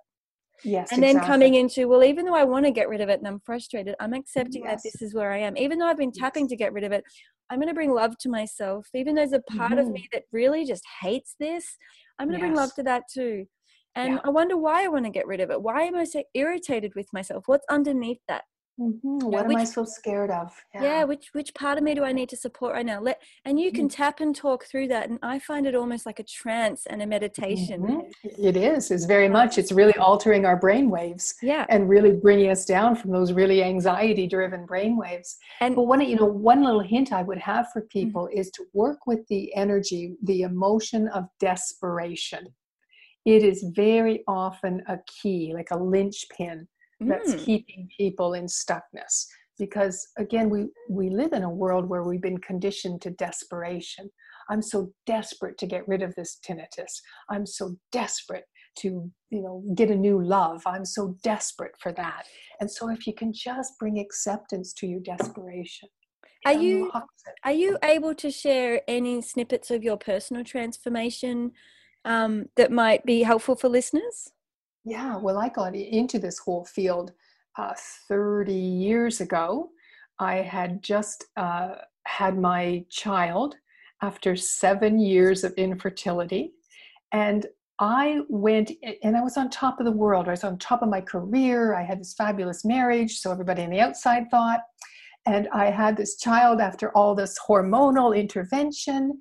Yes. 0.64 0.92
And 0.92 1.02
then 1.02 1.18
coming 1.20 1.54
into, 1.54 1.88
well, 1.88 2.04
even 2.04 2.24
though 2.24 2.34
I 2.34 2.44
want 2.44 2.66
to 2.66 2.70
get 2.70 2.88
rid 2.88 3.00
of 3.00 3.08
it 3.08 3.18
and 3.18 3.26
I'm 3.26 3.40
frustrated, 3.40 3.94
I'm 3.98 4.12
accepting 4.12 4.62
yes. 4.64 4.82
that 4.82 4.90
this 4.92 5.02
is 5.02 5.14
where 5.14 5.32
I 5.32 5.38
am. 5.38 5.56
Even 5.56 5.78
though 5.78 5.86
I've 5.86 5.98
been 5.98 6.12
tapping 6.12 6.44
yes. 6.44 6.50
to 6.50 6.56
get 6.56 6.72
rid 6.72 6.84
of 6.84 6.92
it, 6.92 7.04
I'm 7.50 7.58
going 7.58 7.68
to 7.68 7.74
bring 7.74 7.92
love 7.92 8.16
to 8.18 8.28
myself. 8.28 8.86
Even 8.94 9.14
though 9.14 9.22
there's 9.22 9.32
a 9.32 9.56
part 9.56 9.72
mm-hmm. 9.72 9.80
of 9.80 9.90
me 9.90 10.08
that 10.12 10.24
really 10.32 10.64
just 10.64 10.84
hates 11.00 11.34
this, 11.40 11.76
I'm 12.18 12.28
going 12.28 12.38
to 12.38 12.46
yes. 12.46 12.50
bring 12.50 12.56
love 12.56 12.74
to 12.74 12.82
that 12.84 13.04
too. 13.12 13.46
And 13.94 14.14
yeah. 14.14 14.20
I 14.24 14.30
wonder 14.30 14.56
why 14.56 14.84
I 14.84 14.88
want 14.88 15.04
to 15.04 15.10
get 15.10 15.26
rid 15.26 15.40
of 15.40 15.50
it. 15.50 15.60
Why 15.60 15.82
am 15.82 15.96
I 15.96 16.04
so 16.04 16.22
irritated 16.34 16.92
with 16.94 17.08
myself? 17.12 17.44
What's 17.46 17.66
underneath 17.68 18.20
that? 18.28 18.44
Mm-hmm. 18.82 19.26
What 19.26 19.46
which, 19.46 19.54
am 19.54 19.60
I 19.60 19.64
so 19.64 19.84
scared 19.84 20.30
of? 20.30 20.52
Yeah. 20.74 20.82
yeah. 20.82 21.04
which 21.04 21.28
which 21.32 21.54
part 21.54 21.78
of 21.78 21.84
me 21.84 21.94
do 21.94 22.02
I 22.02 22.12
need 22.12 22.28
to 22.30 22.36
support 22.36 22.74
right 22.74 22.84
now? 22.84 23.00
Let 23.00 23.22
and 23.44 23.60
you 23.60 23.70
can 23.70 23.86
mm-hmm. 23.86 24.02
tap 24.02 24.20
and 24.20 24.34
talk 24.34 24.64
through 24.64 24.88
that, 24.88 25.08
and 25.08 25.18
I 25.22 25.38
find 25.38 25.66
it 25.66 25.74
almost 25.74 26.04
like 26.04 26.18
a 26.18 26.24
trance 26.24 26.86
and 26.86 27.00
a 27.00 27.06
meditation. 27.06 27.82
Mm-hmm. 27.82 28.44
It 28.44 28.56
is. 28.56 28.90
It's 28.90 29.04
very 29.04 29.28
much. 29.28 29.56
It's 29.58 29.70
really 29.70 29.94
altering 29.94 30.44
our 30.44 30.56
brain 30.56 30.90
waves. 30.90 31.34
Yeah, 31.42 31.64
and 31.68 31.88
really 31.88 32.12
bringing 32.12 32.50
us 32.50 32.64
down 32.64 32.96
from 32.96 33.12
those 33.12 33.32
really 33.32 33.62
anxiety-driven 33.62 34.66
brain 34.66 34.96
waves. 34.96 35.36
And 35.60 35.76
but 35.76 35.84
one, 35.84 36.00
you 36.00 36.16
know, 36.16 36.26
one 36.26 36.64
little 36.64 36.80
hint 36.80 37.12
I 37.12 37.22
would 37.22 37.38
have 37.38 37.70
for 37.72 37.82
mm-hmm. 37.82 38.00
people 38.00 38.28
is 38.32 38.50
to 38.52 38.64
work 38.72 39.06
with 39.06 39.26
the 39.28 39.54
energy, 39.54 40.16
the 40.24 40.42
emotion 40.42 41.08
of 41.08 41.26
desperation. 41.38 42.48
It 43.24 43.44
is 43.44 43.62
very 43.76 44.24
often 44.26 44.82
a 44.88 44.98
key, 45.06 45.52
like 45.54 45.70
a 45.70 45.76
linchpin 45.76 46.66
that's 47.08 47.34
mm. 47.34 47.44
keeping 47.44 47.88
people 47.96 48.34
in 48.34 48.46
stuckness. 48.46 49.26
Because 49.58 50.08
again 50.18 50.48
we 50.48 50.68
we 50.88 51.10
live 51.10 51.32
in 51.32 51.42
a 51.42 51.50
world 51.50 51.88
where 51.88 52.02
we've 52.02 52.22
been 52.22 52.38
conditioned 52.38 53.02
to 53.02 53.10
desperation. 53.10 54.10
I'm 54.50 54.62
so 54.62 54.92
desperate 55.06 55.56
to 55.58 55.66
get 55.66 55.86
rid 55.86 56.02
of 56.02 56.14
this 56.14 56.38
tinnitus. 56.46 57.00
I'm 57.30 57.46
so 57.46 57.76
desperate 57.92 58.44
to 58.78 59.10
you 59.30 59.42
know 59.42 59.62
get 59.74 59.90
a 59.90 59.96
new 59.96 60.22
love. 60.22 60.62
I'm 60.66 60.84
so 60.84 61.16
desperate 61.22 61.74
for 61.78 61.92
that. 61.92 62.24
And 62.60 62.70
so 62.70 62.90
if 62.90 63.06
you 63.06 63.14
can 63.14 63.32
just 63.32 63.78
bring 63.78 63.98
acceptance 63.98 64.72
to 64.74 64.86
your 64.86 65.00
desperation 65.00 65.88
are 66.44 66.52
you 66.52 66.90
are 67.44 67.52
you 67.52 67.78
able 67.82 68.14
to 68.16 68.30
share 68.30 68.82
any 68.88 69.20
snippets 69.22 69.70
of 69.70 69.82
your 69.82 69.96
personal 69.96 70.44
transformation 70.44 71.52
um, 72.04 72.46
that 72.56 72.72
might 72.72 73.04
be 73.04 73.22
helpful 73.22 73.54
for 73.54 73.68
listeners 73.68 74.32
yeah, 74.84 75.16
well, 75.16 75.38
I 75.38 75.48
got 75.48 75.74
into 75.74 76.18
this 76.18 76.38
whole 76.38 76.64
field 76.64 77.12
uh, 77.58 77.74
30 78.08 78.52
years 78.52 79.20
ago. 79.20 79.70
I 80.18 80.36
had 80.36 80.82
just 80.82 81.24
uh, 81.36 81.76
had 82.06 82.38
my 82.38 82.84
child 82.90 83.56
after 84.02 84.34
seven 84.34 84.98
years 84.98 85.44
of 85.44 85.52
infertility. 85.54 86.52
And 87.12 87.46
I 87.78 88.20
went 88.28 88.72
and 89.02 89.16
I 89.16 89.22
was 89.22 89.36
on 89.36 89.50
top 89.50 89.80
of 89.80 89.86
the 89.86 89.92
world. 89.92 90.28
I 90.28 90.32
was 90.32 90.44
on 90.44 90.58
top 90.58 90.82
of 90.82 90.88
my 90.88 91.00
career. 91.00 91.74
I 91.74 91.82
had 91.82 92.00
this 92.00 92.14
fabulous 92.14 92.64
marriage, 92.64 93.18
so 93.18 93.30
everybody 93.30 93.62
on 93.62 93.70
the 93.70 93.80
outside 93.80 94.30
thought. 94.30 94.60
And 95.26 95.48
I 95.52 95.66
had 95.66 95.96
this 95.96 96.16
child 96.16 96.60
after 96.60 96.90
all 96.96 97.14
this 97.14 97.38
hormonal 97.48 98.16
intervention, 98.16 99.18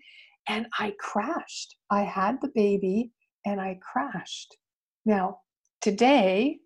and 0.48 0.66
I 0.80 0.94
crashed. 1.00 1.76
I 1.92 2.02
had 2.02 2.42
the 2.42 2.52
baby 2.56 3.12
and 3.46 3.62
I 3.62 3.80
crashed. 3.82 4.58
Now, 5.06 5.40
Today, 5.82 6.60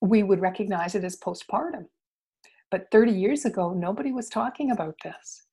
we 0.00 0.22
would 0.24 0.40
recognize 0.40 0.94
it 0.94 1.04
as 1.04 1.16
postpartum. 1.16 1.86
But 2.70 2.88
30 2.90 3.12
years 3.12 3.44
ago, 3.44 3.72
nobody 3.72 4.12
was 4.12 4.28
talking 4.28 4.72
about 4.72 4.96
this. 5.04 5.46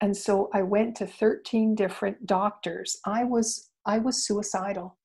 And 0.00 0.16
so 0.16 0.48
I 0.54 0.62
went 0.62 0.96
to 0.96 1.06
13 1.06 1.74
different 1.74 2.26
doctors. 2.26 2.98
I 3.04 3.24
was 3.24 3.70
I 3.86 3.98
was 3.98 4.26
suicidal. 4.26 4.96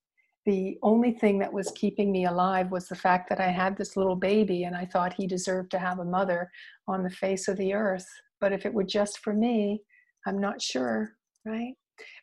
The 0.45 0.77
only 0.81 1.11
thing 1.11 1.37
that 1.39 1.51
was 1.51 1.71
keeping 1.75 2.13
me 2.13 2.25
alive 2.25 2.71
was 2.71 2.87
the 2.87 2.95
fact 2.95 3.27
that 3.29 3.41
I 3.41 3.49
had 3.49 3.77
this 3.77 3.97
little 3.97 4.15
baby 4.15 4.63
and 4.63 4.75
I 4.75 4.85
thought 4.85 5.13
he 5.13 5.27
deserved 5.27 5.69
to 5.71 5.79
have 5.79 5.99
a 5.99 6.05
mother 6.05 6.49
on 6.87 7.03
the 7.03 7.09
face 7.09 7.49
of 7.49 7.57
the 7.57 7.73
earth. 7.73 8.07
But 8.39 8.53
if 8.53 8.65
it 8.65 8.73
were 8.73 8.85
just 8.85 9.19
for 9.19 9.33
me, 9.33 9.81
I'm 10.25 10.39
not 10.39 10.61
sure, 10.61 11.11
right? 11.45 11.73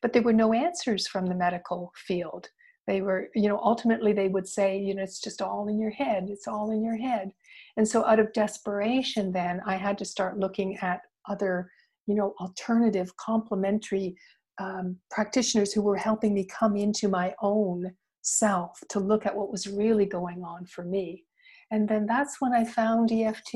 But 0.01 0.15
there 0.15 0.23
were 0.23 0.33
no 0.33 0.55
answers 0.55 1.07
from 1.07 1.27
the 1.27 1.35
medical 1.35 1.93
field 1.95 2.49
they 2.87 3.01
were 3.01 3.29
you 3.35 3.49
know 3.49 3.59
ultimately 3.63 4.13
they 4.13 4.29
would 4.29 4.49
say 4.49 4.79
you 4.79 4.95
know 4.95 5.03
it's 5.03 5.21
just 5.21 5.43
all 5.43 5.69
in 5.69 5.79
your 5.79 5.91
head 5.91 6.29
it's 6.31 6.49
all 6.49 6.71
in 6.71 6.83
your 6.85 6.97
head. 6.97 7.33
And 7.77 7.87
so 7.87 8.07
out 8.07 8.21
of 8.21 8.33
desperation 8.33 9.33
then 9.33 9.61
i 9.67 9.77
had 9.77 9.99
to 9.99 10.05
start 10.05 10.39
looking 10.39 10.77
at 10.79 11.01
other 11.29 11.71
you 12.07 12.15
know 12.15 12.35
alternative 12.41 13.15
complementary 13.17 14.17
um, 14.59 14.97
practitioners 15.11 15.73
who 15.73 15.83
were 15.83 15.97
helping 15.97 16.33
me 16.33 16.47
come 16.47 16.77
into 16.77 17.09
my 17.09 17.35
own 17.43 17.93
self 18.23 18.79
to 18.89 18.99
look 18.99 19.27
at 19.27 19.37
what 19.37 19.53
was 19.53 19.67
really 19.67 20.07
going 20.07 20.43
on 20.43 20.67
for 20.67 20.85
me. 20.85 21.25
And 21.71 21.89
then 21.89 22.07
that's 22.07 22.37
when 22.41 22.53
i 22.53 22.65
found 22.65 23.11
eft 23.13 23.55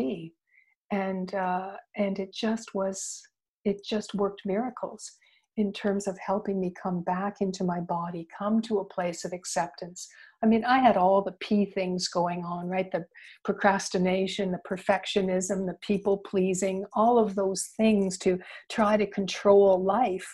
and 0.90 1.34
uh, 1.34 1.72
and 1.96 2.18
it 2.18 2.32
just 2.34 2.74
was 2.74 3.22
it 3.64 3.84
just 3.84 4.14
worked 4.14 4.42
miracles 4.44 5.12
in 5.60 5.72
terms 5.72 6.06
of 6.06 6.18
helping 6.18 6.58
me 6.60 6.72
come 6.82 7.02
back 7.02 7.36
into 7.40 7.62
my 7.62 7.80
body, 7.80 8.26
come 8.36 8.60
to 8.62 8.78
a 8.78 8.84
place 8.84 9.24
of 9.24 9.32
acceptance. 9.32 10.08
I 10.42 10.46
mean, 10.46 10.64
I 10.64 10.78
had 10.78 10.96
all 10.96 11.22
the 11.22 11.36
P 11.40 11.66
things 11.66 12.08
going 12.08 12.44
on, 12.44 12.68
right? 12.68 12.90
The 12.90 13.06
procrastination, 13.44 14.52
the 14.52 14.60
perfectionism, 14.68 15.66
the 15.66 15.76
people 15.82 16.18
pleasing, 16.18 16.84
all 16.94 17.18
of 17.18 17.34
those 17.34 17.70
things 17.76 18.16
to 18.18 18.38
try 18.70 18.96
to 18.96 19.06
control 19.06 19.82
life. 19.82 20.30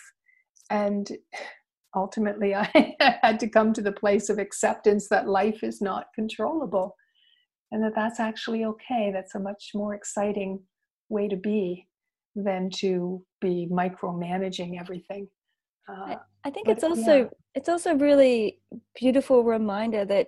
And 0.69 1.09
ultimately, 1.95 2.55
I 2.55 2.95
had 3.21 3.39
to 3.41 3.49
come 3.49 3.73
to 3.73 3.81
the 3.81 3.91
place 3.91 4.29
of 4.29 4.39
acceptance 4.39 5.09
that 5.09 5.27
life 5.27 5.63
is 5.63 5.81
not 5.81 6.07
controllable 6.15 6.95
and 7.71 7.83
that 7.83 7.95
that's 7.95 8.19
actually 8.19 8.63
okay. 8.63 9.11
That's 9.13 9.35
a 9.35 9.39
much 9.39 9.71
more 9.75 9.93
exciting 9.93 10.61
way 11.09 11.27
to 11.27 11.35
be 11.35 11.87
than 12.37 12.69
to 12.69 13.23
be 13.41 13.67
micromanaging 13.71 14.79
everything. 14.79 15.27
Uh, 15.89 16.15
I 16.43 16.49
think 16.49 16.67
it's 16.67 16.83
also 16.83 17.17
yeah. 17.17 17.29
it's 17.55 17.69
also 17.69 17.95
really 17.95 18.59
beautiful 18.95 19.43
reminder 19.43 20.05
that 20.05 20.27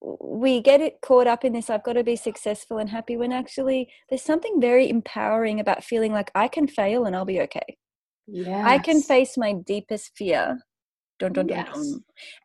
we 0.00 0.60
get 0.60 0.80
it 0.80 1.00
caught 1.02 1.26
up 1.26 1.44
in 1.44 1.52
this 1.52 1.70
I've 1.70 1.82
got 1.82 1.94
to 1.94 2.04
be 2.04 2.16
successful 2.16 2.78
and 2.78 2.90
happy 2.90 3.16
when 3.16 3.32
actually 3.32 3.88
there's 4.08 4.22
something 4.22 4.60
very 4.60 4.88
empowering 4.88 5.60
about 5.60 5.82
feeling 5.82 6.12
like 6.12 6.30
I 6.34 6.48
can 6.48 6.66
fail 6.66 7.06
and 7.06 7.16
I'll 7.16 7.24
be 7.24 7.40
okay. 7.42 7.76
Yeah. 8.26 8.66
I 8.66 8.78
can 8.78 9.02
face 9.02 9.36
my 9.36 9.54
deepest 9.66 10.12
fear. 10.16 10.58
Dun, 11.18 11.32
dun, 11.32 11.46
dun, 11.46 11.66
yes. 11.66 11.94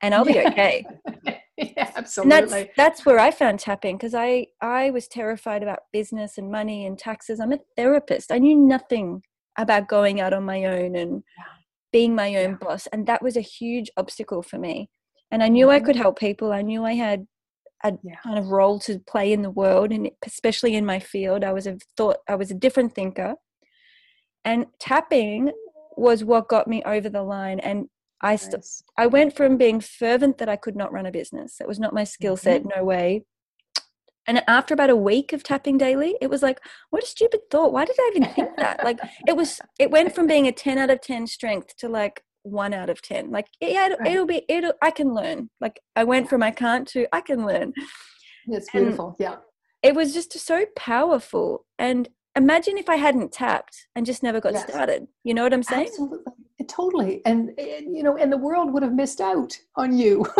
and 0.01 0.13
I'll 0.13 0.25
be 0.25 0.39
okay. 0.39 0.85
yeah, 1.77 1.91
absolutely. 1.95 2.37
And 2.37 2.49
that's 2.49 2.69
that's 2.77 3.05
where 3.05 3.19
I 3.19 3.31
found 3.31 3.59
tapping 3.59 3.97
because 3.97 4.15
I 4.15 4.47
I 4.61 4.91
was 4.91 5.07
terrified 5.07 5.63
about 5.63 5.79
business 5.91 6.37
and 6.37 6.51
money 6.51 6.85
and 6.85 6.97
taxes. 6.97 7.39
I'm 7.39 7.51
a 7.51 7.59
therapist. 7.75 8.31
I 8.31 8.37
knew 8.37 8.55
nothing 8.55 9.23
about 9.57 9.89
going 9.89 10.21
out 10.21 10.33
on 10.33 10.45
my 10.45 10.65
own 10.65 10.95
and 10.95 11.23
being 11.91 12.15
my 12.15 12.35
own 12.35 12.51
yeah. 12.51 12.57
boss, 12.61 12.87
and 12.87 13.07
that 13.07 13.21
was 13.21 13.35
a 13.35 13.41
huge 13.41 13.89
obstacle 13.97 14.41
for 14.41 14.57
me. 14.57 14.89
And 15.31 15.43
I 15.43 15.49
knew 15.49 15.67
mm-hmm. 15.67 15.75
I 15.75 15.85
could 15.85 15.95
help 15.95 16.19
people. 16.19 16.53
I 16.53 16.61
knew 16.61 16.85
I 16.85 16.93
had 16.93 17.27
a 17.83 17.93
yeah. 18.03 18.15
kind 18.23 18.39
of 18.39 18.47
role 18.47 18.79
to 18.79 18.99
play 18.99 19.33
in 19.33 19.41
the 19.41 19.49
world, 19.49 19.91
and 19.91 20.09
especially 20.25 20.75
in 20.75 20.85
my 20.85 20.99
field, 20.99 21.43
I 21.43 21.51
was 21.51 21.67
a 21.67 21.77
thought 21.97 22.17
I 22.27 22.35
was 22.35 22.51
a 22.51 22.55
different 22.55 22.95
thinker. 22.95 23.35
And 24.45 24.67
tapping 24.79 25.51
was 25.97 26.23
what 26.23 26.47
got 26.47 26.67
me 26.67 26.81
over 26.85 27.09
the 27.09 27.21
line 27.21 27.59
and 27.59 27.89
I 28.21 28.35
st- 28.35 28.55
nice. 28.55 28.83
I 28.97 29.07
went 29.07 29.35
from 29.35 29.57
being 29.57 29.79
fervent 29.79 30.37
that 30.39 30.49
I 30.49 30.55
could 30.55 30.75
not 30.75 30.91
run 30.91 31.05
a 31.05 31.11
business. 31.11 31.57
That 31.57 31.67
was 31.67 31.79
not 31.79 31.93
my 31.93 32.03
skill 32.03 32.37
set, 32.37 32.61
mm-hmm. 32.61 32.79
no 32.79 32.83
way. 32.83 33.23
And 34.27 34.43
after 34.47 34.75
about 34.75 34.91
a 34.91 34.95
week 34.95 35.33
of 35.33 35.41
tapping 35.41 35.77
daily, 35.77 36.15
it 36.21 36.29
was 36.29 36.43
like, 36.43 36.59
what 36.91 37.03
a 37.03 37.07
stupid 37.07 37.49
thought. 37.49 37.73
Why 37.73 37.85
did 37.85 37.95
I 37.99 38.11
even 38.15 38.29
think 38.31 38.57
that? 38.57 38.83
like 38.83 38.99
it 39.27 39.35
was 39.35 39.59
it 39.79 39.89
went 39.89 40.13
from 40.13 40.27
being 40.27 40.47
a 40.47 40.51
10 40.51 40.77
out 40.77 40.91
of 40.91 41.01
10 41.01 41.25
strength 41.25 41.75
to 41.77 41.89
like 41.89 42.21
1 42.43 42.73
out 42.73 42.89
of 42.89 43.01
10. 43.01 43.31
Like 43.31 43.47
yeah, 43.59 43.87
it'll, 43.87 43.97
right. 43.97 44.11
it'll 44.11 44.25
be 44.27 44.43
it'll 44.47 44.73
I 44.81 44.91
can 44.91 45.15
learn. 45.15 45.49
Like 45.59 45.79
I 45.95 46.03
went 46.03 46.29
from 46.29 46.43
I 46.43 46.51
can't 46.51 46.87
to 46.89 47.07
I 47.11 47.21
can 47.21 47.45
learn. 47.45 47.73
It's 48.47 48.69
beautiful. 48.69 49.15
And 49.19 49.25
yeah. 49.25 49.35
It 49.81 49.95
was 49.95 50.13
just 50.13 50.37
so 50.37 50.65
powerful 50.75 51.65
and 51.79 52.09
imagine 52.35 52.77
if 52.77 52.89
I 52.89 52.97
hadn't 52.97 53.31
tapped 53.31 53.87
and 53.95 54.05
just 54.05 54.21
never 54.21 54.39
got 54.39 54.53
yes. 54.53 54.67
started. 54.69 55.07
You 55.23 55.33
know 55.33 55.43
what 55.43 55.53
I'm 55.53 55.63
saying? 55.63 55.87
Absolutely. 55.87 56.33
Totally. 56.69 57.21
And, 57.25 57.49
and, 57.59 57.95
you 57.95 58.03
know, 58.03 58.15
and 58.15 58.31
the 58.31 58.37
world 58.37 58.71
would 58.73 58.83
have 58.83 58.93
missed 58.93 59.19
out 59.19 59.57
on 59.75 59.97
you. 59.97 60.25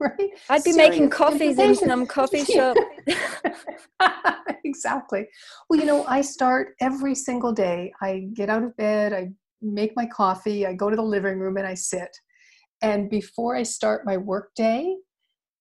right? 0.00 0.30
I'd 0.50 0.64
be 0.64 0.72
Serious 0.72 0.90
making 0.90 1.10
coffees 1.10 1.58
in 1.58 1.74
some 1.74 2.06
coffee 2.06 2.44
shop. 2.52 2.76
exactly. 4.64 5.26
Well, 5.68 5.78
you 5.78 5.86
know, 5.86 6.04
I 6.06 6.20
start 6.20 6.74
every 6.80 7.14
single 7.14 7.52
day. 7.52 7.92
I 8.00 8.28
get 8.34 8.50
out 8.50 8.64
of 8.64 8.76
bed, 8.76 9.12
I 9.12 9.30
make 9.60 9.94
my 9.96 10.06
coffee, 10.06 10.66
I 10.66 10.74
go 10.74 10.90
to 10.90 10.96
the 10.96 11.02
living 11.02 11.38
room 11.38 11.56
and 11.56 11.66
I 11.66 11.74
sit. 11.74 12.10
And 12.82 13.08
before 13.08 13.56
I 13.56 13.62
start 13.62 14.04
my 14.04 14.16
work 14.16 14.50
day, 14.56 14.96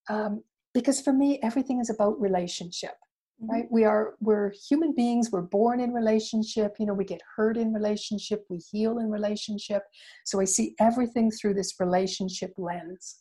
um, 0.10 0.44
because 0.74 1.00
for 1.00 1.14
me, 1.14 1.40
everything 1.44 1.80
is 1.80 1.90
about 1.92 2.20
relationship 2.20 2.96
Mm-hmm. 3.42 3.52
right? 3.52 3.66
We 3.72 3.86
are 3.86 4.16
we're 4.20 4.54
human 4.70 4.94
beings 4.94 5.30
we're 5.32 5.42
born 5.42 5.80
in 5.80 5.94
relationship 5.94 6.76
you 6.80 6.86
know 6.86 6.94
we 6.94 7.06
get 7.06 7.22
hurt 7.36 7.58
in 7.58 7.74
relationship 7.74 8.46
we 8.50 8.60
heal 8.72 9.00
in 9.00 9.10
relationship. 9.10 9.84
So 10.26 10.40
i 10.42 10.46
see 10.46 10.76
everything 10.80 11.32
through 11.32 11.56
this 11.56 11.76
relationship 11.80 12.54
lens. 12.58 13.20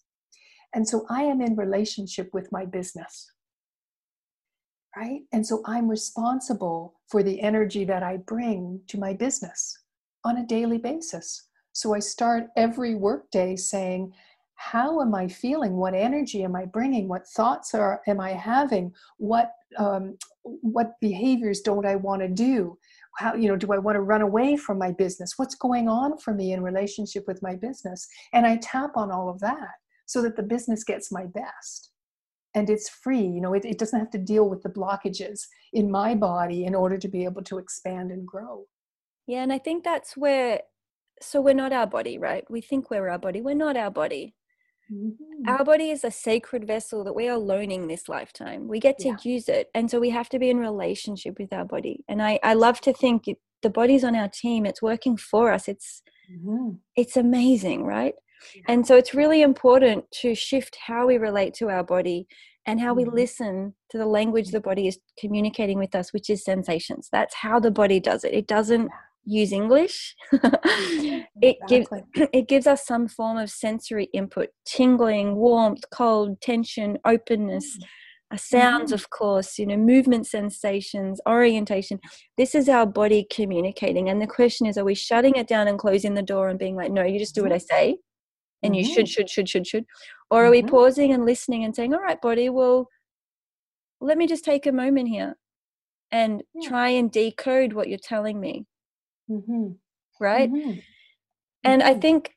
And 0.74 0.88
so 0.88 1.06
i 1.10 1.22
am 1.22 1.40
in 1.40 1.56
relationship 1.56 2.30
with 2.32 2.50
my 2.52 2.64
business 2.64 3.32
right? 4.96 5.20
And 5.32 5.46
so 5.46 5.62
i'm 5.66 5.88
responsible 5.88 7.00
for 7.10 7.22
the 7.22 7.40
energy 7.40 7.84
that 7.84 8.02
i 8.02 8.16
bring 8.18 8.80
to 8.88 8.98
my 8.98 9.12
business 9.14 9.78
on 10.24 10.38
a 10.38 10.46
daily 10.46 10.78
basis. 10.78 11.48
So 11.72 11.94
i 11.94 12.00
start 12.00 12.48
every 12.56 12.94
workday 12.94 13.56
saying 13.56 14.12
how 14.60 15.00
am 15.00 15.14
I 15.14 15.26
feeling? 15.26 15.76
What 15.76 15.94
energy 15.94 16.44
am 16.44 16.54
I 16.54 16.66
bringing? 16.66 17.08
What 17.08 17.26
thoughts 17.26 17.74
are 17.74 18.02
am 18.06 18.20
I 18.20 18.32
having? 18.32 18.92
What 19.16 19.52
um, 19.78 20.18
what 20.42 21.00
behaviors 21.00 21.62
don't 21.62 21.86
I 21.86 21.96
want 21.96 22.20
to 22.20 22.28
do? 22.28 22.76
How 23.16 23.34
you 23.34 23.48
know 23.48 23.56
do 23.56 23.72
I 23.72 23.78
want 23.78 23.96
to 23.96 24.02
run 24.02 24.20
away 24.20 24.58
from 24.58 24.76
my 24.76 24.92
business? 24.92 25.38
What's 25.38 25.54
going 25.54 25.88
on 25.88 26.18
for 26.18 26.34
me 26.34 26.52
in 26.52 26.62
relationship 26.62 27.24
with 27.26 27.40
my 27.42 27.56
business? 27.56 28.06
And 28.34 28.46
I 28.46 28.58
tap 28.58 28.90
on 28.96 29.10
all 29.10 29.30
of 29.30 29.40
that 29.40 29.76
so 30.04 30.20
that 30.20 30.36
the 30.36 30.42
business 30.42 30.84
gets 30.84 31.10
my 31.10 31.24
best 31.24 31.90
and 32.54 32.68
it's 32.68 32.88
free 32.90 33.22
you 33.22 33.40
know 33.40 33.54
it, 33.54 33.64
it 33.64 33.78
doesn't 33.78 34.00
have 34.00 34.10
to 34.10 34.18
deal 34.18 34.48
with 34.48 34.60
the 34.62 34.68
blockages 34.68 35.46
in 35.72 35.88
my 35.88 36.16
body 36.16 36.64
in 36.64 36.74
order 36.74 36.98
to 36.98 37.06
be 37.06 37.22
able 37.22 37.42
to 37.42 37.58
expand 37.58 38.10
and 38.10 38.26
grow 38.26 38.66
yeah 39.28 39.44
and 39.44 39.52
i 39.52 39.58
think 39.58 39.84
that's 39.84 40.16
where 40.16 40.60
so 41.22 41.40
we're 41.40 41.54
not 41.54 41.72
our 41.72 41.86
body 41.86 42.18
right 42.18 42.44
we 42.50 42.60
think 42.60 42.90
we're 42.90 43.08
our 43.08 43.18
body 43.18 43.40
we're 43.40 43.54
not 43.54 43.76
our 43.76 43.90
body 43.90 44.34
mm-hmm. 44.92 45.48
our 45.48 45.64
body 45.64 45.90
is 45.90 46.04
a 46.04 46.10
sacred 46.10 46.66
vessel 46.66 47.04
that 47.04 47.14
we 47.14 47.28
are 47.28 47.38
loaning 47.38 47.86
this 47.86 48.08
lifetime 48.08 48.68
we 48.68 48.78
get 48.78 48.98
to 48.98 49.08
yeah. 49.08 49.16
use 49.22 49.48
it 49.48 49.68
and 49.74 49.90
so 49.90 50.00
we 50.00 50.10
have 50.10 50.28
to 50.28 50.38
be 50.38 50.50
in 50.50 50.58
relationship 50.58 51.38
with 51.38 51.52
our 51.52 51.64
body 51.64 52.04
and 52.08 52.22
i 52.22 52.38
i 52.42 52.54
love 52.54 52.80
to 52.80 52.92
think 52.92 53.28
it, 53.28 53.38
the 53.62 53.70
body's 53.70 54.04
on 54.04 54.16
our 54.16 54.28
team 54.28 54.66
it's 54.66 54.82
working 54.82 55.16
for 55.16 55.52
us 55.52 55.68
it's 55.68 56.02
mm-hmm. 56.30 56.70
it's 56.96 57.16
amazing 57.16 57.84
right 57.84 58.14
and 58.68 58.86
so 58.86 58.96
it's 58.96 59.14
really 59.14 59.42
important 59.42 60.10
to 60.10 60.34
shift 60.34 60.76
how 60.86 61.06
we 61.06 61.18
relate 61.18 61.52
to 61.54 61.68
our 61.68 61.84
body 61.84 62.26
and 62.66 62.80
how 62.80 62.94
we 62.94 63.04
mm-hmm. 63.04 63.16
listen 63.16 63.74
to 63.90 63.98
the 63.98 64.06
language 64.06 64.50
the 64.50 64.60
body 64.60 64.86
is 64.86 64.98
communicating 65.18 65.78
with 65.78 65.94
us, 65.94 66.12
which 66.12 66.30
is 66.30 66.44
sensations. 66.44 67.08
That's 67.10 67.34
how 67.34 67.58
the 67.58 67.70
body 67.70 68.00
does 68.00 68.24
it. 68.24 68.34
It 68.34 68.46
doesn't 68.46 68.90
use 69.24 69.52
English. 69.52 70.14
it 70.32 71.56
gives 71.68 71.88
it 72.32 72.48
gives 72.48 72.66
us 72.66 72.86
some 72.86 73.08
form 73.08 73.36
of 73.36 73.50
sensory 73.50 74.08
input, 74.12 74.48
tingling, 74.64 75.36
warmth, 75.36 75.84
cold, 75.92 76.40
tension, 76.40 76.98
openness. 77.04 77.78
Mm. 77.78 77.84
Sounds, 78.38 78.92
mm. 78.92 78.94
of 78.94 79.10
course, 79.10 79.58
you 79.58 79.66
know, 79.66 79.76
movement 79.76 80.26
sensations, 80.26 81.20
orientation. 81.28 81.98
This 82.36 82.54
is 82.54 82.68
our 82.68 82.86
body 82.86 83.26
communicating. 83.28 84.08
And 84.08 84.22
the 84.22 84.26
question 84.28 84.68
is, 84.68 84.78
are 84.78 84.84
we 84.84 84.94
shutting 84.94 85.34
it 85.34 85.48
down 85.48 85.66
and 85.66 85.76
closing 85.76 86.14
the 86.14 86.22
door 86.22 86.48
and 86.48 86.58
being 86.58 86.76
like, 86.76 86.92
no, 86.92 87.02
you 87.02 87.18
just 87.18 87.34
do 87.34 87.42
what 87.42 87.52
I 87.52 87.58
say? 87.58 87.96
and 88.62 88.74
mm-hmm. 88.74 88.86
you 88.86 88.94
should 88.94 89.08
should 89.08 89.28
should 89.28 89.48
should 89.48 89.66
should 89.66 89.84
or 90.30 90.44
are 90.44 90.50
we 90.50 90.60
mm-hmm. 90.60 90.70
pausing 90.70 91.12
and 91.12 91.24
listening 91.24 91.64
and 91.64 91.74
saying 91.74 91.94
all 91.94 92.00
right 92.00 92.20
body 92.20 92.48
well 92.48 92.88
let 94.00 94.18
me 94.18 94.26
just 94.26 94.44
take 94.44 94.66
a 94.66 94.72
moment 94.72 95.08
here 95.08 95.36
and 96.10 96.42
yeah. 96.54 96.68
try 96.68 96.88
and 96.88 97.12
decode 97.12 97.72
what 97.72 97.88
you're 97.88 97.98
telling 97.98 98.40
me 98.40 98.64
mm-hmm. 99.30 99.68
right 100.20 100.50
mm-hmm. 100.50 100.78
and 101.64 101.82
i 101.82 101.92
mm-hmm. 101.92 102.00
think 102.00 102.34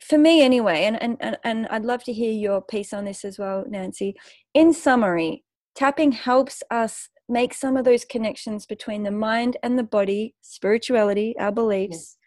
for 0.00 0.18
me 0.18 0.42
anyway 0.42 0.84
and, 0.84 1.00
and 1.02 1.16
and 1.20 1.38
and 1.44 1.66
i'd 1.68 1.84
love 1.84 2.02
to 2.04 2.12
hear 2.12 2.32
your 2.32 2.60
piece 2.60 2.92
on 2.92 3.04
this 3.04 3.24
as 3.24 3.38
well 3.38 3.64
nancy 3.68 4.14
in 4.54 4.72
summary 4.72 5.44
tapping 5.74 6.12
helps 6.12 6.62
us 6.70 7.08
make 7.28 7.54
some 7.54 7.76
of 7.76 7.84
those 7.84 8.04
connections 8.04 8.66
between 8.66 9.04
the 9.04 9.10
mind 9.10 9.56
and 9.62 9.78
the 9.78 9.82
body 9.84 10.34
spirituality 10.42 11.34
our 11.38 11.52
beliefs 11.52 12.18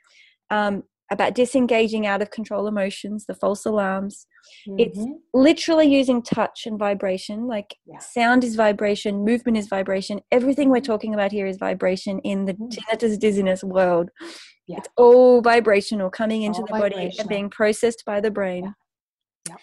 yes. 0.49 0.57
um, 0.57 0.83
about 1.11 1.35
disengaging 1.35 2.07
out 2.07 2.21
of 2.21 2.31
control 2.31 2.67
emotions, 2.67 3.25
the 3.25 3.35
false 3.35 3.65
alarms. 3.65 4.25
Mm-hmm. 4.67 4.79
It's 4.79 4.99
literally 5.33 5.87
using 5.87 6.21
touch 6.21 6.65
and 6.65 6.79
vibration. 6.79 7.47
Like 7.47 7.75
yeah. 7.85 7.99
sound 7.99 8.43
is 8.43 8.55
vibration, 8.55 9.23
movement 9.23 9.57
is 9.57 9.67
vibration. 9.67 10.21
Everything 10.31 10.69
we're 10.69 10.81
talking 10.81 11.13
about 11.13 11.31
here 11.31 11.45
is 11.45 11.57
vibration 11.57 12.19
in 12.19 12.45
the 12.45 12.53
mm-hmm. 12.53 12.67
tinnitus 12.67 13.19
dizziness 13.19 13.63
world. 13.63 14.09
Yeah. 14.67 14.77
It's 14.77 14.89
all 14.97 15.41
vibrational 15.41 16.09
coming 16.09 16.41
into 16.41 16.61
all 16.61 16.67
the 16.67 16.89
body 16.89 17.11
and 17.19 17.29
being 17.29 17.49
processed 17.49 18.03
by 18.05 18.19
the 18.19 18.31
brain. 18.31 18.73
Yeah. 19.47 19.57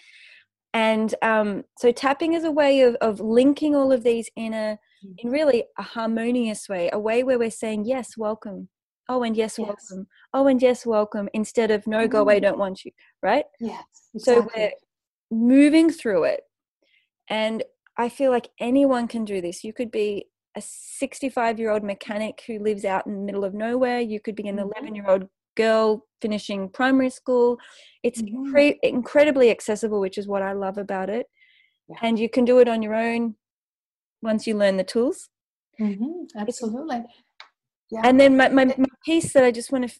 And 0.73 1.13
um, 1.21 1.63
so 1.77 1.91
tapping 1.91 2.33
is 2.33 2.45
a 2.45 2.51
way 2.51 2.81
of, 2.81 2.95
of 2.95 3.19
linking 3.19 3.75
all 3.75 3.91
of 3.91 4.03
these 4.03 4.29
in 4.35 4.53
a 4.53 4.77
in 5.03 5.09
mm-hmm. 5.27 5.29
really 5.29 5.65
a 5.77 5.83
harmonious 5.83 6.69
way, 6.69 6.89
a 6.93 6.97
way 6.97 7.23
where 7.23 7.37
we're 7.37 7.51
saying, 7.51 7.83
yes, 7.83 8.15
welcome 8.17 8.69
oh 9.09 9.23
and 9.23 9.35
yes, 9.35 9.57
yes, 9.57 9.67
welcome 9.67 10.07
oh 10.33 10.47
and 10.47 10.61
yes 10.61 10.85
welcome 10.85 11.29
instead 11.33 11.71
of 11.71 11.85
no 11.87 12.07
go 12.07 12.21
away 12.21 12.39
mm. 12.39 12.43
don't 12.43 12.59
want 12.59 12.85
you 12.85 12.91
right 13.21 13.45
yes 13.59 13.83
exactly. 14.13 14.43
so 14.43 14.49
we're 14.55 14.71
moving 15.31 15.89
through 15.89 16.23
it 16.23 16.41
and 17.29 17.63
i 17.97 18.07
feel 18.07 18.31
like 18.31 18.49
anyone 18.59 19.07
can 19.07 19.25
do 19.25 19.41
this 19.41 19.63
you 19.63 19.73
could 19.73 19.91
be 19.91 20.25
a 20.55 20.61
65 20.61 21.59
year 21.59 21.71
old 21.71 21.83
mechanic 21.83 22.43
who 22.45 22.59
lives 22.59 22.85
out 22.85 23.05
in 23.07 23.13
the 23.13 23.21
middle 23.21 23.43
of 23.43 23.53
nowhere 23.53 23.99
you 23.99 24.19
could 24.19 24.35
be 24.35 24.47
an 24.47 24.59
11 24.59 24.85
mm-hmm. 24.85 24.95
year 24.95 25.05
old 25.07 25.27
girl 25.55 26.05
finishing 26.21 26.69
primary 26.69 27.09
school 27.09 27.57
it's 28.03 28.21
mm-hmm. 28.21 28.53
incre- 28.53 28.77
incredibly 28.83 29.51
accessible 29.51 29.99
which 29.99 30.17
is 30.17 30.27
what 30.27 30.41
i 30.41 30.53
love 30.53 30.77
about 30.77 31.09
it 31.09 31.27
yeah. 31.89 31.97
and 32.01 32.17
you 32.17 32.29
can 32.29 32.45
do 32.45 32.59
it 32.59 32.67
on 32.67 32.81
your 32.81 32.95
own 32.95 33.35
once 34.21 34.47
you 34.47 34.55
learn 34.55 34.77
the 34.77 34.83
tools 34.83 35.29
mm-hmm. 35.79 36.25
absolutely 36.37 37.03
yeah. 37.93 38.01
And 38.03 38.19
then 38.19 38.35
my, 38.35 38.49
my, 38.49 38.65
my 38.65 38.85
piece 39.05 39.33
that 39.33 39.43
I 39.43 39.51
just 39.51 39.71
want 39.71 39.87
to 39.87 39.95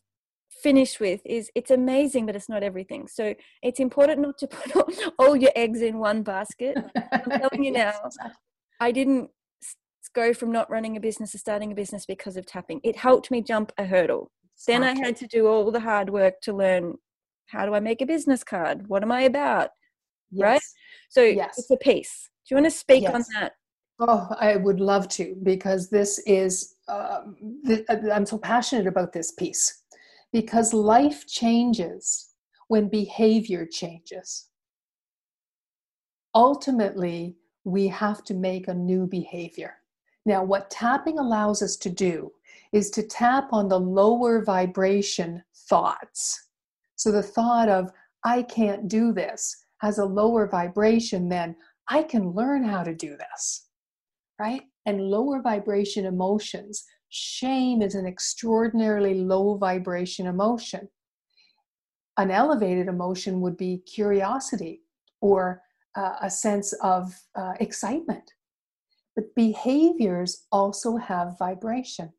finish 0.64 1.00
with 1.00 1.22
is 1.26 1.52
it's 1.54 1.70
amazing, 1.70 2.26
but 2.26 2.36
it's 2.36 2.50
not 2.50 2.64
everything. 2.64 3.08
So 3.08 3.36
it's 3.62 3.80
important 3.80 4.22
not 4.22 4.38
to 4.40 4.48
put 4.74 5.14
all 5.20 5.36
your 5.36 5.52
eggs 5.56 5.82
in 5.82 6.00
one 6.00 6.24
basket. 6.24 6.76
I'm 7.12 7.40
telling 7.40 7.64
you 7.64 7.72
now. 7.84 7.94
I 8.80 8.92
didn't 8.92 9.30
go 10.16 10.34
from 10.34 10.52
not 10.52 10.70
running 10.70 10.98
a 10.98 11.00
business 11.00 11.32
to 11.32 11.38
starting 11.38 11.72
a 11.72 11.76
business 11.76 12.06
because 12.06 12.36
of 12.36 12.46
tapping. 12.48 12.80
It 12.84 12.96
helped 12.96 13.30
me 13.30 13.42
jump 13.42 13.72
a 13.78 13.86
hurdle. 13.86 14.32
Exactly. 14.56 14.74
Then 14.74 14.84
I 14.84 15.06
had 15.06 15.16
to 15.18 15.28
do 15.28 15.48
all 15.48 15.72
the 15.72 15.80
hard 15.80 16.10
work 16.10 16.42
to 16.44 16.54
learn 16.54 16.96
how 17.48 17.66
do 17.66 17.76
I 17.76 17.80
make 17.80 18.02
a 18.02 18.06
business 18.06 18.44
card? 18.44 18.88
What 18.88 19.04
am 19.04 19.12
I 19.12 19.22
about? 19.22 19.70
Yes. 20.32 20.44
Right? 20.44 20.62
So 21.10 21.22
yes. 21.22 21.56
it's 21.58 21.70
a 21.70 21.78
piece. 21.78 22.30
Do 22.48 22.56
you 22.56 22.62
want 22.62 22.72
to 22.72 22.78
speak 22.78 23.04
yes. 23.04 23.14
on 23.14 23.24
that? 23.34 23.54
Oh, 24.00 24.28
I 24.40 24.56
would 24.56 24.80
love 24.80 25.08
to 25.10 25.36
because 25.44 25.90
this 25.90 26.20
is, 26.26 26.76
um, 26.88 27.36
th- 27.66 27.86
uh, 27.90 27.98
I'm 28.12 28.26
so 28.26 28.38
passionate 28.38 28.88
about 28.88 29.14
this 29.14 29.32
piece 29.32 29.84
because 30.32 30.74
life 30.74 31.28
changes 31.28 32.34
when 32.68 32.90
behavior 32.90 33.68
changes. 33.68 34.48
Ultimately, 36.34 37.38
we 37.66 37.88
have 37.88 38.24
to 38.26 38.34
make 38.34 38.68
a 38.68 38.74
new 38.74 39.06
behavior. 39.06 39.76
Now, 40.26 40.44
what 40.44 40.72
tapping 40.72 41.20
allows 41.20 41.62
us 41.62 41.76
to 41.78 41.90
do 41.90 42.32
is 42.72 42.90
to 42.92 43.04
tap 43.04 43.50
on 43.52 43.68
the 43.68 43.80
lower 43.80 44.44
vibration 44.44 45.44
thoughts. 45.70 46.48
So 46.96 47.12
the 47.12 47.22
thought 47.22 47.70
of, 47.70 47.92
I 48.24 48.42
can't 48.42 48.88
do 48.88 49.14
this, 49.14 49.66
has 49.78 50.00
a 50.00 50.06
lower 50.06 50.48
vibration 50.48 51.30
than, 51.30 51.56
I 51.90 52.02
can 52.02 52.32
learn 52.32 52.64
how 52.64 52.84
to 52.84 52.96
do 52.96 53.16
this 53.18 53.68
right? 54.40 54.64
And 54.86 55.10
lower 55.10 55.42
vibration 55.42 56.06
emotions. 56.06 56.84
Shame 57.10 57.82
is 57.82 57.96
an 57.96 58.06
extraordinarily 58.06 59.14
low 59.14 59.56
vibration 59.56 60.28
emotion. 60.28 60.90
An 62.18 62.32
elevated 62.32 62.88
emotion 62.88 63.42
would 63.42 63.58
be 63.58 63.84
curiosity 63.86 64.82
or 65.22 65.62
uh, 65.96 66.16
a 66.22 66.30
sense 66.30 66.74
of 66.84 67.14
uh, 67.36 67.54
excitement. 67.60 68.32
But 69.16 69.36
behaviors 69.36 70.46
also 70.52 70.98
have 70.98 71.38
vibration. 71.38 72.12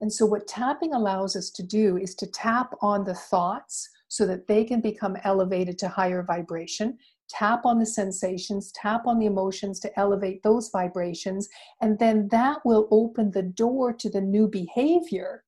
And 0.00 0.12
so, 0.12 0.26
what 0.26 0.46
tapping 0.46 0.92
allows 0.92 1.34
us 1.34 1.50
to 1.50 1.62
do 1.62 1.96
is 1.96 2.14
to 2.16 2.26
tap 2.26 2.74
on 2.82 3.04
the 3.04 3.14
thoughts 3.14 3.88
so 4.08 4.26
that 4.26 4.46
they 4.46 4.64
can 4.64 4.80
become 4.80 5.16
elevated 5.24 5.78
to 5.78 5.88
higher 5.88 6.22
vibration 6.22 6.98
tap 7.36 7.66
on 7.66 7.78
the 7.78 7.86
sensations, 7.86 8.72
tap 8.72 9.06
on 9.06 9.18
the 9.18 9.26
emotions 9.26 9.80
to 9.80 9.98
elevate 9.98 10.42
those 10.42 10.70
vibrations, 10.70 11.48
and 11.80 11.98
then 11.98 12.28
that 12.28 12.58
will 12.64 12.88
open 12.90 13.30
the 13.30 13.42
door 13.42 13.92
to 13.92 14.08
the 14.08 14.20
new 14.20 14.46
behavior, 14.46 15.42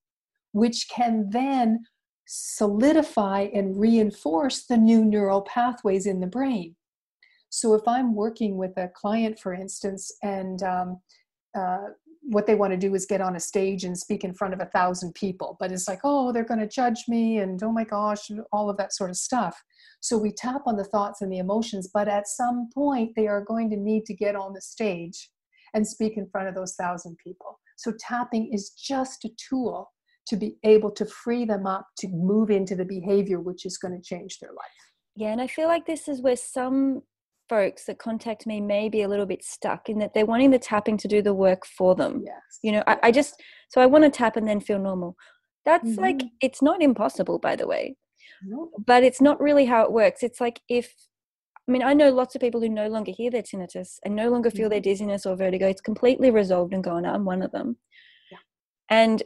which 0.53 0.89
can 0.89 1.29
then 1.31 1.85
solidify 2.27 3.49
and 3.55 3.79
reinforce 3.79 4.67
the 4.67 4.77
new 4.77 5.05
neural 5.05 5.43
pathways 5.43 6.07
in 6.07 6.21
the 6.21 6.27
brain. 6.27 6.75
So, 7.51 7.75
if 7.75 7.87
I'm 7.87 8.15
working 8.15 8.57
with 8.57 8.77
a 8.77 8.89
client, 8.89 9.39
for 9.39 9.55
instance, 9.55 10.13
and 10.23 10.63
um, 10.63 11.01
uh, 11.57 11.89
what 12.29 12.47
they 12.47 12.57
want 12.57 12.73
to 12.73 12.77
do 12.77 12.95
is 12.95 13.07
get 13.07 13.21
on 13.21 13.37
a 13.37 13.41
stage 13.41 13.85
and 13.85 13.97
speak 13.97 14.25
in 14.25 14.35
front 14.35 14.53
of 14.53 14.61
a 14.61 14.67
thousand 14.67 15.15
people 15.15 15.57
but 15.61 15.71
it's 15.71 15.87
like 15.87 16.01
oh 16.03 16.33
they're 16.33 16.45
going 16.45 16.61
to 16.61 16.67
judge 16.67 17.05
me 17.09 17.39
and 17.39 17.63
oh 17.63 17.71
my 17.71 17.85
gosh 17.85 18.31
all 18.53 18.69
of 18.69 18.77
that 18.77 18.93
sort 18.93 19.11
of 19.11 19.17
stuff. 19.17 19.63
So 20.01 20.19
we 20.19 20.33
tap 20.33 20.63
on 20.67 20.77
the 20.77 20.85
thoughts 20.85 21.23
and 21.23 21.33
the 21.33 21.39
emotions 21.39 21.89
but 21.93 22.09
at 22.09 22.27
some 22.27 22.69
point 22.75 23.13
they 23.17 23.29
are 23.29 23.45
going 23.45 23.71
to 23.71 23.77
need 23.77 24.05
to 24.07 24.15
get 24.15 24.35
on 24.35 24.53
the 24.53 24.61
stage 24.61 25.31
and 25.73 25.87
speak 25.87 26.17
in 26.17 26.29
front 26.29 26.49
of 26.49 26.55
those 26.55 26.75
thousand 26.75 27.17
people. 27.23 27.61
So 27.77 27.93
tapping 27.99 28.53
is 28.53 28.71
just 28.71 29.25
a 29.25 29.31
tool 29.49 29.93
to 30.27 30.37
be 30.37 30.57
able 30.65 30.91
to 30.91 31.07
free 31.07 31.45
them 31.45 31.67
up 31.67 31.87
to 31.99 32.09
move 32.09 32.51
into 32.51 32.75
the 32.75 32.85
behavior 32.85 33.39
which 33.41 33.65
is 33.65 33.79
going 33.79 33.95
to 33.95 34.03
change 34.03 34.39
their 34.41 34.51
life. 34.51 34.83
Yeah 35.15 35.33
and 35.33 35.41
i 35.41 35.47
feel 35.47 35.69
like 35.69 35.87
this 35.87 36.09
is 36.09 36.21
where 36.21 36.37
some 36.37 37.03
folks 37.49 37.85
that 37.85 37.99
contact 37.99 38.47
me 38.47 38.61
may 38.61 38.89
be 38.89 39.03
a 39.03 39.09
little 39.09 39.27
bit 39.27 39.45
stuck 39.45 39.89
in 39.89 39.99
that 39.99 40.15
they're 40.15 40.27
wanting 40.27 40.51
the 40.51 40.59
tapping 40.59 40.97
to 40.99 41.09
do 41.09 41.23
the 41.23 41.35
work 41.35 41.67
for 41.67 41.95
them. 41.95 42.23
Yes. 42.25 42.59
You 42.63 42.73
know, 42.73 42.85
I, 42.87 42.99
I 43.05 43.11
just, 43.13 43.43
so 43.71 43.81
I 43.81 43.87
want 43.87 44.05
to 44.05 44.11
tap 44.11 44.37
and 44.37 44.49
then 44.49 44.61
feel 44.61 44.79
normal. 44.79 45.17
That's 45.65 45.91
mm-hmm. 45.91 46.01
like, 46.01 46.23
it's 46.41 46.63
not 46.63 46.83
impossible, 46.83 47.39
by 47.39 47.57
the 47.57 47.67
way. 47.67 47.97
But 48.87 49.03
it's 49.03 49.21
not 49.21 49.41
really 49.41 49.65
how 49.65 49.83
it 49.85 49.93
works. 49.93 50.23
It's 50.23 50.41
like 50.41 50.61
if 50.69 50.95
I 51.69 51.73
mean, 51.73 51.83
I 51.83 51.95
know 51.95 52.11
lots 52.11 52.35
of 52.35 52.41
people 52.41 52.61
who 52.61 52.69
no 52.69 52.87
longer 52.87 53.11
hear 53.11 53.31
their 53.31 53.43
tinnitus 53.43 53.99
and 54.05 54.15
no 54.15 54.31
longer 54.31 54.51
feel 54.51 54.69
their 54.69 54.79
Mm-hmm. 54.79 54.91
dizziness 54.91 55.27
or 55.27 55.37
vertigo. 55.37 55.67
It's 55.67 55.81
completely 55.81 56.31
resolved 56.31 56.73
and 56.73 56.85
gone. 56.85 57.05
I'm 57.05 57.25
one 57.25 57.43
of 57.43 57.51
them. 57.51 57.77
Yeah. 58.31 58.39
And 58.89 59.23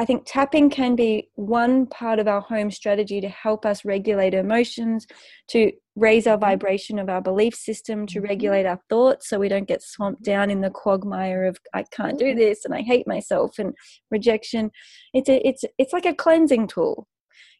I 0.00 0.04
think 0.06 0.22
tapping 0.26 0.70
can 0.70 0.96
be 0.96 1.28
one 1.34 1.86
part 1.86 2.18
of 2.18 2.26
our 2.26 2.40
home 2.40 2.70
strategy 2.70 3.20
to 3.20 3.28
help 3.28 3.66
us 3.66 3.84
regulate 3.84 4.32
emotions, 4.32 5.06
to 5.48 5.70
raise 5.96 6.26
our 6.26 6.38
Mhm. 6.38 6.40
vibration 6.40 6.98
of 6.98 7.10
our 7.10 7.20
belief 7.20 7.54
system, 7.54 8.06
to 8.06 8.20
Mhm. 8.20 8.28
regulate 8.28 8.64
our 8.66 8.80
thoughts 8.88 9.28
so 9.28 9.38
we 9.38 9.48
don't 9.48 9.68
get 9.68 9.82
swamped 9.82 10.22
down 10.22 10.50
in 10.50 10.62
the 10.62 10.70
quagmire 10.70 11.44
of 11.44 11.58
I 11.74 11.82
can't 11.84 12.18
do 12.18 12.34
this 12.34 12.64
and 12.64 12.74
I 12.74 12.80
hate 12.80 13.06
myself 13.06 13.58
and 13.58 13.74
rejection. 14.10 14.70
It's 15.12 15.28
a, 15.28 15.46
it's 15.46 15.64
it's 15.78 15.92
like 15.92 16.06
a 16.06 16.14
cleansing 16.14 16.68
tool. 16.68 17.06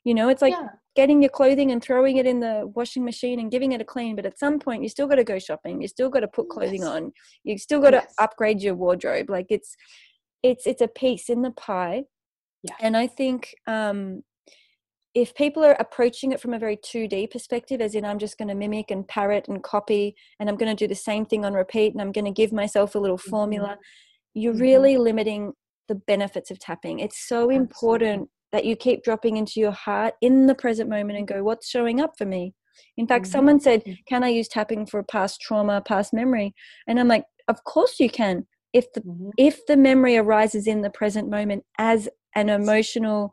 You 0.05 0.15
know, 0.15 0.29
it's 0.31 0.43
like 0.43 0.55
yeah. 0.55 0.71
getting 0.97 1.23
your 1.23 1.29
clothing 1.31 1.71
and 1.71 1.83
throwing 1.83 2.17
it 2.17 2.27
in 2.27 2.41
the 2.41 2.71
washing 2.75 3.05
machine 3.05 3.39
and 3.39 3.51
giving 3.51 3.73
it 3.73 3.81
a 3.81 3.85
clean 3.85 4.17
but 4.17 4.27
at 4.27 4.39
some 4.39 4.59
point 4.59 4.83
you 4.83 4.89
still 4.89 5.07
got 5.07 5.15
to 5.17 5.25
go 5.25 5.39
shopping 5.39 5.81
you 5.81 5.89
still 5.89 6.09
got 6.11 6.21
to 6.21 6.29
put 6.29 6.49
clothing 6.49 6.81
Yes. 6.81 6.89
on 6.89 7.13
you 7.45 7.57
still 7.57 7.81
got 7.81 7.91
to 7.91 7.97
Yes. 7.99 8.15
upgrade 8.19 8.61
your 8.63 8.75
wardrobe 8.75 9.31
like 9.31 9.47
it's 9.51 9.75
it's 10.43 10.67
it's 10.67 10.83
a 10.83 10.89
piece 10.89 11.31
in 11.31 11.41
the 11.43 11.51
pie 11.53 12.05
Yeah. 12.63 12.75
and 12.81 12.97
i 12.97 13.07
think 13.07 13.55
um 13.67 14.23
if 15.15 15.35
people 15.35 15.63
are 15.63 15.77
approaching 15.79 16.33
it 16.33 16.41
from 16.41 16.55
a 16.55 16.59
very 16.59 16.77
2d 16.77 17.31
perspective 17.31 17.81
as 17.81 17.95
in 17.95 18.05
i'm 18.05 18.19
just 18.19 18.39
going 18.39 18.49
to 18.49 18.55
mimic 18.55 18.91
and 18.91 19.07
parrot 19.09 19.49
and 19.49 19.63
copy 19.63 20.15
and 20.41 20.49
i'm 20.49 20.57
going 20.57 20.75
to 20.75 20.85
do 20.85 20.89
the 20.89 20.95
same 20.95 21.25
thing 21.27 21.45
on 21.45 21.53
repeat 21.55 21.93
and 21.93 22.01
i'm 22.01 22.13
going 22.13 22.25
to 22.25 22.31
give 22.31 22.53
myself 22.53 22.95
a 22.95 22.99
little 22.99 23.19
Mhm. 23.19 23.31
formula 23.31 23.79
you're 24.35 24.55
Mhm. 24.55 24.61
really 24.61 24.97
limiting 24.97 25.53
the 25.89 25.95
benefits 25.97 26.51
of 26.51 26.59
tapping 26.59 27.01
it's 27.01 27.19
so 27.29 27.37
Absolutely. 27.51 27.57
important 27.57 28.31
that 28.53 28.65
you 28.65 28.77
keep 28.77 29.03
dropping 29.03 29.37
into 29.39 29.61
your 29.61 29.73
heart 29.73 30.15
in 30.21 30.47
the 30.47 30.55
present 30.55 30.89
moment 30.89 31.19
and 31.19 31.27
go 31.29 31.43
what's 31.43 31.69
showing 31.69 32.01
up 32.01 32.13
for 32.17 32.25
me 32.27 32.55
in 32.97 33.07
fact 33.07 33.27
Mhm. 33.27 33.31
someone 33.31 33.61
said 33.61 33.83
Mhm. 33.85 33.99
can 34.07 34.23
i 34.25 34.29
use 34.29 34.49
tapping 34.49 34.87
for 34.87 35.03
past 35.03 35.41
trauma 35.41 35.83
past 35.83 36.13
memory 36.15 36.55
and 36.87 36.99
i'm 37.01 37.09
like 37.09 37.25
of 37.49 37.63
course 37.65 37.99
you 38.01 38.09
can 38.09 38.47
if 38.73 38.91
the 38.95 39.01
Mhm. 39.03 39.31
if 39.37 39.67
the 39.67 39.77
memory 39.77 40.17
arises 40.17 40.67
in 40.67 40.81
the 40.81 40.91
present 40.91 41.29
moment 41.29 41.65
as 41.79 42.09
an 42.35 42.49
emotional 42.49 43.33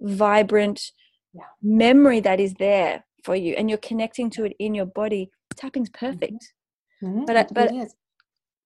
vibrant 0.00 0.92
Yeah. 1.32 1.42
memory 1.62 2.20
that 2.20 2.40
is 2.40 2.54
there 2.54 3.04
for 3.24 3.36
you 3.36 3.54
and 3.54 3.68
you're 3.68 3.78
connecting 3.78 4.30
to 4.30 4.44
it 4.44 4.54
in 4.58 4.74
your 4.74 4.86
body 4.86 5.30
tapping's 5.56 5.90
perfect 5.90 6.52
Mhm. 7.02 7.26
But 7.26 7.36
It- 7.36 7.54
but- 7.54 7.72
it 7.72 7.76
is. 7.76 7.94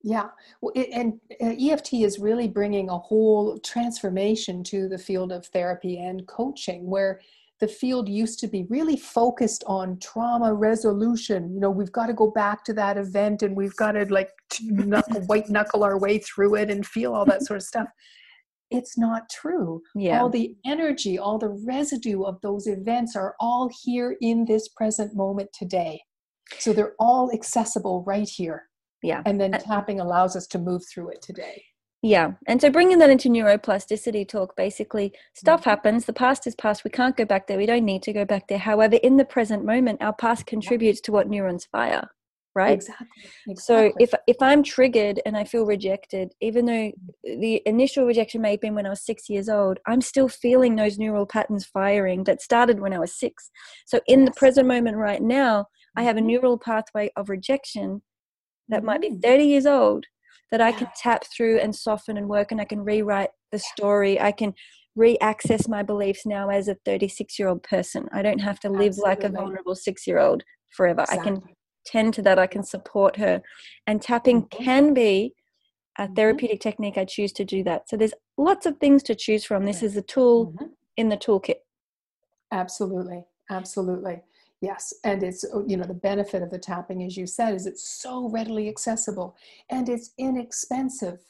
Yeah, 0.07 0.29
well, 0.61 0.73
it, 0.75 0.91
and 0.93 1.19
uh, 1.41 1.55
EFT 1.57 2.03
is 2.05 2.19
really 2.19 2.47
bringing 2.47 2.91
a 2.91 2.99
whole 2.99 3.59
transformation 3.61 4.63
to 4.65 4.87
the 4.89 4.99
field 4.99 5.33
of 5.33 5.47
therapy 5.47 5.97
and 5.99 6.27
coaching, 6.27 6.85
where 6.91 7.21
the 7.61 7.69
field 7.69 8.07
used 8.09 8.39
to 8.41 8.49
be 8.49 8.65
really 8.65 8.97
focused 8.99 9.65
on 9.67 9.99
trauma 10.01 10.53
resolution. 10.53 11.55
You 11.55 11.61
know, 11.61 11.71
we've 11.71 11.93
got 11.93 12.09
to 12.09 12.13
go 12.13 12.29
back 12.31 12.65
to 12.65 12.75
that 12.75 12.99
event 12.99 13.43
and 13.43 13.57
we've 13.57 13.77
got 13.77 13.93
to 13.93 14.05
like 14.13 14.31
knuckle, 14.63 15.23
white 15.23 15.49
knuckle 15.49 15.83
our 15.85 15.99
way 15.99 16.19
through 16.19 16.57
it 16.57 16.71
and 16.71 16.85
feel 16.85 17.15
all 17.15 17.25
that 17.25 17.43
sort 17.47 17.57
of 17.59 17.63
stuff. 17.63 17.89
It's 18.71 18.97
not 18.99 19.23
true. 19.31 19.83
yeah 19.95 20.21
All 20.21 20.29
the 20.31 20.55
energy, 20.67 21.19
all 21.19 21.39
the 21.39 21.51
residue 21.67 22.23
of 22.23 22.41
those 22.41 22.67
events 22.67 23.15
are 23.17 23.35
all 23.41 23.71
here 23.83 24.17
in 24.21 24.45
this 24.47 24.69
present 24.69 25.15
moment 25.15 25.51
today. 25.53 26.03
So 26.59 26.73
they're 26.73 26.95
all 26.99 27.31
accessible 27.33 28.05
right 28.07 28.29
here. 28.29 28.69
yeah 29.03 29.23
And 29.27 29.41
then 29.41 29.53
tapping 29.53 30.01
allows 30.01 30.35
us 30.37 30.47
to 30.49 30.59
move 30.59 30.83
through 30.91 31.11
it 31.11 31.23
today. 31.23 31.63
Yeah. 32.03 32.33
And 32.47 32.61
so 32.61 32.69
bringing 32.69 32.99
that 32.99 33.09
into 33.09 33.31
neuroplasticity 33.31 34.29
talk, 34.29 34.55
basically, 34.57 35.15
stuff 35.33 35.63
Mhm. 35.63 35.71
happens. 35.73 36.05
The 36.05 36.13
past 36.13 36.47
is 36.47 36.55
past. 36.55 36.85
We 36.85 36.91
can't 36.91 37.17
go 37.17 37.25
back 37.25 37.47
there. 37.47 37.57
We 37.57 37.65
don't 37.65 37.85
need 37.87 38.03
to 38.03 38.13
go 38.13 38.27
back 38.27 38.47
there. 38.49 38.59
However, 38.59 38.97
in 38.97 39.17
the 39.17 39.25
present 39.25 39.65
moment, 39.65 40.03
our 40.03 40.13
past 40.13 40.45
contributes 40.45 41.01
to 41.03 41.13
what 41.13 41.31
neurons 41.31 41.65
fire, 41.65 42.11
right? 42.55 42.79
Exactly. 42.79 43.25
So 43.57 43.93
if 43.99 44.13
if 44.27 44.37
I'm 44.41 44.63
triggered 44.63 45.21
and 45.27 45.37
I 45.37 45.45
feel 45.45 45.67
rejected, 45.67 46.33
even 46.41 46.67
though 46.67 46.93
the 47.25 47.63
initial 47.67 48.07
rejection 48.07 48.41
may 48.41 48.53
have 48.53 48.61
been 48.61 48.75
when 48.75 48.87
I 48.87 48.91
was 48.91 49.05
six 49.05 49.29
years 49.29 49.49
old, 49.49 49.79
I'm 49.87 50.01
still 50.01 50.29
feeling 50.29 50.77
those 50.77 50.99
neural 50.99 51.27
patterns 51.27 51.65
firing 51.67 52.25
that 52.25 52.43
started 52.43 52.81
when 52.81 52.93
I 52.93 52.99
was 52.99 53.15
six. 53.15 53.51
So 53.87 54.01
in 54.07 54.25
the 54.25 54.33
present 54.33 54.67
moment 54.67 54.97
right 54.97 55.23
now, 55.23 55.67
I 55.97 56.03
have 56.03 56.17
a 56.17 56.21
Mhm. 56.21 56.27
neural 56.27 56.59
pathway 56.59 57.11
of 57.17 57.29
rejection 57.29 58.03
that 58.69 58.85
might 58.85 59.01
be 59.01 59.11
Mhm. 59.11 59.23
30 59.23 59.45
years 59.45 59.67
old 59.67 60.07
that 60.51 60.61
I 60.61 60.73
can 60.73 60.89
tap 60.97 61.25
through 61.27 61.59
and 61.59 61.75
soften 61.75 62.17
and 62.17 62.29
work 62.29 62.53
and 62.53 62.61
I 62.61 62.65
can 62.65 62.85
rewrite 62.85 63.31
the 63.51 63.59
story. 63.59 64.21
I 64.21 64.33
can 64.33 64.55
re-access 64.97 65.67
my 65.69 65.83
beliefs 65.83 66.25
now 66.25 66.49
as 66.49 66.69
a 66.69 66.77
36 66.85 67.39
year 67.39 67.49
old 67.49 67.63
person. 67.63 68.09
I 68.13 68.23
don't 68.23 68.41
have 68.41 68.61
to 68.61 68.69
live 68.69 68.97
like 68.99 69.25
a 69.25 69.29
vulnerable 69.29 69.75
six 69.75 70.07
year 70.07 70.19
old 70.19 70.45
forever. 70.71 71.03
I 71.03 71.17
can 71.17 71.35
Exactly. 71.35 71.55
Tend 71.85 72.15
to 72.15 72.23
that. 72.23 72.39
I 72.39 72.47
can 72.47 72.63
support 72.63 73.17
her. 73.17 73.43
And 73.87 74.01
tapping 74.03 74.43
Mhm. 74.43 74.51
can 74.51 74.95
be 74.95 75.35
a 75.99 76.09
Mhm. 76.09 76.17
therapeutic 76.17 76.61
technique. 76.61 76.99
I 76.99 77.05
choose 77.05 77.33
to 77.35 77.45
do 77.45 77.63
that. 77.65 77.89
So 77.89 77.97
there's 77.97 78.15
lots 78.37 78.67
of 78.67 78.79
things 78.79 79.03
to 79.05 79.15
choose 79.15 79.45
from. 79.45 79.65
This 79.65 79.83
is 79.83 79.97
a 79.97 80.03
tool 80.03 80.53
Mhm. 80.53 80.71
in 80.97 81.09
the 81.09 81.17
toolkit. 81.17 81.61
Absolutely. 82.51 83.25
Absolutely. 83.51 84.23
Yes. 84.61 84.95
And 85.05 85.23
it's, 85.23 85.45
oh, 85.53 85.65
you 85.67 85.77
know, 85.77 85.85
the 85.85 85.95
benefit 85.95 86.43
of 86.43 86.51
the 86.51 86.59
tapping, 86.59 87.03
as 87.03 87.17
you 87.17 87.27
said, 87.27 87.55
is 87.55 87.67
it's 87.67 87.87
so 87.87 88.29
readily 88.29 88.69
accessible 88.69 89.37
and 89.69 89.89
it's 89.89 90.13
inexpensive. 90.17 91.21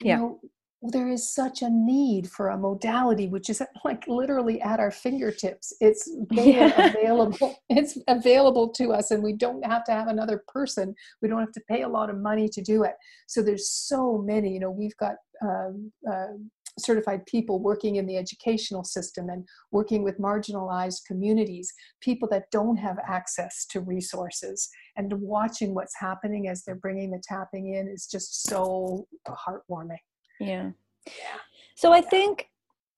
You 0.00 0.08
Yeah. 0.08 0.16
know, 0.16 0.40
there 0.82 1.08
is 1.08 1.32
such 1.32 1.60
a 1.60 1.68
need 1.68 2.30
for 2.30 2.48
a 2.48 2.56
modality 2.56 3.28
which 3.28 3.50
is 3.50 3.60
like 3.84 4.06
literally 4.08 4.60
at 4.62 4.80
our 4.80 4.90
fingertips. 4.90 5.72
It's 5.80 6.10
Yeah. 6.30 6.88
available. 6.88 7.56
It's 7.68 7.98
available 8.08 8.68
to 8.70 8.92
us, 8.92 9.10
and 9.10 9.22
we 9.22 9.34
don't 9.34 9.64
have 9.64 9.84
to 9.84 9.92
have 9.92 10.08
another 10.08 10.42
person. 10.48 10.94
We 11.20 11.28
don't 11.28 11.40
have 11.40 11.52
to 11.52 11.62
pay 11.68 11.82
a 11.82 11.88
lot 11.88 12.10
of 12.10 12.16
money 12.18 12.48
to 12.48 12.62
do 12.62 12.84
it. 12.84 12.94
So 13.26 13.42
there's 13.42 13.70
so 13.70 14.18
many. 14.18 14.52
You 14.52 14.60
know, 14.60 14.70
we've 14.70 14.96
got 14.96 15.16
um, 15.42 15.92
uh, 16.10 16.34
certified 16.78 17.26
people 17.26 17.60
working 17.60 17.96
in 17.96 18.06
the 18.06 18.16
educational 18.16 18.84
system 18.84 19.28
and 19.28 19.46
working 19.70 20.02
with 20.02 20.18
marginalized 20.18 21.04
communities, 21.06 21.72
people 22.00 22.28
that 22.30 22.50
don't 22.50 22.76
have 22.76 22.98
access 23.06 23.66
to 23.66 23.80
resources, 23.80 24.68
and 24.96 25.12
watching 25.20 25.74
what's 25.74 25.94
happening 25.98 26.48
as 26.48 26.64
they're 26.64 26.74
bringing 26.74 27.10
the 27.10 27.22
tapping 27.22 27.74
in 27.74 27.88
is 27.88 28.06
just 28.06 28.44
so 28.44 29.06
heartwarming. 29.28 29.98
Yeah. 30.40 30.70
Yeah. 31.06 31.38
So 31.76 31.92
I 31.92 32.00
think 32.00 32.48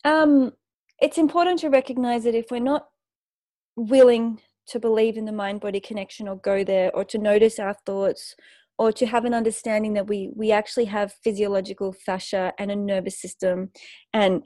um, 0.04 0.52
it's 1.00 1.18
important 1.18 1.60
to 1.60 1.68
recognize 1.70 2.24
that 2.24 2.34
if 2.34 2.46
we're 2.50 2.60
not 2.60 2.88
willing 3.76 4.40
to 4.68 4.78
believe 4.78 5.16
in 5.16 5.24
the 5.24 5.32
mind 5.32 5.60
body 5.60 5.80
connection 5.80 6.28
or 6.28 6.36
go 6.36 6.62
there 6.64 6.94
or 6.94 7.04
to 7.04 7.18
notice 7.18 7.58
our 7.58 7.74
thoughts 7.86 8.34
or 8.78 8.92
to 8.92 9.06
have 9.06 9.24
an 9.24 9.34
understanding 9.34 9.94
that 9.94 10.06
we 10.06 10.30
we 10.36 10.52
actually 10.52 10.84
have 10.84 11.12
physiological 11.24 11.92
fascia 11.92 12.52
and 12.58 12.70
a 12.70 12.76
nervous 12.76 13.20
system 13.20 13.70
and 14.12 14.42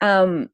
um, 0.00 0.48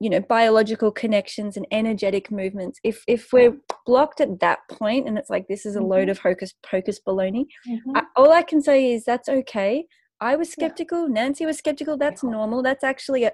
you 0.00 0.08
know 0.10 0.20
biological 0.20 0.90
connections 0.92 1.56
and 1.56 1.66
energetic 1.70 2.30
movements 2.30 2.78
if 2.84 3.02
if 3.08 3.32
we're 3.32 3.56
blocked 3.86 4.20
at 4.20 4.38
that 4.40 4.60
point 4.70 5.08
and 5.08 5.18
it's 5.18 5.30
like 5.30 5.46
this 5.48 5.66
is 5.66 5.76
a 5.76 5.82
load 5.82 6.08
Mhm. 6.08 6.12
of 6.12 6.18
hocus 6.18 6.54
pocus 6.62 7.00
baloney 7.06 7.46
Mhm. 7.68 7.96
I, 7.96 8.02
all 8.16 8.32
I 8.32 8.42
can 8.42 8.60
say 8.62 8.92
is 8.92 9.04
that's 9.04 9.28
okay. 9.28 9.86
I 10.30 10.36
was 10.36 10.48
Yeah. 10.48 10.52
skeptical. 10.66 11.08
Nancy 11.08 11.44
was 11.46 11.58
skeptical. 11.58 11.96
That's 11.96 12.22
Yeah. 12.22 12.30
normal. 12.30 12.62
That's 12.62 12.84
actually 12.92 13.24
a 13.24 13.32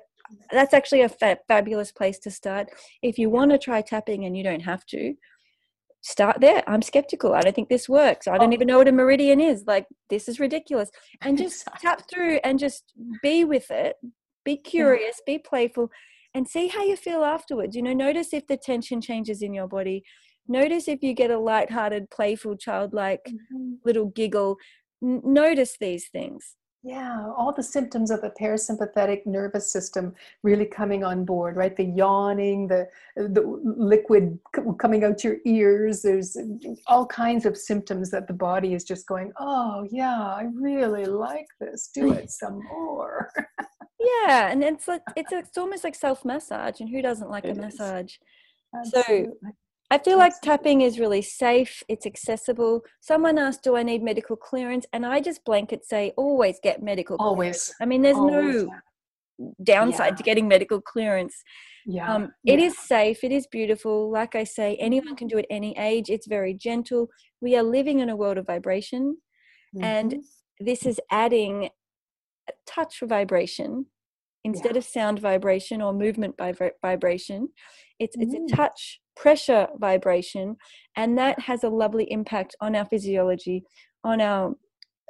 that's 0.53 0.75
actually 0.75 1.01
a 1.01 1.09
fa- 1.09 1.39
fabulous 1.49 1.91
place 1.91 2.19
to 2.25 2.31
start. 2.31 2.65
If 3.03 3.19
you 3.19 3.31
want 3.31 3.51
to 3.53 3.59
try 3.59 3.81
tapping 3.81 4.27
and 4.27 4.37
you 4.37 4.45
don't 4.45 4.61
have 4.73 4.85
to, 4.95 5.15
start 6.03 6.37
there. 6.41 6.63
I'm 6.67 6.83
skeptical. 6.83 7.33
I 7.35 7.41
don't 7.41 7.55
think 7.55 7.69
this 7.71 7.89
works. 7.89 8.29
I 8.29 8.37
don't 8.39 8.51
Oh. 8.51 8.59
even 8.59 8.69
know 8.69 8.79
what 8.79 8.89
a 8.89 8.93
meridian 8.93 9.41
is. 9.41 9.65
Like 9.67 9.87
this 10.11 10.29
is 10.29 10.39
ridiculous. 10.47 10.91
And 11.23 11.39
just 11.39 11.63
Exactly. 11.63 11.81
tap 11.89 11.99
through 12.11 12.37
and 12.45 12.59
just 12.59 12.83
be 13.23 13.45
with 13.45 13.71
it. 13.71 13.97
Be 14.45 14.57
curious. 14.57 15.21
Be 15.27 15.39
playful, 15.39 15.91
and 16.35 16.47
see 16.55 16.69
how 16.69 16.83
you 16.85 16.97
feel 16.97 17.25
afterwards. 17.25 17.75
You 17.77 17.83
know, 17.83 17.93
notice 17.95 18.33
if 18.33 18.47
the 18.47 18.57
tension 18.57 19.01
changes 19.01 19.43
in 19.43 19.53
your 19.55 19.67
body. 19.69 19.99
Notice 20.47 20.89
if 20.89 21.03
you 21.03 21.13
get 21.15 21.31
a 21.31 21.39
light-hearted, 21.39 22.11
playful, 22.11 22.57
childlike 22.57 23.25
Mhm. 23.53 23.79
little 23.85 24.07
giggle. 24.21 24.57
N- 25.03 25.21
notice 25.25 25.77
these 25.79 26.09
things. 26.09 26.57
Yeah, 26.85 27.33
all 27.37 27.53
the 27.53 27.63
symptoms 27.63 28.11
of 28.13 28.21
the 28.21 28.33
parasympathetic 28.41 29.27
nervous 29.27 29.71
system 29.73 30.15
really 30.45 30.65
coming 30.65 31.03
on 31.03 31.25
board, 31.25 31.57
right? 31.57 31.75
The 31.75 31.85
yawning, 31.85 32.69
the 32.69 32.89
the 33.17 33.43
liquid 33.65 34.39
coming 34.79 35.03
out 35.03 35.25
your 35.25 35.39
ears. 35.45 36.03
There's 36.03 36.37
all 36.87 37.05
kinds 37.07 37.47
of 37.47 37.57
symptoms 37.57 38.11
that 38.13 38.29
the 38.29 38.33
body 38.33 38.75
is 38.75 38.85
just 38.85 39.09
going, 39.09 39.33
"Oh, 39.41 39.89
yeah, 39.91 40.21
I 40.23 40.47
really 40.55 41.05
like 41.05 41.49
this. 41.61 41.91
Do 41.93 42.13
it 42.19 42.31
some 42.31 42.61
more." 42.63 43.33
Yeah, 43.99 44.49
and 44.53 44.63
it's 44.63 44.87
like 44.87 45.03
it's 45.17 45.33
it's 45.33 45.59
almost 45.59 45.83
like 45.83 45.97
self 45.97 46.25
massage, 46.25 46.79
and 46.81 46.89
who 46.89 47.03
doesn't 47.03 47.29
like 47.29 47.45
a 47.45 47.49
It 47.49 47.59
is. 47.59 47.65
massage? 47.65 48.15
So 48.85 48.99
Absolutely. 49.01 49.51
I 49.91 49.99
feel 49.99 50.19
like 50.19 50.35
tapping 50.43 50.83
is 50.83 51.01
really 51.01 51.23
safe. 51.23 51.83
It's 51.89 52.05
accessible. 52.05 52.83
Someone 53.01 53.39
asked, 53.39 53.63
"Do 53.65 53.75
I 53.77 53.83
need 53.83 54.03
medical 54.03 54.37
clearance?" 54.37 54.85
And 54.93 55.07
I 55.07 55.21
just 55.21 55.45
blanket 55.45 55.85
say, 55.87 56.13
"Always 56.17 56.59
get 56.63 56.83
medical." 56.83 57.17
clearance. 57.17 57.33
Always. 57.33 57.75
I 57.81 57.87
mean, 57.87 58.03
there's 58.03 58.17
Always. 58.17 58.65
no 58.65 58.71
downside 59.63 60.13
Yeah. 60.13 60.17
to 60.17 60.23
getting 60.25 60.49
medical 60.49 60.81
clearance. 60.81 61.43
Yeah. 61.87 62.13
Um, 62.13 62.33
it 62.45 62.59
yeah. 62.59 62.67
is 62.67 62.79
safe, 62.79 63.23
it 63.25 63.33
is 63.33 63.47
beautiful. 63.47 64.11
Like 64.11 64.35
I 64.35 64.45
say, 64.45 64.77
anyone 64.77 65.17
can 65.17 65.29
do 65.29 65.39
it 65.39 65.47
any 65.49 65.77
age. 65.79 66.11
It's 66.11 66.27
very 66.27 66.53
gentle. 66.53 67.09
We 67.41 67.57
are 67.57 67.63
living 67.63 68.01
in 68.01 68.11
a 68.11 68.17
world 68.17 68.37
of 68.37 68.47
vibration, 68.47 69.19
and 69.81 70.13
Mhm. 70.13 70.23
this 70.61 70.85
is 70.85 71.01
adding 71.11 71.71
a 72.49 72.53
touch 72.67 73.01
vibration 73.01 73.87
instead 74.45 74.73
Yeah. 74.73 74.79
of 74.79 74.85
sound 74.85 75.19
vibration 75.21 75.81
or 75.81 75.93
movement 75.93 76.37
vibra- 76.37 76.73
vibration. 76.83 77.49
It's 77.99 78.17
it's 78.19 78.35
Mm. 78.35 78.45
a 78.53 78.57
touch 78.57 79.01
pressure 79.23 79.67
vibration, 79.79 80.57
and 80.97 81.19
that 81.19 81.41
has 81.41 81.65
a 81.65 81.69
lovely 81.69 82.07
impact 82.11 82.55
on 82.61 82.77
our 82.77 82.85
physiology, 82.85 83.65
on 84.05 84.21
our, 84.21 84.55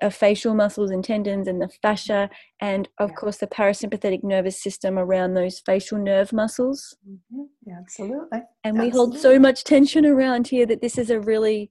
our 0.03 0.11
facial 0.11 0.55
muscles 0.55 0.91
and 0.91 1.05
tendons 1.05 1.47
and 1.47 1.61
the 1.61 1.69
fascia, 1.83 2.31
and 2.61 2.89
of 2.99 3.11
Yeah. 3.11 3.17
course 3.17 3.37
the 3.39 3.47
parasympathetic 3.47 4.25
nervous 4.25 4.63
system 4.63 4.99
around 4.99 5.35
those 5.35 5.61
facial 5.61 5.99
nerve 5.99 6.33
muscles. 6.33 6.97
Mhm. 7.07 7.49
Yeah, 7.67 7.79
absolutely. 7.79 8.43
And 8.65 8.79
we 8.79 8.89
hold 8.89 9.19
so 9.19 9.39
much 9.39 9.65
tension 9.65 10.07
around 10.07 10.49
here 10.49 10.67
that 10.67 10.81
this 10.81 10.99
is 10.99 11.11
a 11.11 11.21
really 11.21 11.71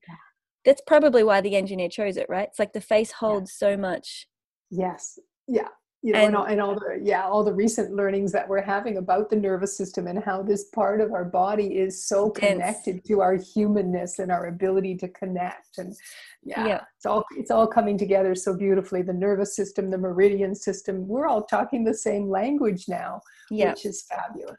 that's 0.66 0.82
probably 0.86 1.24
why 1.24 1.40
the 1.40 1.56
engineer 1.56 1.88
chose 1.88 2.18
it, 2.18 2.26
right? 2.28 2.50
It's 2.50 2.60
like 2.60 2.74
the 2.74 2.82
face 2.82 3.12
holds 3.14 3.54
so 3.54 3.78
much. 3.78 4.28
Yes. 4.70 5.18
Yeah. 5.48 5.70
You 6.04 6.14
know, 6.14 6.20
and, 6.20 6.28
And- 6.28 6.36
all, 6.36 6.44
and 6.46 6.62
all 6.62 6.76
the 6.76 7.00
yeah, 7.02 7.26
all 7.28 7.44
the 7.44 7.54
recent 7.54 7.94
learnings 7.94 8.32
that 8.32 8.48
we're 8.48 8.62
having 8.62 8.98
about 8.98 9.30
the 9.32 9.36
nervous 9.36 9.76
system 9.76 10.06
and 10.06 10.24
how 10.24 10.44
this 10.44 10.66
part 10.66 11.02
of 11.02 11.12
our 11.12 11.26
body 11.26 11.78
is 11.80 12.06
so 12.08 12.30
connected 12.30 13.04
to 13.06 13.20
our 13.22 13.34
humanness 13.36 14.20
and 14.20 14.32
our 14.32 14.46
ability 14.46 14.96
to 14.98 15.08
connect. 15.10 15.80
And 15.80 15.96
yeah, 16.44 16.66
Yeah. 16.68 16.82
it's 16.96 17.06
all 17.08 17.26
it's 17.36 17.50
all 17.50 17.66
coming 17.66 17.98
together 17.98 18.36
so 18.36 18.56
beautifully. 18.56 19.02
The 19.02 19.14
nervous 19.14 19.56
system, 19.56 19.90
the 19.90 19.98
meridian 19.98 20.54
system, 20.54 21.08
we're 21.08 21.26
all 21.28 21.44
talking 21.44 21.84
the 21.84 21.96
same 21.96 22.30
language 22.30 22.86
now, 22.88 23.22
Yeah. 23.50 23.72
which 23.72 23.86
is 23.86 24.04
fabulous. 24.04 24.56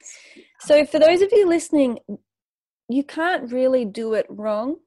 So, 0.61 0.84
for 0.84 0.99
those 0.99 1.22
of 1.22 1.30
you 1.32 1.47
listening, 1.47 2.01
you 2.89 3.05
can't 3.05 3.53
really 3.53 3.84
do 3.84 4.14
it 4.14 4.26
wrong 4.28 4.78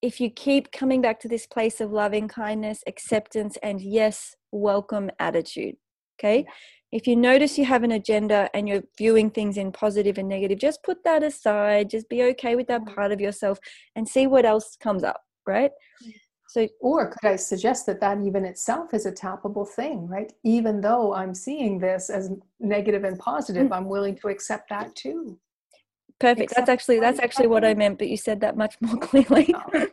if 0.00 0.20
you 0.20 0.30
keep 0.30 0.70
coming 0.70 1.00
back 1.02 1.18
to 1.20 1.28
this 1.28 1.46
place 1.46 1.80
of 1.80 1.90
loving 1.90 2.28
kindness, 2.28 2.84
acceptance, 2.86 3.58
and 3.64 3.80
yes, 3.80 4.36
welcome 4.52 5.10
attitude. 5.18 5.76
Okay. 6.18 6.46
If 6.90 7.06
you 7.06 7.16
notice 7.16 7.58
you 7.58 7.66
have 7.66 7.82
an 7.82 7.92
agenda 7.92 8.48
and 8.54 8.66
you're 8.66 8.82
viewing 8.96 9.30
things 9.30 9.58
in 9.58 9.72
positive 9.72 10.16
and 10.16 10.28
negative, 10.28 10.58
just 10.58 10.82
put 10.82 11.04
that 11.04 11.22
aside. 11.22 11.90
Just 11.90 12.08
be 12.08 12.22
okay 12.24 12.56
with 12.56 12.66
that 12.68 12.82
mm-hmm. 12.82 12.94
part 12.94 13.12
of 13.12 13.20
yourself 13.20 13.58
and 13.94 14.08
see 14.08 14.26
what 14.26 14.46
else 14.46 14.76
comes 14.76 15.04
up. 15.04 15.20
Right. 15.46 15.70
So, 16.48 16.66
Or 16.80 17.10
could 17.10 17.28
I 17.28 17.36
suggest 17.36 17.84
that 17.86 18.00
that 18.00 18.22
even 18.22 18.46
itself 18.46 18.94
is 18.94 19.04
a 19.04 19.12
tappable 19.12 19.68
thing, 19.68 20.08
right? 20.08 20.32
Even 20.44 20.80
though 20.80 21.14
I'm 21.14 21.34
seeing 21.34 21.78
this 21.78 22.08
as 22.08 22.30
negative 22.58 23.04
and 23.04 23.18
positive, 23.18 23.64
mm-hmm. 23.64 23.74
I'm 23.74 23.88
willing 23.88 24.16
to 24.16 24.28
accept 24.28 24.70
that 24.70 24.94
too. 24.94 25.38
Perfect. 26.20 26.52
That's 26.54 26.68
actually 26.68 27.00
that's 27.00 27.20
actually 27.20 27.46
what 27.48 27.64
I 27.64 27.74
meant, 27.74 27.98
but 27.98 28.08
you 28.08 28.16
said 28.16 28.40
that 28.40 28.56
much 28.56 28.76
more 28.80 28.96
clearly. 29.08 29.54
Oh. 29.54 29.86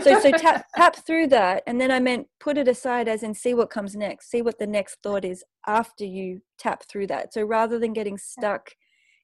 so 0.00 0.18
so 0.20 0.30
tap 0.32 0.66
tap 0.74 0.96
through 0.96 1.26
that 1.26 1.62
and 1.66 1.78
then 1.80 1.90
i 1.90 2.00
meant 2.00 2.26
put 2.40 2.56
it 2.56 2.66
aside 2.66 3.08
as 3.08 3.22
in 3.22 3.34
see 3.34 3.52
what 3.52 3.68
comes 3.68 3.94
next 3.94 4.30
see 4.30 4.40
what 4.40 4.58
the 4.58 4.66
next 4.66 4.96
thought 5.02 5.22
is 5.24 5.44
after 5.66 6.02
you 6.04 6.40
tap 6.58 6.82
through 6.88 7.06
that 7.06 7.32
so 7.34 7.42
rather 7.42 7.78
than 7.78 7.92
getting 7.92 8.16
stuck 8.16 8.70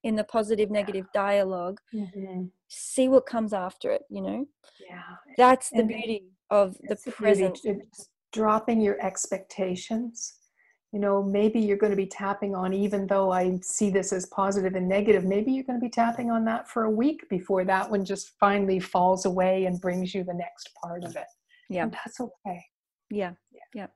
in 0.04 0.14
the 0.14 0.24
positive 0.24 0.70
negative 0.70 1.06
dialogue 1.14 1.80
Mhm. 1.94 2.50
see 2.68 3.08
what 3.08 3.24
comes 3.24 3.54
after 3.54 3.90
it 3.90 4.02
you 4.10 4.20
know 4.20 4.46
Yeah. 4.88 5.02
that's 5.38 5.70
the 5.70 5.78
And 5.78 5.88
beauty 5.88 6.24
of 6.50 6.76
the 6.86 6.96
present 7.10 7.58
dropping 8.30 8.82
your 8.82 9.00
expectations. 9.00 10.37
You 10.92 11.00
know, 11.00 11.22
maybe 11.22 11.60
you're 11.60 11.76
going 11.76 11.90
to 11.90 11.96
be 11.96 12.06
tapping 12.06 12.54
on, 12.54 12.72
even 12.72 13.06
though 13.06 13.30
I 13.30 13.58
see 13.62 13.90
this 13.90 14.10
as 14.12 14.24
positive 14.26 14.74
and 14.74 14.88
negative, 14.88 15.22
maybe 15.24 15.52
you're 15.52 15.64
going 15.64 15.78
to 15.78 15.84
be 15.84 15.90
tapping 15.90 16.30
on 16.30 16.46
that 16.46 16.66
for 16.66 16.84
a 16.84 16.90
week 16.90 17.28
before 17.28 17.62
that 17.66 17.90
one 17.90 18.06
just 18.06 18.32
finally 18.40 18.80
falls 18.80 19.26
away 19.26 19.66
and 19.66 19.78
brings 19.80 20.14
you 20.14 20.24
the 20.24 20.32
next 20.32 20.70
part 20.82 21.04
of 21.04 21.14
it. 21.14 21.26
yeah 21.68 21.82
And 21.82 21.92
that's 21.92 22.18
okay. 22.20 22.64
yeah 23.10 23.32
yeah 23.74 23.86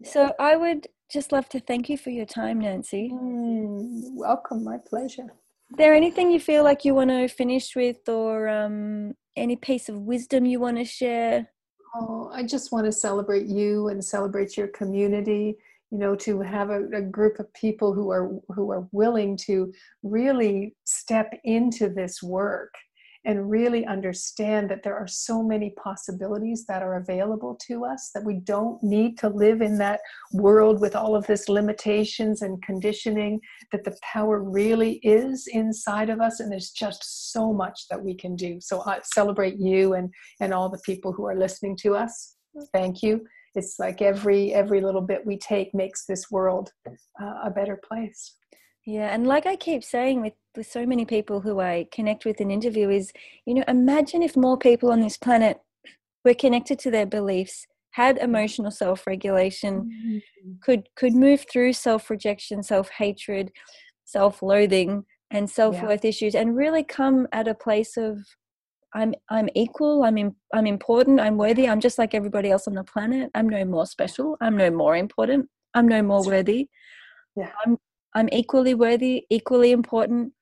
Yeah. 0.00 0.10
so 0.10 0.32
i 0.40 0.56
would 0.56 0.88
just 1.12 1.30
love 1.32 1.48
to 1.50 1.60
thank 1.60 1.88
you 1.88 1.96
for 1.96 2.10
your 2.10 2.26
time 2.26 2.58
nancy 2.60 3.10
Mm, 3.12 4.14
welcome, 4.14 4.64
my 4.64 4.78
pleasure. 4.78 5.28
Is 5.70 5.76
there 5.76 5.94
anything 5.94 6.30
you 6.32 6.40
feel 6.40 6.64
like 6.64 6.84
you 6.84 6.94
want 6.94 7.10
to 7.10 7.28
finish 7.28 7.74
with 7.76 8.08
or 8.08 8.48
um, 8.48 9.14
any 9.36 9.54
piece 9.56 9.88
of 9.88 9.96
wisdom 10.00 10.44
you 10.44 10.58
want 10.58 10.76
to 10.78 10.84
share 10.84 11.48
Oh, 11.96 12.30
I 12.32 12.44
just 12.44 12.70
want 12.72 12.86
to 12.86 12.92
celebrate 12.92 13.46
you 13.46 13.88
and 13.88 14.04
celebrate 14.04 14.56
your 14.56 14.68
community. 14.68 15.56
You 15.90 15.98
know, 15.98 16.14
to 16.16 16.40
have 16.40 16.70
a, 16.70 16.84
a 16.94 17.02
group 17.02 17.38
of 17.40 17.52
people 17.54 17.92
who 17.92 18.10
are 18.10 18.30
who 18.54 18.70
are 18.70 18.86
willing 18.92 19.36
to 19.48 19.72
really 20.02 20.76
step 20.84 21.32
into 21.44 21.88
this 21.88 22.22
work 22.22 22.72
and 23.24 23.50
really 23.50 23.84
understand 23.84 24.70
that 24.70 24.82
there 24.82 24.96
are 24.96 25.06
so 25.06 25.42
many 25.42 25.74
possibilities 25.82 26.64
that 26.66 26.82
are 26.82 26.94
available 26.94 27.58
to 27.66 27.84
us 27.84 28.10
that 28.14 28.24
we 28.24 28.36
don't 28.36 28.82
need 28.82 29.18
to 29.18 29.28
live 29.28 29.60
in 29.60 29.76
that 29.76 30.00
world 30.32 30.80
with 30.80 30.96
all 30.96 31.14
of 31.14 31.26
this 31.26 31.48
limitations 31.48 32.40
and 32.40 32.62
conditioning 32.62 33.38
that 33.72 33.84
the 33.84 33.96
power 34.02 34.42
really 34.42 34.94
is 35.02 35.46
inside 35.52 36.08
of 36.08 36.20
us 36.20 36.40
and 36.40 36.50
there's 36.50 36.70
just 36.70 37.32
so 37.32 37.52
much 37.52 37.88
that 37.90 38.02
we 38.02 38.14
can 38.14 38.36
do. 38.36 38.58
So 38.60 38.82
i 38.86 39.00
celebrate 39.04 39.58
you 39.58 39.94
and 39.94 40.10
and 40.40 40.54
all 40.54 40.70
the 40.70 40.80
people 40.86 41.12
who 41.12 41.26
are 41.26 41.36
listening 41.36 41.76
to 41.82 41.94
us. 41.96 42.36
Thank 42.72 43.02
you 43.02 43.26
it's 43.54 43.78
like 43.78 44.02
every 44.02 44.52
every 44.54 44.80
little 44.80 45.00
bit 45.00 45.26
we 45.26 45.36
take 45.38 45.74
makes 45.74 46.06
this 46.06 46.30
world 46.30 46.72
uh, 46.88 47.34
a 47.44 47.50
better 47.50 47.76
place. 47.76 48.36
Yeah, 48.86 49.14
and 49.14 49.26
like 49.26 49.46
I 49.46 49.56
keep 49.56 49.84
saying 49.84 50.22
with, 50.22 50.32
with 50.56 50.66
so 50.66 50.86
many 50.86 51.04
people 51.04 51.40
who 51.40 51.60
I 51.60 51.86
connect 51.92 52.24
with 52.24 52.40
and 52.40 52.50
interview 52.50 52.88
is, 52.88 53.12
you 53.44 53.54
know, 53.54 53.64
imagine 53.68 54.22
if 54.22 54.36
more 54.36 54.56
people 54.56 54.90
on 54.90 55.00
this 55.00 55.18
planet 55.18 55.60
were 56.24 56.34
connected 56.34 56.78
to 56.80 56.90
their 56.90 57.06
beliefs, 57.06 57.66
had 57.92 58.18
emotional 58.18 58.70
self-regulation, 58.70 60.22
could 60.62 60.88
could 60.96 61.14
move 61.14 61.44
through 61.50 61.72
self-rejection, 61.72 62.62
self-hatred, 62.62 63.52
self-loathing, 64.04 65.04
and 65.30 65.48
self-worth 65.50 66.04
issues, 66.04 66.34
and 66.34 66.56
really 66.56 66.82
come 66.82 67.28
at 67.32 67.48
a 67.48 67.54
place 67.54 67.96
of 67.96 68.18
I'm 68.94 69.14
I'm 69.28 69.48
equal, 69.54 70.04
I'm 70.04 70.18
im- 70.18 70.36
I'm 70.54 70.66
important, 70.66 71.20
I'm 71.20 71.36
worthy, 71.36 71.68
I'm 71.68 71.80
just 71.80 71.98
like 71.98 72.14
everybody 72.14 72.50
else 72.50 72.66
on 72.68 72.74
the 72.74 72.84
planet. 72.84 73.30
I'm 73.34 73.48
no 73.48 73.64
more 73.64 73.86
special, 73.86 74.36
I'm 74.40 74.56
no 74.56 74.70
more 74.70 74.96
important, 74.96 75.48
I'm 75.74 75.86
no 75.88 76.02
more 76.02 76.24
worthy. 76.24 76.68
Yeah. 77.36 77.50
I'm 77.64 77.78
I'm 78.14 78.28
equally 78.32 78.74
worthy, 78.74 79.26
equally 79.30 79.70
important. 79.72 80.32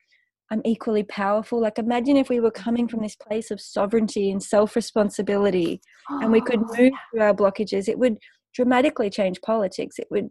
I'm 0.50 0.62
equally 0.64 1.02
powerful. 1.02 1.60
Like 1.60 1.78
imagine 1.78 2.16
if 2.16 2.30
we 2.30 2.40
were 2.40 2.50
coming 2.50 2.88
from 2.88 3.02
this 3.02 3.16
place 3.16 3.50
of 3.50 3.60
sovereignty 3.60 4.30
and 4.30 4.42
self-responsibility 4.42 5.80
and 6.08 6.32
we 6.32 6.40
could 6.40 6.60
Oh, 6.62 6.66
move 6.78 6.92
through 7.12 7.20
our 7.22 7.34
blockages, 7.34 7.88
it 7.88 7.98
would 7.98 8.16
dramatically 8.54 9.10
change 9.10 9.40
politics. 9.42 9.98
It 9.98 10.08
would 10.10 10.30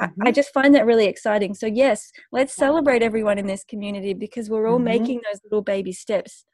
I, 0.00 0.08
I 0.22 0.32
just 0.32 0.52
find 0.52 0.74
that 0.74 0.86
really 0.86 1.06
exciting. 1.06 1.54
So 1.54 1.66
yes, 1.66 2.10
let's 2.32 2.54
celebrate 2.54 3.02
everyone 3.02 3.38
in 3.38 3.46
this 3.46 3.64
community 3.64 4.14
because 4.14 4.50
we're 4.50 4.66
all 4.68 4.78
Mhm. 4.78 4.84
making 4.84 5.20
those 5.24 5.40
little 5.44 5.62
baby 5.62 5.92
steps 5.92 6.44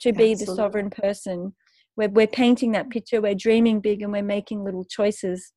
to 0.00 0.12
be 0.12 0.34
the 0.34 0.46
sovereign 0.46 0.90
person. 0.90 1.54
We're 1.96 2.08
we're 2.08 2.26
painting 2.26 2.72
that 2.72 2.90
picture, 2.90 3.20
we're 3.20 3.34
dreaming 3.34 3.80
big 3.80 4.02
and 4.02 4.12
we're 4.12 4.22
making 4.22 4.64
little 4.64 4.84
choices 4.84 5.52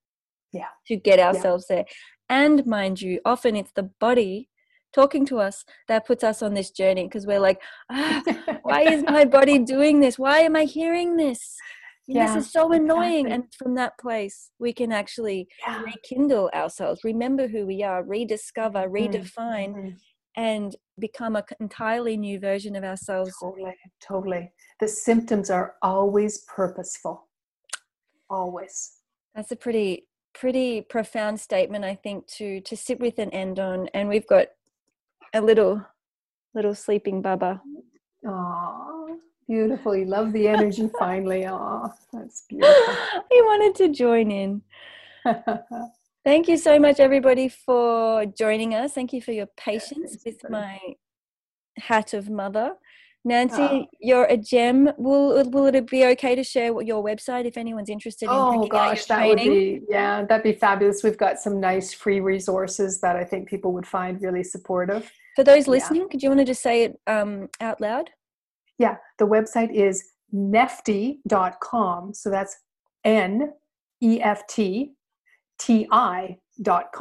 Yeah. 0.54 0.68
to 0.88 0.96
get 0.96 1.20
ourselves 1.20 1.66
there. 1.68 1.86
And 2.30 2.66
mind 2.66 3.02
you, 3.02 3.20
often 3.26 3.56
it's 3.56 3.72
the 3.74 3.90
body 4.00 4.50
talking 4.94 5.26
to 5.26 5.40
us 5.40 5.66
that 5.88 6.06
puts 6.08 6.24
us 6.24 6.42
on 6.42 6.54
this 6.54 6.72
journey 6.72 7.04
because 7.06 7.28
we're 7.28 7.40
like, 7.40 7.62
ah, 7.92 8.24
why 8.64 8.82
is 8.84 9.04
my 9.04 9.26
body 9.38 9.60
doing 9.60 10.00
this? 10.00 10.18
Why 10.18 10.40
am 10.40 10.56
I 10.56 10.64
hearing 10.64 11.18
this? 11.18 11.58
Yeah, 12.08 12.36
this 12.36 12.46
is 12.46 12.52
so 12.52 12.72
annoying. 12.72 13.28
exactly. 13.28 13.32
And 13.32 13.44
from 13.56 13.76
that 13.76 13.94
place, 14.00 14.50
we 14.60 14.74
can 14.74 14.92
actually 14.92 15.48
Yeah. 15.68 15.80
rekindle 15.84 16.50
ourselves, 16.56 17.04
remember 17.04 17.48
who 17.48 17.68
we 17.68 17.84
are, 17.84 18.04
rediscover, 18.04 18.88
Mm, 18.88 18.92
redefine, 18.92 19.76
mhm. 19.76 19.96
And 20.36 20.75
become 20.99 21.36
an 21.36 21.43
entirely 21.59 22.17
new 22.17 22.39
version 22.39 22.75
of 22.75 22.84
ourselves. 22.84 23.34
Totally, 23.41 23.75
totally. 24.01 24.51
The 24.80 24.88
symptoms 24.88 25.49
are 25.49 25.75
always 25.82 26.45
purposeful. 26.53 27.27
Always. 28.30 28.91
That's 29.36 29.51
a 29.51 29.55
pretty 29.55 30.07
pretty 30.34 30.82
profound 30.82 31.39
statement, 31.39 31.84
I 31.84 31.95
think, 31.95 32.27
to 32.38 32.61
to 32.61 32.77
sit 32.77 32.99
with 32.99 33.19
and 33.19 33.34
end 33.34 33.59
on. 33.59 33.88
And 33.93 34.07
we've 34.07 34.27
got 34.27 34.47
a 35.34 35.41
little 35.41 35.86
little 36.53 36.75
sleeping 36.75 37.21
bubba. 37.21 37.61
Aw, 38.27 39.07
beautiful. 39.47 39.95
You 39.95 40.05
love 40.05 40.32
the 40.34 40.47
energy 40.55 40.89
finally. 40.99 41.45
Aw, 41.45 41.89
that's 42.13 42.45
beautiful. 42.47 42.95
he 43.32 43.41
wanted 43.41 43.75
to 43.75 43.89
join 43.89 44.32
in. 44.32 44.61
Thank 46.26 46.47
you 46.47 46.57
so 46.57 46.78
much, 46.80 46.99
everybody, 46.99 47.47
for 47.47 48.26
joining 48.26 48.76
us. 48.76 48.93
Thank 48.93 49.13
you 49.13 49.22
for 49.22 49.32
your 49.32 49.47
patience 49.57 50.17
with 50.26 50.41
super. 50.41 50.49
my 50.49 50.80
hat 51.78 52.13
of 52.13 52.30
mother. 52.30 52.74
Nancy, 53.26 53.61
uh, 53.61 53.82
you're 53.99 54.26
a 54.26 54.38
gem. 54.38 54.91
Will 54.97 55.43
will 55.49 55.65
it 55.67 55.89
be 55.89 56.05
okay 56.05 56.36
to 56.36 56.43
share 56.43 56.82
your 56.82 57.03
website 57.03 57.45
if 57.45 57.57
anyone's 57.57 57.89
interested 57.89 58.26
in 58.26 58.32
Oh 58.32 58.65
gosh, 58.67 59.05
that 59.05 59.28
would 59.28 59.38
be 59.38 59.82
yeah, 59.89 60.24
that'd 60.24 60.43
be 60.43 60.53
fabulous. 60.53 61.03
We've 61.03 61.17
got 61.17 61.39
some 61.39 61.59
nice 61.59 61.93
free 61.93 62.22
resources 62.22 63.01
that 63.01 63.17
I 63.17 63.26
think 63.26 63.49
people 63.49 63.74
would 63.74 63.86
find 63.86 64.22
really 64.22 64.43
supportive. 64.43 65.11
For 65.36 65.43
those 65.43 65.67
listening, 65.67 66.03
yeah. 66.03 66.07
could 66.11 66.24
you 66.24 66.30
want 66.30 66.39
to 66.39 66.45
just 66.45 66.61
say 66.61 66.84
it 66.84 66.99
um, 67.07 67.49
out 67.59 67.82
loud? 67.82 68.09
Yeah, 68.78 68.95
the 69.17 69.28
website 69.28 69.74
is 69.74 70.11
nefti.com. 70.34 72.13
So 72.13 72.30
that's 72.30 72.55
N 73.03 73.51
E 74.01 74.22
F 74.22 74.47
T 74.47 74.93
Dot. 76.62 76.91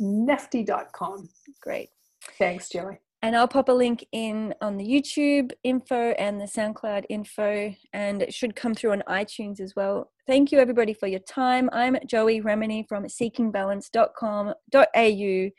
Nefti.com. 0.00 1.28
Great. 1.60 1.90
Thanks, 2.38 2.68
Joey. 2.68 2.98
And 3.22 3.34
I'll 3.34 3.48
pop 3.48 3.70
a 3.70 3.72
link 3.72 4.06
in 4.12 4.54
on 4.60 4.76
the 4.76 4.84
YouTube 4.84 5.52
info 5.64 6.10
and 6.12 6.40
the 6.40 6.44
SoundCloud 6.44 7.06
info, 7.08 7.74
and 7.92 8.22
it 8.22 8.32
should 8.32 8.54
come 8.54 8.72
through 8.74 8.92
on 8.92 9.02
iTunes 9.08 9.58
as 9.58 9.74
well. 9.74 10.12
Thank 10.26 10.52
you, 10.52 10.58
everybody, 10.58 10.92
for 10.92 11.08
your 11.08 11.20
time. 11.20 11.70
I'm 11.72 11.96
Joey 12.06 12.42
Remenyi 12.42 12.86
from 12.88 13.04
seekingbalance.com.au. 13.04 15.50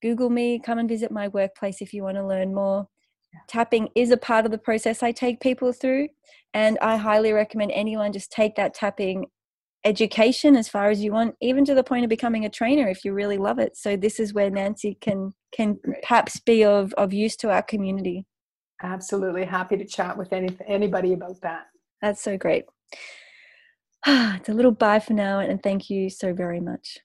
Google 0.00 0.30
me, 0.30 0.58
come 0.58 0.78
and 0.78 0.88
visit 0.88 1.10
my 1.10 1.28
workplace 1.28 1.82
if 1.82 1.92
you 1.92 2.02
want 2.02 2.16
to 2.16 2.26
learn 2.26 2.54
more. 2.54 2.88
Tapping 3.48 3.88
is 3.94 4.10
a 4.10 4.16
part 4.16 4.44
of 4.44 4.50
the 4.50 4.58
process 4.58 5.02
I 5.02 5.12
take 5.12 5.40
people 5.40 5.72
through, 5.72 6.08
and 6.54 6.78
I 6.80 6.96
highly 6.96 7.32
recommend 7.32 7.72
anyone 7.72 8.12
just 8.12 8.30
take 8.30 8.56
that 8.56 8.74
tapping 8.74 9.26
education 9.84 10.56
as 10.56 10.68
far 10.68 10.90
as 10.90 11.02
you 11.02 11.12
want 11.12 11.34
even 11.40 11.64
to 11.64 11.74
the 11.74 11.82
point 11.82 12.04
of 12.04 12.08
becoming 12.08 12.44
a 12.44 12.50
trainer 12.50 12.88
if 12.88 13.04
you 13.04 13.12
really 13.12 13.38
love 13.38 13.58
it. 13.58 13.76
So 13.76 13.96
this 13.96 14.20
is 14.20 14.32
where 14.32 14.50
nancy 14.50 14.96
can 15.00 15.34
can 15.52 15.78
perhaps 16.02 16.40
be 16.40 16.64
of 16.64 16.92
of 16.94 17.12
use 17.12 17.36
to 17.36 17.50
our 17.50 17.62
community. 17.62 18.24
Absolutely. 18.82 19.44
Happy 19.44 19.76
to 19.76 19.84
chat 19.84 20.16
with 20.16 20.32
any 20.32 20.56
anybody 20.66 21.12
about 21.12 21.40
that. 21.42 21.64
That's 22.00 22.22
so 22.22 22.36
great. 22.36 22.64
It's 24.06 24.48
a 24.48 24.54
little 24.54 24.72
bye 24.72 24.98
for 24.98 25.12
now 25.12 25.38
and 25.38 25.62
thank 25.62 25.88
you 25.88 26.10
so 26.10 26.34
very 26.34 26.60
much 26.60 26.98